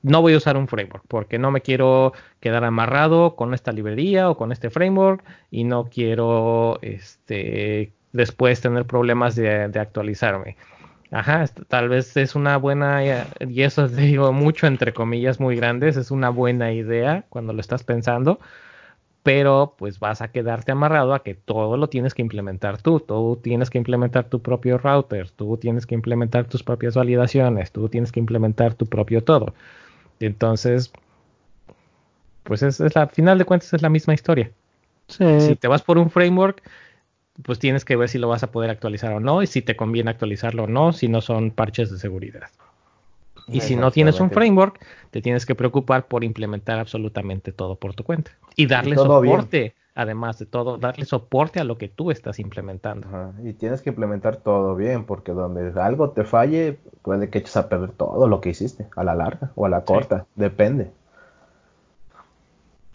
[0.02, 4.32] no voy a usar un framework porque no me quiero quedar amarrado con esta librería
[4.32, 10.58] o con este framework y no quiero este, después tener problemas de, actualizarme.
[11.12, 13.02] Ajá, tal vez es una buena,
[13.40, 17.84] y eso digo mucho entre comillas muy grandes, es una buena idea cuando lo estás
[17.84, 18.40] pensando,
[19.24, 23.40] pero pues vas a quedarte amarrado a que todo lo tienes que implementar tú, tú
[23.42, 28.12] tienes que implementar tu propio router, tú tienes que implementar tus propias validaciones, tú tienes
[28.12, 29.54] que implementar tu propio todo.
[30.20, 30.92] Entonces,
[32.44, 34.52] pues es, es la, final de cuentas es la misma historia.
[35.08, 36.62] Si te vas por un framework,
[37.44, 39.76] pues tienes que ver si lo vas a poder actualizar o no, y si te
[39.76, 42.50] conviene actualizarlo o no, si no son parches de seguridad.
[43.50, 47.94] Y si no tienes un framework, te tienes que preocupar por implementar absolutamente todo por
[47.94, 48.32] tu cuenta.
[48.58, 53.08] Y darle soporte, además de todo, darle soporte a lo que tú estás implementando.
[53.44, 57.70] Y tienes que implementar todo bien, porque donde algo te falle, puede que eches a
[57.70, 60.92] perder todo lo que hiciste, a la larga o a la corta, depende.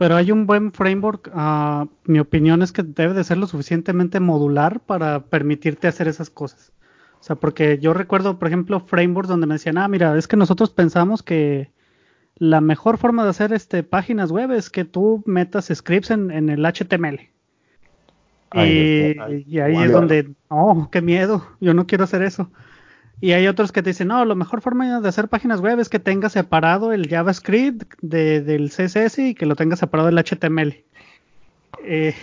[0.03, 4.19] Pero hay un buen framework, uh, mi opinión es que debe de ser lo suficientemente
[4.19, 6.73] modular para permitirte hacer esas cosas.
[7.21, 10.37] O sea, porque yo recuerdo, por ejemplo, frameworks donde me decían, ah, mira, es que
[10.37, 11.71] nosotros pensamos que
[12.35, 16.67] la mejor forma de hacer este páginas web es que tú metas scripts en, el
[16.67, 17.21] HTML.
[18.55, 22.51] y, ahí es donde, oh, qué miedo, yo no quiero hacer eso.
[23.23, 25.89] Y hay otros que te dicen, no, la mejor forma de hacer páginas web es
[25.89, 30.83] que tengas separado el JavaScript del CSS y que lo tengas separado del HTML.
[31.85, 32.17] Eh,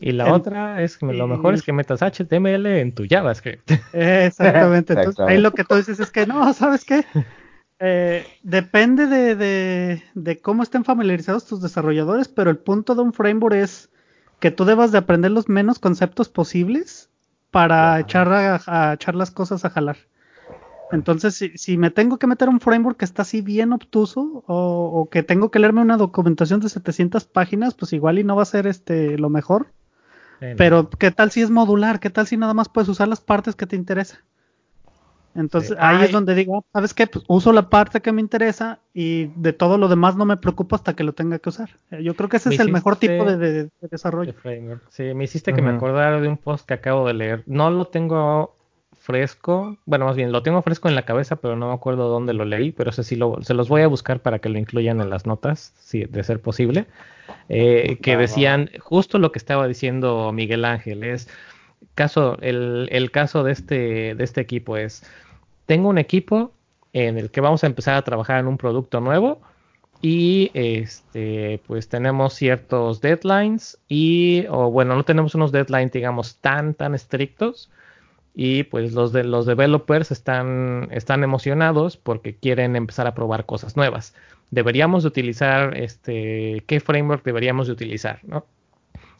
[0.00, 3.70] y la otra es que lo mejor es que metas HTML en tu JavaScript.
[3.92, 4.94] Exactamente.
[4.94, 7.04] Entonces, ahí lo que tú dices es que no, ¿sabes qué?
[7.78, 13.54] Eh, depende de, de, cómo estén familiarizados tus desarrolladores, pero el punto de un framework
[13.54, 13.88] es
[14.40, 17.08] que tú debas de aprender los menos conceptos posibles
[17.52, 19.96] para echar, a, echar las cosas a jalar.
[20.92, 24.90] Entonces, si, si, me tengo que meter un framework que está así bien obtuso o,
[24.92, 28.42] o, que tengo que leerme una documentación de 700 páginas, pues igual y no va
[28.42, 29.68] a ser este lo mejor.
[30.56, 32.00] Pero, ¿qué tal si es modular?
[32.00, 34.20] ¿Qué tal si nada más puedes usar las partes que te interesan?
[35.34, 37.06] Entonces, ahí es donde digo, ¿sabes qué?
[37.06, 40.74] Pues uso la parte que me interesa y de todo lo demás no me preocupo
[40.74, 41.70] hasta que lo tenga que usar.
[41.90, 44.34] Eh, yo creo que ese es el mejor tipo de, desarrollo.
[44.88, 47.44] sí, me hiciste que me acordara de un post que acabo de leer.
[47.46, 48.56] No lo tengo
[49.00, 52.34] fresco, bueno, más bien lo tengo fresco en la cabeza, pero no me acuerdo dónde
[52.34, 55.00] lo leí, pero sé si lo, se los voy a buscar para que lo incluyan
[55.00, 56.86] en las notas, si de ser posible.
[57.48, 61.28] Eh, que decían justo lo que estaba diciendo Miguel Ángel, es
[61.94, 65.02] caso, el, el caso de este, de este equipo es,
[65.64, 66.52] tengo un equipo
[66.92, 69.40] en el que vamos a empezar a trabajar en un producto nuevo
[70.02, 76.74] y este pues tenemos ciertos deadlines y o bueno no tenemos unos deadlines digamos tan
[76.74, 77.70] tan estrictos
[78.34, 83.76] y pues los de los developers están están emocionados porque quieren empezar a probar cosas
[83.76, 84.14] nuevas.
[84.50, 88.46] Deberíamos utilizar, este, qué framework deberíamos de utilizar, ¿no?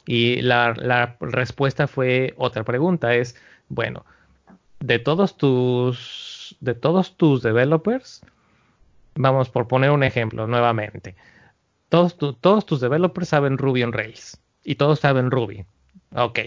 [0.07, 3.37] Y la, la respuesta fue otra pregunta, es,
[3.69, 4.05] bueno,
[4.81, 8.23] de todos tus, de todos tus developers,
[9.15, 11.15] vamos por poner un ejemplo nuevamente,
[11.89, 15.65] todos, todos tus developers saben Ruby on Rails y todos saben Ruby,
[16.15, 16.41] ok,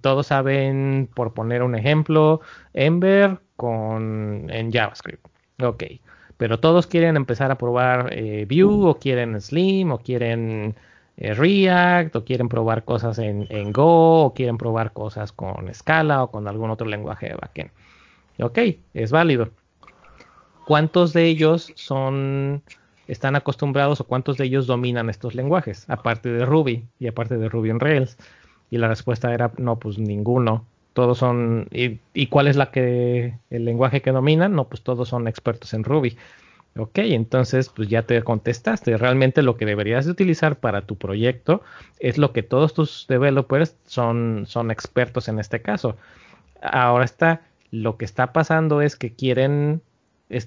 [0.00, 2.40] todos saben, por poner un ejemplo,
[2.74, 5.26] Ember con, en JavaScript,
[5.62, 5.84] ok,
[6.36, 10.74] pero todos quieren empezar a probar eh, Vue o quieren Slim o quieren
[11.16, 16.30] eh, React o quieren probar cosas en, Go o quieren probar cosas con Scala o
[16.30, 17.70] con algún otro lenguaje de backend.
[18.38, 18.58] Ok,
[18.92, 19.50] es válido.
[20.66, 22.62] ¿Cuántos de ellos son
[23.06, 27.48] están acostumbrados o cuántos de ellos dominan estos lenguajes, aparte de Ruby y aparte de
[27.48, 28.18] Ruby on Rails?
[28.70, 30.64] Y la respuesta era no, pues ninguno.
[30.92, 35.28] Todos son y, cuál es la que el lenguaje que dominan no pues todos son
[35.28, 36.16] expertos en Ruby.
[36.78, 38.96] Ok entonces pues ya te contestaste.
[38.96, 41.62] Realmente lo que deberías de utilizar para tu proyecto
[41.98, 45.96] es lo que todos tus developers son son expertos en este caso.
[46.62, 49.82] Ahora está lo que está pasando es que quieren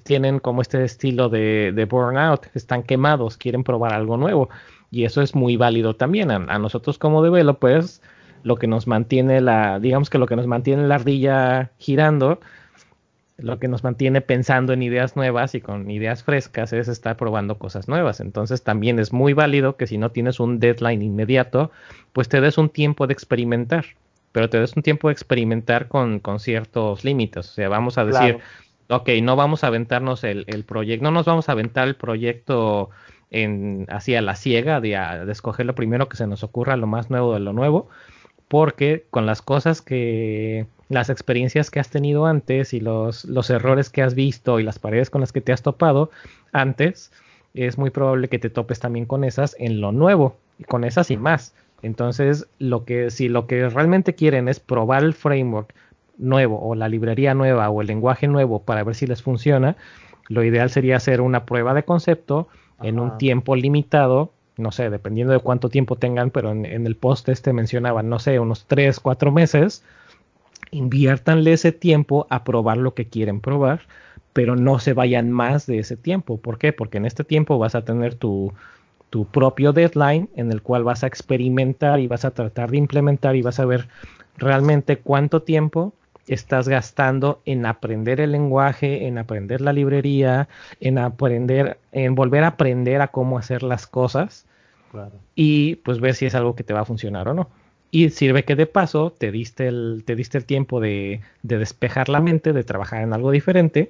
[0.02, 4.50] tienen como este estilo de, de, burnout están quemados quieren probar algo nuevo
[4.90, 8.02] y eso es muy válido también a nosotros como developers
[8.42, 12.40] lo que nos mantiene la, digamos que lo que nos mantiene la ardilla girando,
[13.36, 17.58] lo que nos mantiene pensando en ideas nuevas y con ideas frescas es estar probando
[17.58, 18.20] cosas nuevas.
[18.20, 21.70] Entonces también es muy válido que si no tienes un deadline inmediato,
[22.12, 23.84] pues te des un tiempo de experimentar,
[24.32, 27.48] pero te des un tiempo de experimentar con, con ciertos límites.
[27.48, 28.38] O sea, vamos a decir,
[28.88, 32.90] ok, no vamos a aventarnos el, el proyecto, no nos vamos a aventar el proyecto
[33.30, 37.10] en, hacia la ciega de, de escoger lo primero que se nos ocurra, lo más
[37.10, 37.88] nuevo de lo nuevo,
[38.48, 43.90] porque con las cosas que, las experiencias que has tenido antes y los, los errores
[43.90, 46.10] que has visto y las paredes con las que te has topado
[46.52, 47.12] antes,
[47.54, 51.10] es muy probable que te topes también con esas en lo nuevo, y con esas
[51.10, 51.54] y más.
[51.82, 55.74] Entonces, lo que, si lo que realmente quieren es probar el framework
[56.18, 59.76] nuevo o la librería nueva o el lenguaje nuevo para ver si les funciona,
[60.28, 62.48] lo ideal sería hacer una prueba de concepto
[62.82, 67.28] en un tiempo limitado no sé, dependiendo de cuánto tiempo tengan, pero en, el post
[67.28, 69.82] este mencionaban, no sé, unos 3, 4 meses,
[70.70, 73.80] inviértanle ese tiempo a probar lo que quieren probar,
[74.32, 76.36] pero no se vayan más de ese tiempo.
[76.38, 76.72] ¿Por qué?
[76.72, 78.52] Porque en este tiempo vas a tener tu,
[79.08, 83.34] tu propio deadline en el cual vas a experimentar y vas a tratar de implementar
[83.34, 83.88] y vas a ver
[84.36, 85.92] realmente cuánto tiempo
[86.34, 90.48] estás gastando en aprender el lenguaje, en aprender la librería,
[90.80, 94.46] en aprender, en volver a aprender a cómo hacer las cosas
[95.34, 97.48] y pues ver si es algo que te va a funcionar o no.
[97.90, 102.08] Y sirve que de paso te diste el, te diste el tiempo de, de despejar
[102.08, 103.88] la mente, de trabajar en algo diferente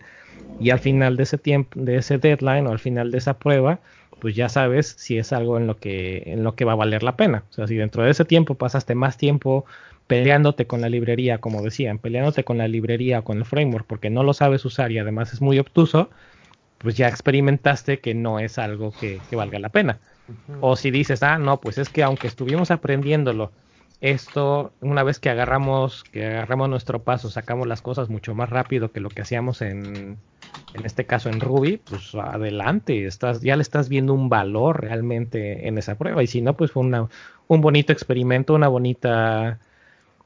[0.58, 3.80] y al final de ese tiempo, de ese deadline o al final de esa prueba,
[4.18, 7.02] pues ya sabes si es algo en lo que, en lo que va a valer
[7.02, 7.44] la pena.
[7.50, 9.66] O sea, si dentro de ese tiempo pasaste más tiempo
[10.10, 14.10] peleándote con la librería, como decían, peleándote con la librería o con el framework porque
[14.10, 16.10] no lo sabes usar y además es muy obtuso,
[16.78, 20.00] pues ya experimentaste que no es algo que, valga la pena.
[20.60, 23.52] O si dices, ah, no, pues es que aunque estuvimos aprendiéndolo,
[24.00, 28.90] esto, una vez que agarramos, que agarramos nuestro paso, sacamos las cosas mucho más rápido
[28.90, 30.16] que lo que hacíamos en,
[30.74, 35.68] en este caso en Ruby, pues adelante, estás, ya le estás viendo un valor realmente
[35.68, 36.20] en esa prueba.
[36.24, 37.08] Y si no, pues fue una,
[37.46, 39.60] un bonito experimento, una bonita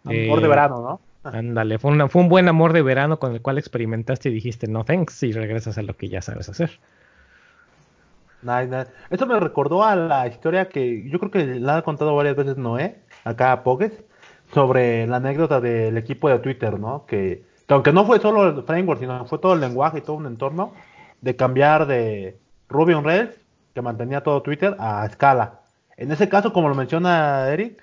[0.04, 1.00] Amor de eh, verano, ¿no?
[1.30, 4.84] Ándale, fue, fue un buen amor de verano con el cual experimentaste y dijiste no
[4.84, 6.78] thanks y regresas a lo que ya sabes hacer.
[8.42, 12.36] Nice, Eso me recordó a la historia que yo creo que la ha contado varias
[12.36, 13.92] veces Noé, acá a Pogues,
[14.52, 17.06] sobre la anécdota del equipo de Twitter, ¿no?
[17.06, 20.26] Que, aunque no fue solo el framework, sino fue todo el lenguaje y todo un
[20.26, 20.74] entorno,
[21.22, 23.34] de cambiar de Ruby on Rails,
[23.74, 25.60] que mantenía todo Twitter, a Scala.
[25.96, 27.82] En ese caso, como lo menciona Eric,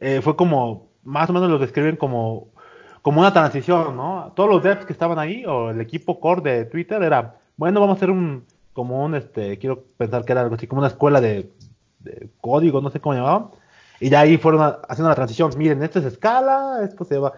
[0.00, 2.48] eh, fue como más o menos lo describen como,
[3.00, 4.32] como una transición, ¿no?
[4.34, 7.94] Todos los devs que estaban ahí, o el equipo core de Twitter, era, bueno, vamos
[7.94, 11.20] a hacer un, como un, este, quiero pensar que era algo así, como una escuela
[11.20, 11.50] de,
[12.40, 13.48] código, no sé cómo llamaban,
[13.98, 17.32] y ya ahí fueron haciendo la transición, miren, esto es escala, esto se va,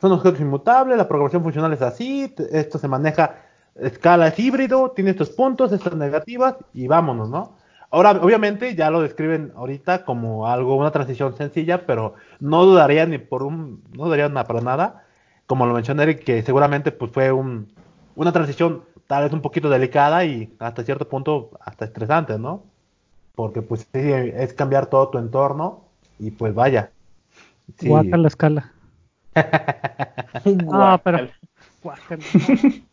[0.00, 3.36] son objetos inmutables, la programación funcional es así, esto se maneja,
[3.76, 7.59] escala es híbrido, tiene estos puntos, estas negativas, y vámonos, ¿no?
[7.92, 13.18] Ahora, obviamente, ya lo describen ahorita como algo, una transición sencilla, pero no dudaría ni
[13.18, 15.04] por un, no dudaría nada para nada,
[15.46, 17.72] como lo mencionó Eric, que seguramente pues fue un,
[18.14, 22.62] una transición tal vez un poquito delicada y hasta cierto punto hasta estresante, ¿no?
[23.34, 25.82] Porque pues sí, es cambiar todo tu entorno
[26.20, 26.92] y pues vaya.
[27.76, 27.88] Sí.
[27.88, 28.72] la escala.
[30.44, 31.28] no, pero...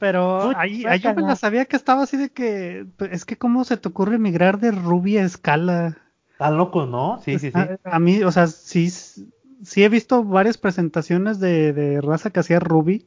[0.00, 2.86] Pero ahí, yo me la sabía que estaba así de que.
[2.96, 5.98] Pues, es que, ¿cómo se te ocurre migrar de Ruby a escala?
[6.38, 7.20] Tan loco, ¿no?
[7.22, 7.60] Sí, sí, sí.
[7.84, 12.60] A, mí, o sea, sí, sí he visto varias presentaciones de, de raza que hacía
[12.60, 13.06] Ruby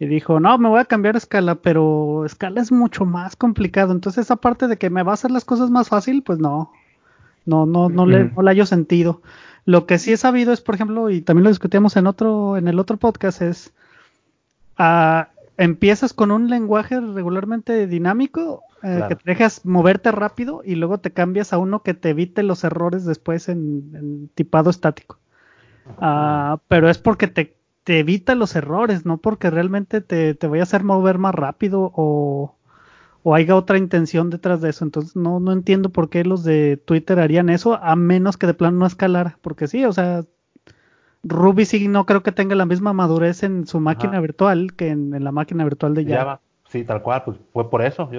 [0.00, 3.92] y dijo, no, me voy a cambiar a escala, pero escala es mucho más complicado.
[3.92, 6.72] Entonces, esa parte de que me va a hacer las cosas más fácil, pues no,
[7.46, 9.22] no, no, no, le, no le hallo sentido.
[9.66, 12.66] Lo que sí he sabido es, por ejemplo, y también lo discutíamos en otro, en
[12.66, 13.72] el otro podcast, es
[14.76, 20.98] a empiezas con un lenguaje regularmente dinámico eh, que te dejas moverte rápido y luego
[20.98, 25.18] te cambias a uno que te evite los errores después en, tipado estático.
[25.98, 30.62] Ah, pero es porque te, te, evita los errores, no porque realmente te, te vaya
[30.62, 32.56] a hacer mover más rápido o,
[33.22, 34.84] o haya otra intención detrás de eso.
[34.84, 38.54] Entonces no, no entiendo por qué los de Twitter harían eso, a menos que de
[38.54, 39.38] plano no escalara.
[39.42, 40.24] Porque sí, o sea,
[41.24, 45.24] Ruby sí no creo que tenga la misma madurez en su máquina virtual que en,
[45.24, 46.40] la máquina virtual de Java.
[46.68, 48.10] Sí, tal cual, pues fue por eso.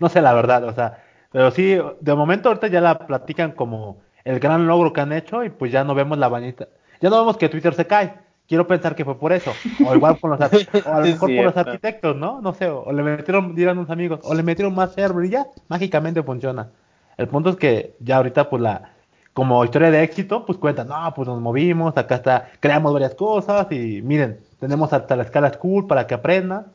[0.00, 0.98] no sé la verdad, o sea,
[1.30, 5.44] pero sí, de momento ahorita ya la platican como el gran logro que han hecho
[5.44, 6.68] y pues ya no vemos la bañita.
[7.00, 8.14] Ya no vemos que Twitter se cae.
[8.46, 9.52] Quiero pensar que fue por eso.
[9.86, 10.40] O igual con los,
[10.86, 12.40] o a lo mejor por los arquitectos, ¿no?
[12.42, 15.46] No sé, o, le metieron, dirán unos amigos, o le metieron más server y ya,
[15.68, 16.70] mágicamente funciona.
[17.16, 18.91] El punto es que ya ahorita pues la,
[19.32, 23.66] como historia de éxito, pues cuentan, no, pues nos movimos, acá está, creamos varias cosas
[23.70, 26.66] y miren, tenemos hasta la escala school para que aprendan,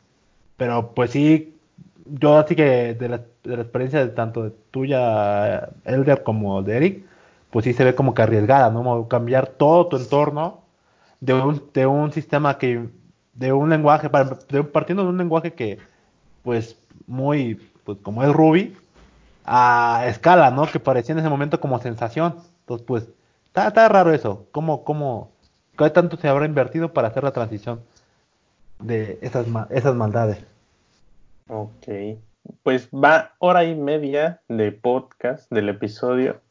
[0.58, 1.56] pero pues sí,
[2.06, 6.78] yo así que de la, de la experiencia de tanto de tuya, Elder, como de
[6.78, 7.06] Eric,
[7.52, 9.08] pues sí se ve como que arriesgada, ¿no?
[9.08, 10.62] Cambiar todo tu entorno
[11.20, 12.90] de un, de un sistema que,
[13.34, 15.80] de un lenguaje, partiendo de un lenguaje que,
[16.44, 16.78] pues,
[17.08, 18.76] muy, pues como es Ruby,
[19.48, 20.68] a escala, ¿no?
[20.68, 22.36] Que parecía en ese momento como sensación.
[22.60, 23.10] Entonces, pues,
[23.46, 24.46] está, raro eso.
[24.52, 25.32] ¿Cómo, cómo,
[25.78, 27.80] qué tanto se habrá invertido para hacer la transición
[28.80, 30.46] de esas, esas maldades?
[31.48, 32.20] Ok.
[32.62, 36.42] Pues va hora y media de podcast del episodio.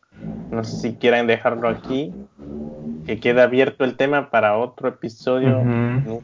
[0.51, 2.15] No sé si quieren dejarlo aquí.
[3.05, 5.63] Que quede abierto el tema para otro episodio.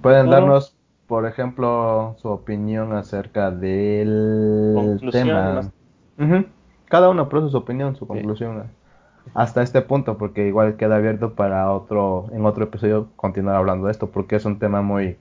[0.01, 0.75] Pueden darnos,
[1.07, 5.71] por ejemplo, su opinión acerca del tema.
[6.93, 8.65] Cada uno produce su opinión, su conclusión
[9.33, 13.93] hasta este punto, porque igual queda abierto para otro, en otro episodio continuar hablando de
[13.93, 15.17] esto, porque es un tema muy,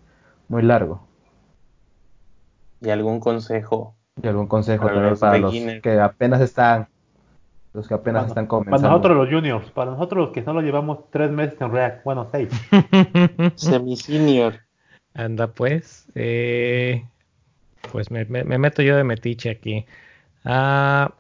[0.49, 1.01] muy largo.
[2.81, 3.95] ¿Y algún consejo?
[4.21, 6.89] Y algún consejo para los, para los que apenas están,
[7.71, 8.81] los que apenas están comenzando.
[8.81, 12.27] Para nosotros los juniors, para nosotros los que solo llevamos tres meses en React, bueno,
[12.33, 12.49] seis.
[13.55, 14.55] Semi-senior.
[15.13, 17.05] Anda pues, eh,
[17.93, 19.85] pues me, me, meto yo de metiche aquí.
[20.43, 21.13] Ah,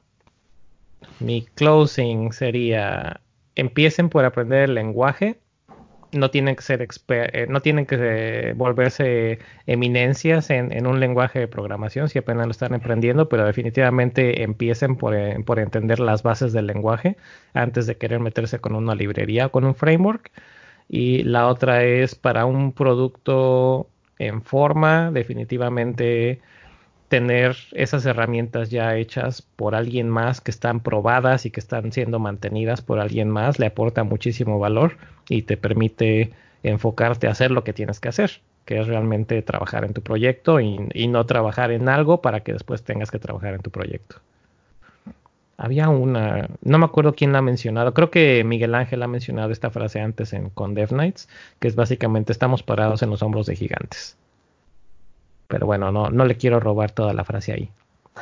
[1.21, 3.21] mi closing sería,
[3.55, 5.39] empiecen por aprender el lenguaje,
[6.13, 12.09] no tienen que ser eh, no tienen que volverse eminencias en, un lenguaje de programación
[12.09, 16.67] si apenas lo están aprendiendo, pero definitivamente empiecen por, eh, por, entender las bases del
[16.67, 17.17] lenguaje
[17.53, 20.31] antes de querer meterse con una librería o con un framework.
[20.89, 23.87] Y la otra es para un producto
[24.19, 26.41] en forma, definitivamente
[27.11, 32.19] tener esas herramientas ya hechas por alguien más que están probadas y que están siendo
[32.19, 34.95] mantenidas por alguien más le aporta muchísimo valor
[35.27, 36.31] y te permite
[36.63, 40.61] enfocarte a hacer lo que tienes que hacer, que es realmente trabajar en tu proyecto
[40.61, 40.77] y,
[41.09, 44.15] no trabajar en algo para que después tengas que trabajar en tu proyecto.
[45.57, 49.51] Había una, no me acuerdo quién la ha mencionado, creo que Miguel Ángel ha mencionado
[49.51, 51.27] esta frase antes en, con Dev Nights,
[51.59, 54.15] que es básicamente estamos parados en los hombros de gigantes.
[55.51, 57.69] Pero bueno, no, no le quiero robar toda la frase ahí.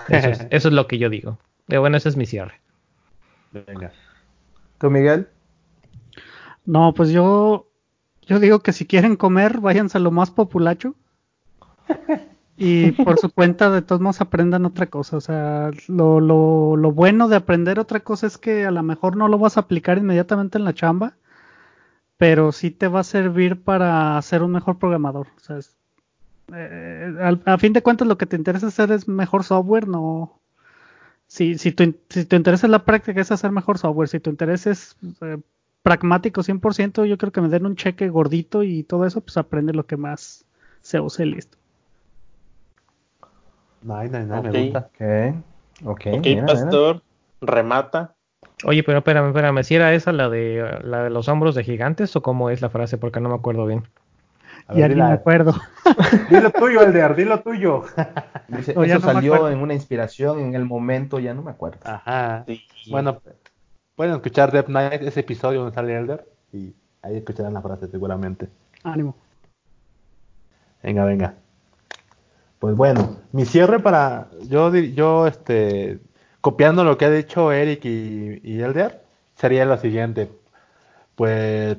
[0.10, 1.38] Eso es, eso es lo que yo digo.
[1.68, 2.60] Pero bueno, ese es mi cierre.
[3.52, 3.92] Venga.
[4.80, 5.28] ¿Tú, Miguel?
[6.66, 7.70] No, pues yo,
[8.24, 10.96] yo digo que si quieren comer, váyanse a lo más populacho.
[12.62, 15.16] Y por su cuenta, de todos modos, aprendan otra cosa.
[15.16, 19.16] O sea, lo, lo, lo bueno de aprender otra cosa es que a lo mejor
[19.16, 21.14] no lo vas a aplicar inmediatamente en la chamba,
[22.18, 25.28] pero sí te va a servir para ser un mejor programador.
[25.38, 25.79] O sea, es,
[26.54, 30.40] eh, a fin de cuentas lo que te interesa hacer es mejor software, no...
[31.28, 34.32] Si, si, tu, si tu interés es la práctica es hacer mejor software, si tu
[34.32, 35.38] interés es eh,
[35.84, 39.74] pragmático 100%, yo creo que me den un cheque gordito y todo eso, pues aprende
[39.74, 40.46] lo que más
[40.82, 41.58] se use listo.
[43.84, 44.90] No, no, no, me gusta.
[45.86, 47.04] Ok, ok, pastor,
[47.42, 48.16] remata.
[48.66, 52.16] Oye, pero espérame, espérame, si era esa la de la de los hombros de gigantes
[52.16, 53.84] o cómo es la frase, porque no me acuerdo bien
[54.76, 55.54] ya ni me acuerdo.
[56.30, 57.84] Dilo tuyo, Elder, dilo tuyo.
[58.48, 61.80] eso salió en una inspiración en el momento, ya no me acuerdo.
[61.84, 62.46] Ajá.
[62.90, 63.22] Bueno,
[63.96, 68.50] pueden escuchar Death Night, ese episodio donde sale Elder, y ahí escucharán la frase seguramente.
[68.84, 69.16] Ánimo.
[70.84, 71.34] Venga, venga.
[72.60, 74.28] Pues bueno, mi cierre para.
[74.48, 76.00] Yo, yo este,
[76.42, 79.04] copiando lo que ha dicho Eric y, y Elder,
[79.36, 80.30] sería lo siguiente.
[81.16, 81.78] Pues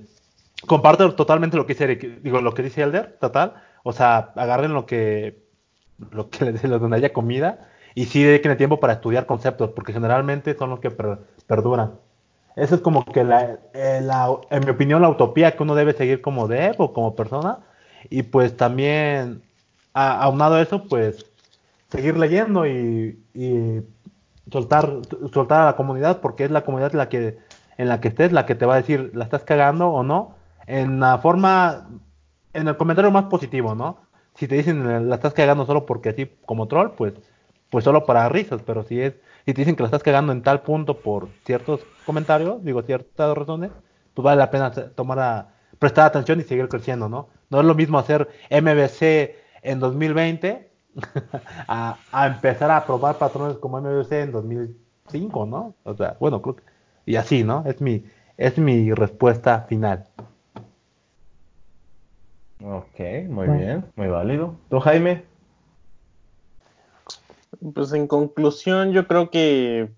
[0.66, 3.54] comparto totalmente lo que dice digo, lo que dice Elder, total.
[3.82, 5.44] O sea, agarren lo que,
[6.12, 9.92] lo que les donde haya comida y sí dediquen el tiempo para estudiar conceptos, porque
[9.92, 10.90] generalmente son los que
[11.46, 11.92] perduran.
[12.56, 14.08] Eso es como que la, eh,
[14.50, 17.60] en mi opinión, la utopía que uno debe seguir como dev o como persona.
[18.08, 19.42] Y pues también,
[19.92, 21.26] aunado a eso, pues
[21.88, 23.82] seguir leyendo y, y,
[24.50, 24.90] soltar,
[25.32, 27.38] soltar a la comunidad, porque es la comunidad la que,
[27.76, 30.34] en la que estés, la que te va a decir, ¿la estás cagando o no?
[30.66, 31.88] En la forma,
[32.52, 33.98] en el comentario más positivo, ¿no?
[34.34, 37.14] Si te dicen la estás cagando solo porque así como troll, pues,
[37.70, 39.14] pues solo para risas, pero si es,
[39.44, 43.36] si te dicen que la estás cagando en tal punto por ciertos comentarios, digo ciertas
[43.36, 43.70] razones,
[44.14, 45.48] pues vale la pena tomar a,
[45.80, 47.28] prestar atención y seguir creciendo, ¿no?
[47.48, 50.70] No es lo mismo hacer MVC en 2020
[51.68, 55.74] a, a, empezar a probar patrones como MVC en 2005, ¿no?
[55.84, 56.62] O sea, bueno, creo que,
[57.06, 57.64] y así, ¿no?
[57.66, 58.04] Es mi,
[58.36, 60.06] es mi respuesta final.
[62.62, 64.54] Ok, muy bien, muy válido.
[64.68, 65.24] ¿Tú, Jaime?
[67.74, 69.90] Pues en conclusión, yo creo que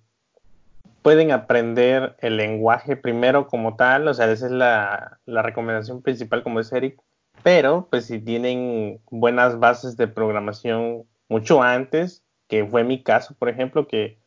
[1.03, 6.43] pueden aprender el lenguaje primero como tal, o sea, esa es la, la recomendación principal,
[6.45, 7.01] como dice Eric,
[7.43, 13.49] pero pues si tienen buenas bases de programación mucho antes, que fue mi caso, por
[13.49, 14.19] ejemplo, que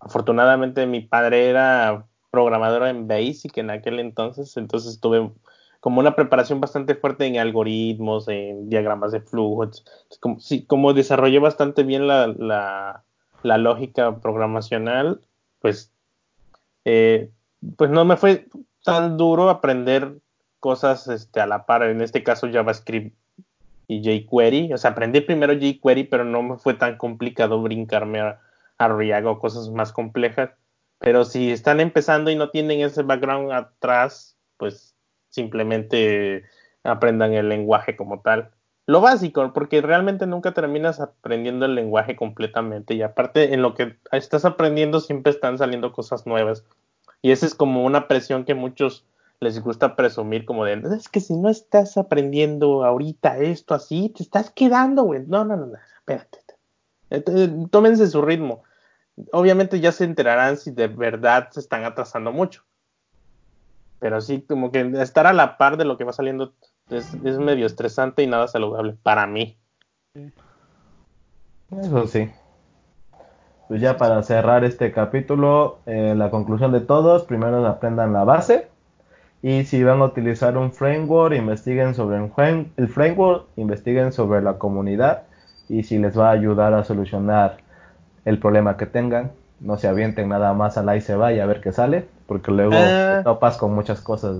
[0.00, 5.30] afortunadamente mi padre era programador en Basic en aquel entonces, entonces tuve
[5.82, 9.68] como una preparación bastante fuerte en algoritmos, en diagramas de flujo.
[10.68, 12.28] Como, desarrollé bastante bien la,
[13.42, 15.20] la, lógica programacional,
[15.58, 15.90] pues,
[16.84, 17.30] eh,
[17.76, 18.46] pues no me fue
[18.84, 20.18] tan duro aprender
[20.60, 23.16] cosas este, a la par, en este caso JavaScript
[23.88, 24.72] y jQuery.
[24.72, 28.40] O sea, aprendí primero jQuery, pero no me fue tan complicado brincarme a,
[28.78, 30.50] a React o cosas más complejas.
[31.00, 34.91] Pero si están empezando y no tienen ese background atrás, pues
[35.32, 36.44] simplemente
[36.84, 38.50] aprendan el lenguaje como tal.
[38.86, 43.96] lo básico, porque realmente nunca terminas aprendiendo el lenguaje completamente y aparte en lo que
[44.12, 46.64] estás aprendiendo siempre están saliendo cosas nuevas.
[47.22, 49.06] Y esa es como una presión que muchos
[49.40, 54.22] les gusta presumir como de, es que si no estás aprendiendo ahorita esto así, te
[54.22, 55.24] estás quedando, güey.
[55.26, 56.38] No, no, no, no, espérate.
[57.70, 58.62] Tómense su ritmo.
[59.32, 62.64] Obviamente ya se enterarán si de verdad se están atrasando mucho.
[64.02, 66.54] Pero sí, como que estar a la par de lo que va saliendo
[66.90, 69.56] es, medio estresante y nada saludable para mí.
[71.70, 72.28] Eso sí.
[73.68, 78.66] Pues ya para cerrar este capítulo, eh, la conclusión de todos, primero aprendan la base
[79.40, 82.16] y si van a utilizar un framework, investiguen sobre
[82.76, 85.22] el framework, investiguen sobre la comunidad
[85.68, 87.58] y si les va a ayudar a solucionar
[88.24, 89.30] el problema que tengan.
[89.60, 92.50] No se avienten nada más a la y se vaya a ver qué sale, porque
[92.50, 93.18] luego ah.
[93.18, 94.38] te topas con muchas cosas.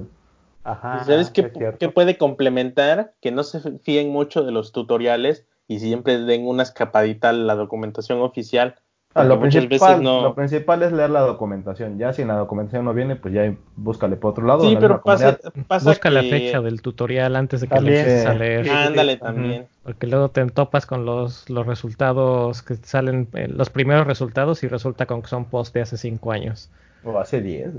[0.65, 3.15] Ajá, ¿Sabes qué, puede complementar?
[3.21, 7.57] Que no se fíen mucho de los tutoriales y siempre den una escapadita a la
[7.57, 8.77] documentación oficial.
[9.15, 11.99] Ah, lo, principal, lo principal es leer la documentación.
[11.99, 14.63] Ya si la documentación no viene, pues ya búscale por otro lado.
[14.63, 15.39] Sí, pero pasa,
[15.83, 18.71] Busca la fecha del tutorial antes de que lo empieces a leer.
[18.71, 19.67] Ándale también.
[19.83, 24.69] Porque luego te topas con los, los resultados que salen, eh, los primeros resultados y
[24.69, 26.71] resulta con que son posts de hace cinco años.
[27.05, 27.74] O hace 10.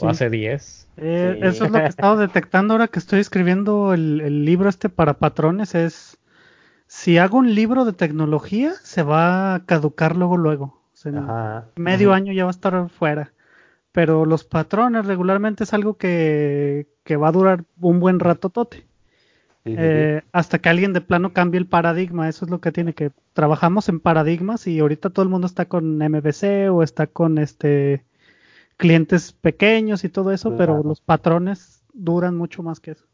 [0.00, 0.88] O hace 10.
[0.98, 4.88] Eh, eso es lo que he estado detectando ahora que estoy escribiendo el, libro este
[4.88, 5.74] para patrones.
[5.74, 6.18] Es
[6.86, 10.82] si hago un libro de tecnología, se va a caducar luego, luego.
[11.76, 13.32] medio año ya va a estar fuera.
[13.90, 18.86] Pero los patrones regularmente es algo que, que va a durar un buen rato tote.
[19.64, 23.12] Eh, hasta que alguien de plano cambie el paradigma, eso es lo que tiene que
[23.32, 28.02] trabajamos en paradigmas y ahorita todo el mundo está con MVC o está con este
[28.76, 33.06] clientes pequeños y todo eso, pero los patrones duran mucho más que eso.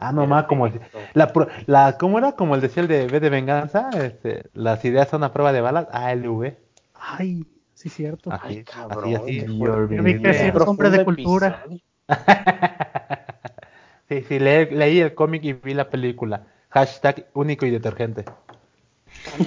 [0.00, 0.70] Ah, no más como
[1.14, 1.32] la,
[1.66, 5.24] la cómo era como el decía el de B de venganza, este, las ideas son
[5.24, 6.54] a prueba de balas, ALV.
[6.94, 8.30] Ay, sí cierto.
[8.40, 9.58] Ay, cabrón, así, así.
[9.58, 11.64] Yo vi que eres hombre de cultura.
[14.08, 16.46] sí, sí, leí el cómic y vi la película.
[16.70, 18.24] Hashtag único y detergente.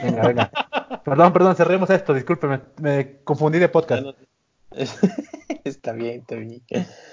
[0.03, 0.51] Venga, venga.
[1.03, 4.05] perdón, perdón, cerremos esto, discúlpeme, me confundí de podcast.
[5.63, 6.61] está bien, está bien.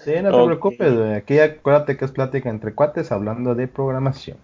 [0.05, 4.39] Sí, no te preocupes, Aquí acuérdate que es plática entre cuates hablando de programación.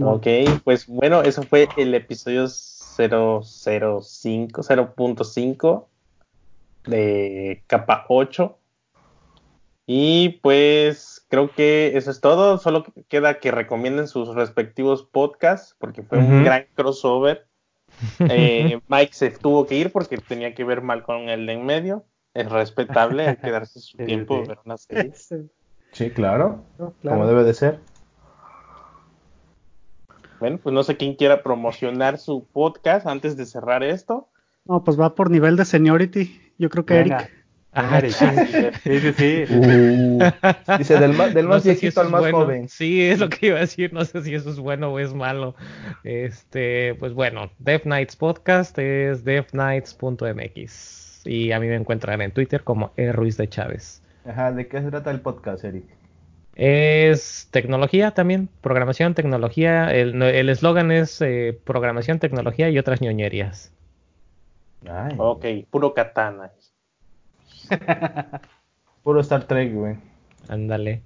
[0.00, 0.26] Ok,
[0.64, 3.42] pues bueno, eso fue el episodio 005,
[4.62, 5.86] 0.5
[6.86, 8.56] de capa 8.
[9.86, 12.58] Y pues creo que eso es todo.
[12.58, 17.46] Solo queda que recomienden sus respectivos podcasts porque fue un gran crossover.
[18.20, 21.66] Eh, Mike se tuvo que ir porque tenía que ver mal con el de en
[21.66, 22.04] medio.
[22.34, 25.12] Es respetable, hay que darse su tiempo ver una serie.
[25.92, 26.62] Sí, claro,
[27.02, 27.80] como debe de ser.
[30.38, 34.28] Bueno, pues no sé quién quiera promocionar su podcast antes de cerrar esto.
[34.64, 36.52] No, pues va por nivel de seniority.
[36.58, 37.39] Yo creo que Eric.
[37.72, 39.44] Ah, sí, sí, sí.
[39.50, 40.18] Uh.
[40.78, 42.68] dice, del más, del más viejito al más joven.
[42.68, 43.92] Sí, es lo que iba a decir.
[43.92, 45.54] No sé si eso es bueno o es malo.
[46.02, 51.22] Este, pues bueno, Death Knights Podcast es deathknights.mx.
[51.24, 53.12] Y a mí me encuentran en Twitter como E.
[53.12, 54.02] Ruiz de Chávez.
[54.24, 55.84] Ajá, ¿de qué se trata el podcast, Eric?
[56.56, 59.94] Es tecnología también, programación, tecnología.
[59.94, 63.72] El eslogan es eh, programación, tecnología y otras ñoñerías.
[64.88, 65.14] Ay.
[65.18, 66.50] Ok, puro katana.
[69.02, 69.96] Puro Star Trek, güey.
[70.48, 71.02] Ándale.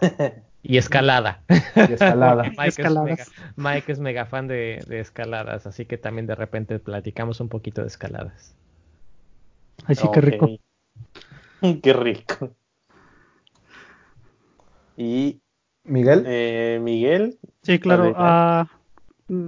[0.64, 1.42] Y escalada.
[1.48, 2.44] Y escalada.
[3.56, 7.88] Mike, Es mega, fan de, escaladas, así que también de repente platicamos un poquito de
[7.88, 8.54] escaladas.
[9.86, 10.48] Ay, sí, qué rico.
[11.60, 12.54] qué rico.
[14.96, 15.40] Y
[15.82, 16.22] Miguel.
[16.26, 17.40] Eh, Miguel.
[17.62, 18.14] Sí, claro.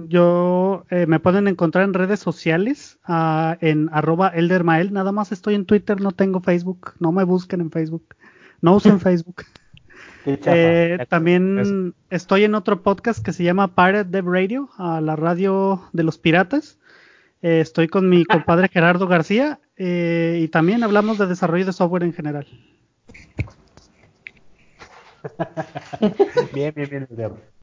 [0.07, 4.91] Yo eh, me pueden encontrar en redes sociales uh, en arroba eldermael.
[4.91, 6.93] Nada más estoy en Twitter, no tengo Facebook.
[6.99, 8.15] No me busquen en Facebook.
[8.61, 9.43] No usen Facebook.
[10.25, 15.83] Eh, también estoy en otro podcast que se llama Pirate Dev Radio, a la radio
[15.93, 16.79] de los piratas.
[17.43, 22.13] Eh, estoy con mi compadre Gerardo García y también hablamos de desarrollo de software en
[22.13, 22.47] general.
[26.55, 27.54] bien, bien, bien.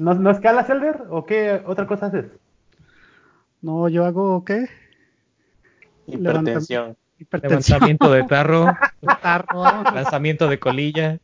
[0.00, 1.02] ¿No, ¿No escalas, Elder?
[1.10, 2.24] ¿O qué otra cosa haces?
[3.60, 4.66] No, yo hago ¿qué?
[6.06, 6.96] Hipertensión.
[7.42, 8.74] Levantamiento de tarro.
[9.94, 11.18] lanzamiento de colilla.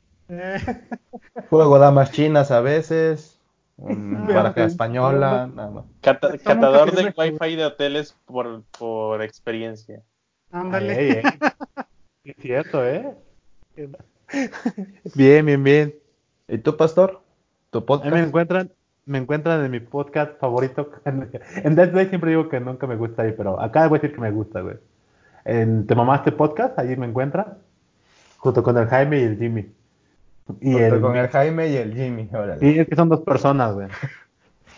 [1.49, 3.41] Juego damas chinas a veces.
[3.79, 5.49] Un baraja española.
[5.55, 5.85] Nada más.
[6.03, 10.03] catador de wifi de hoteles por, por experiencia.
[10.53, 11.23] Ándale.
[12.25, 13.15] Es cierto, ¿eh?
[15.15, 15.95] Bien, bien, bien.
[16.49, 17.23] ¿Y tú, Pastor?
[17.77, 18.11] ¿Tu podcast?
[18.11, 18.73] me encuentran,
[19.05, 20.91] me encuentran en mi podcast favorito.
[21.05, 24.15] En Dead Day siempre digo que nunca me gusta ahí, pero acá voy a decir
[24.15, 24.77] que me gusta, güey.
[25.45, 27.59] En Te Mamaste Podcast, allí me encuentran,
[28.39, 29.71] junto con el Jaime y el Jimmy.
[30.63, 32.61] Y junto con el Jaime y el Jimmy, órale.
[32.61, 33.89] Sí, es que son dos personas, güey.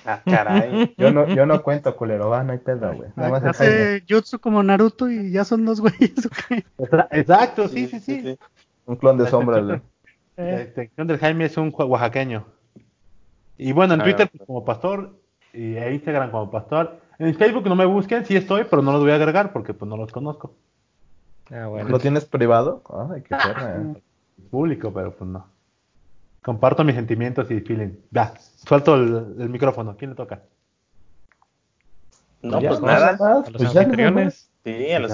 [0.04, 0.92] Ah, caray.
[0.98, 3.10] Yo no, yo no cuento, culero, va, no hay pedo, güey.
[3.44, 6.64] Hace jutsu como Naruto y ya son dos güeyes, ¿o qué?
[7.12, 8.38] Exacto, sí, sí, sí.
[8.86, 9.80] Un clon de sombra, güey.
[10.36, 12.57] La extensión del Jaime es un oaxaqueño.
[13.58, 15.18] Y bueno, en ah, Twitter como pastor
[15.52, 17.00] y en Instagram como pastor.
[17.18, 19.88] En Facebook no me busquen, sí estoy, pero no los voy a agregar porque pues
[19.88, 20.54] no los conozco.
[21.50, 21.88] Ah, bueno.
[21.88, 22.82] ¿Lo tienes privado?
[23.12, 23.94] Ay, qué pena.
[23.96, 24.02] Eh.
[24.50, 25.46] Público, pero pues no.
[26.42, 27.96] Comparto mis sentimientos y feeling.
[28.10, 29.96] Ya, suelto el, micrófono.
[29.96, 30.42] ¿Quién le toca?
[32.40, 33.18] No, pues nada.
[33.18, 34.50] A los pues anfitriones.
[34.64, 35.12] Sí, a los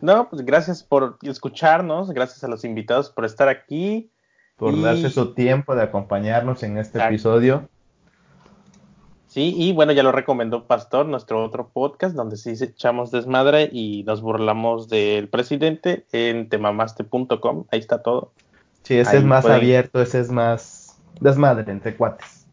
[0.00, 4.10] No, pues gracias por escucharnos, gracias a los invitados por estar aquí.
[4.58, 7.68] Por darse su tiempo de acompañarnos en este episodio.
[9.28, 14.02] Sí, y bueno, ya lo recomendó Pastor, nuestro otro podcast, donde sí echamos desmadre y
[14.04, 18.32] nos burlamos del presidente en temamaste.com, ahí está todo.
[18.82, 22.46] Sí, ese es más abierto, ese es más desmadre entre cuates.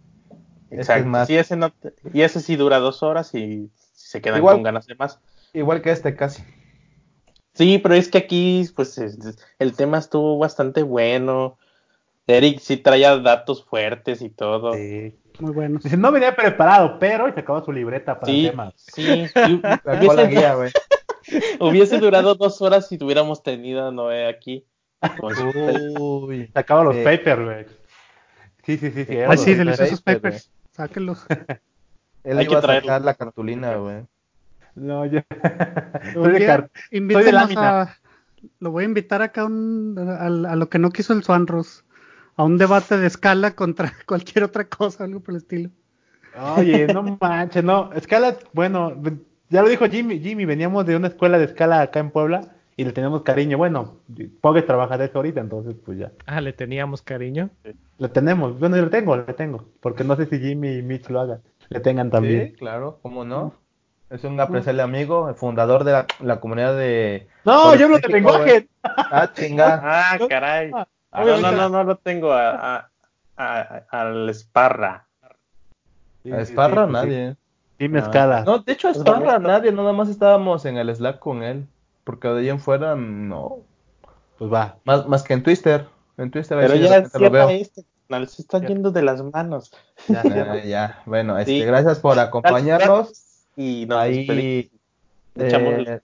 [0.69, 1.33] Exacto.
[1.33, 1.57] ese
[2.13, 5.19] y ese sí dura dos horas y se quedan con ganas de más.
[5.53, 6.43] Igual que este casi.
[7.53, 8.99] Sí, pero es que aquí, pues,
[9.59, 11.57] el tema estuvo bastante bueno.
[12.27, 14.73] Eric sí traía datos fuertes y todo.
[14.73, 15.15] Sí.
[15.39, 15.79] Muy bueno.
[15.97, 18.73] no venía preparado, pero se acabó su libreta para el tema.
[18.77, 19.25] Sí,
[19.85, 20.55] hubiese, guía,
[21.59, 24.65] hubiese durado dos horas si tuviéramos tenido a Noé aquí.
[25.99, 27.65] Uy, se acaban los papers, güey.
[28.63, 29.05] Sí, sí, sí.
[29.05, 30.49] sí ah, sí, deliciosos papers.
[30.71, 31.25] Sáquenlos.
[32.23, 34.03] Él Hay iba que a sacar la cartulina, güey.
[34.73, 35.21] No, yo.
[36.13, 37.97] Soy de, Soy de lámina.
[38.59, 41.84] Lo voy a invitar acá a, un, a, a, lo que no quiso el Swanros.
[42.37, 45.69] A un debate de escala contra cualquier otra cosa, algo por el estilo.
[46.57, 47.91] Oye, no manches, no.
[47.93, 48.93] Escala, bueno,
[49.49, 50.19] ya lo dijo Jimmy.
[50.19, 53.57] Jimmy, veníamos de una escuela de escala acá en Puebla y le tenemos cariño.
[53.57, 53.95] Bueno,
[54.41, 56.11] Pogues trabaja de eso ahorita, entonces pues ya.
[56.25, 57.49] Ah, ¿le teníamos cariño?
[57.97, 61.09] Le tenemos, bueno, yo le tengo, le tengo, porque no sé si Jimmy y Mitch
[61.09, 62.47] lo hagan, le tengan también.
[62.47, 63.53] Sí, claro, ¿cómo no?
[64.09, 67.27] Es un apreciable amigo, el fundador de la, comunidad de...
[67.43, 68.67] No, yo no te lenguaje.
[68.83, 69.81] Ah, chinga.
[69.83, 70.71] Ah, caray.
[71.15, 72.89] Ah, no, no, no, no lo tengo a,
[73.37, 75.07] a, al Esparra.
[76.31, 76.87] ¿A Esparra?
[76.87, 77.35] nadie.
[77.77, 78.43] Dime escala.
[78.43, 81.67] No, de hecho, a Esparra nadie, nada más estábamos en el Slack con él.
[82.03, 83.59] Porque de ahí en fuera, no.
[84.37, 84.77] Pues va.
[84.83, 85.87] Más, más que en Twitter.
[86.17, 87.83] En Twister Pero ya cierra este,
[88.27, 89.71] se está yendo de las manos.
[90.07, 91.01] Ya, ya, ya.
[91.05, 93.47] Bueno, este, gracias por acompañarnos.
[93.55, 94.69] Y nos ahí.
[95.35, 96.01] Eh,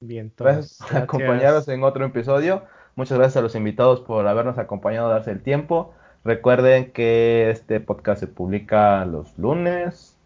[0.00, 2.64] Bien, gracias por acompañarnos en otro episodio.
[2.96, 5.92] Muchas gracias a los invitados por habernos acompañado, darse el tiempo.
[6.24, 10.16] Recuerden que este podcast se publica los lunes.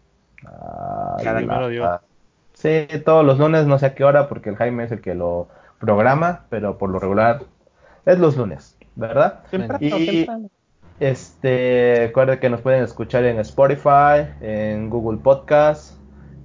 [0.41, 2.01] Cada la,
[2.53, 5.15] Sí, todos los lunes, no sé a qué hora, porque el Jaime es el que
[5.15, 5.47] lo
[5.79, 7.43] programa, pero por lo regular
[8.05, 9.43] es los lunes, ¿verdad?
[9.79, 10.27] y
[10.99, 15.97] este, recuerden que nos pueden escuchar en Spotify, en Google Podcast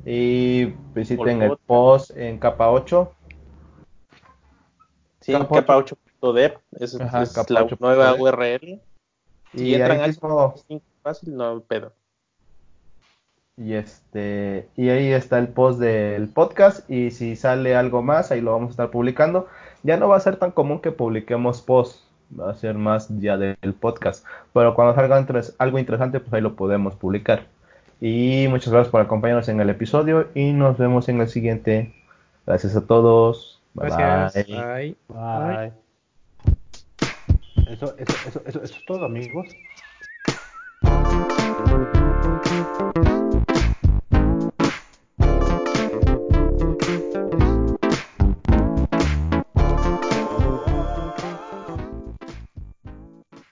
[0.06, 3.12] y visiten el post en capa 8.
[5.20, 5.84] Sí, capa
[6.32, 8.80] 8.dev, es, es la nueva URL.
[9.52, 10.54] Y, entran mismo...
[11.02, 11.92] fácil, no pedo.
[13.56, 18.40] Y este y ahí está el post del podcast y si sale algo más ahí
[18.40, 19.46] lo vamos a estar publicando.
[19.84, 22.00] Ya no va a ser tan común que publiquemos post,
[22.36, 25.24] va a ser más ya del podcast, pero cuando salga
[25.58, 27.46] algo interesante pues ahí lo podemos publicar.
[28.00, 31.94] Y muchas gracias por acompañarnos en el episodio y nos vemos en el siguiente.
[32.46, 33.62] Gracias a todos.
[33.74, 34.46] Gracias.
[34.46, 34.96] Bye.
[35.08, 35.66] Bye.
[35.66, 35.83] Eso,
[37.66, 39.56] eso, eso, eso, eso es todo amigos.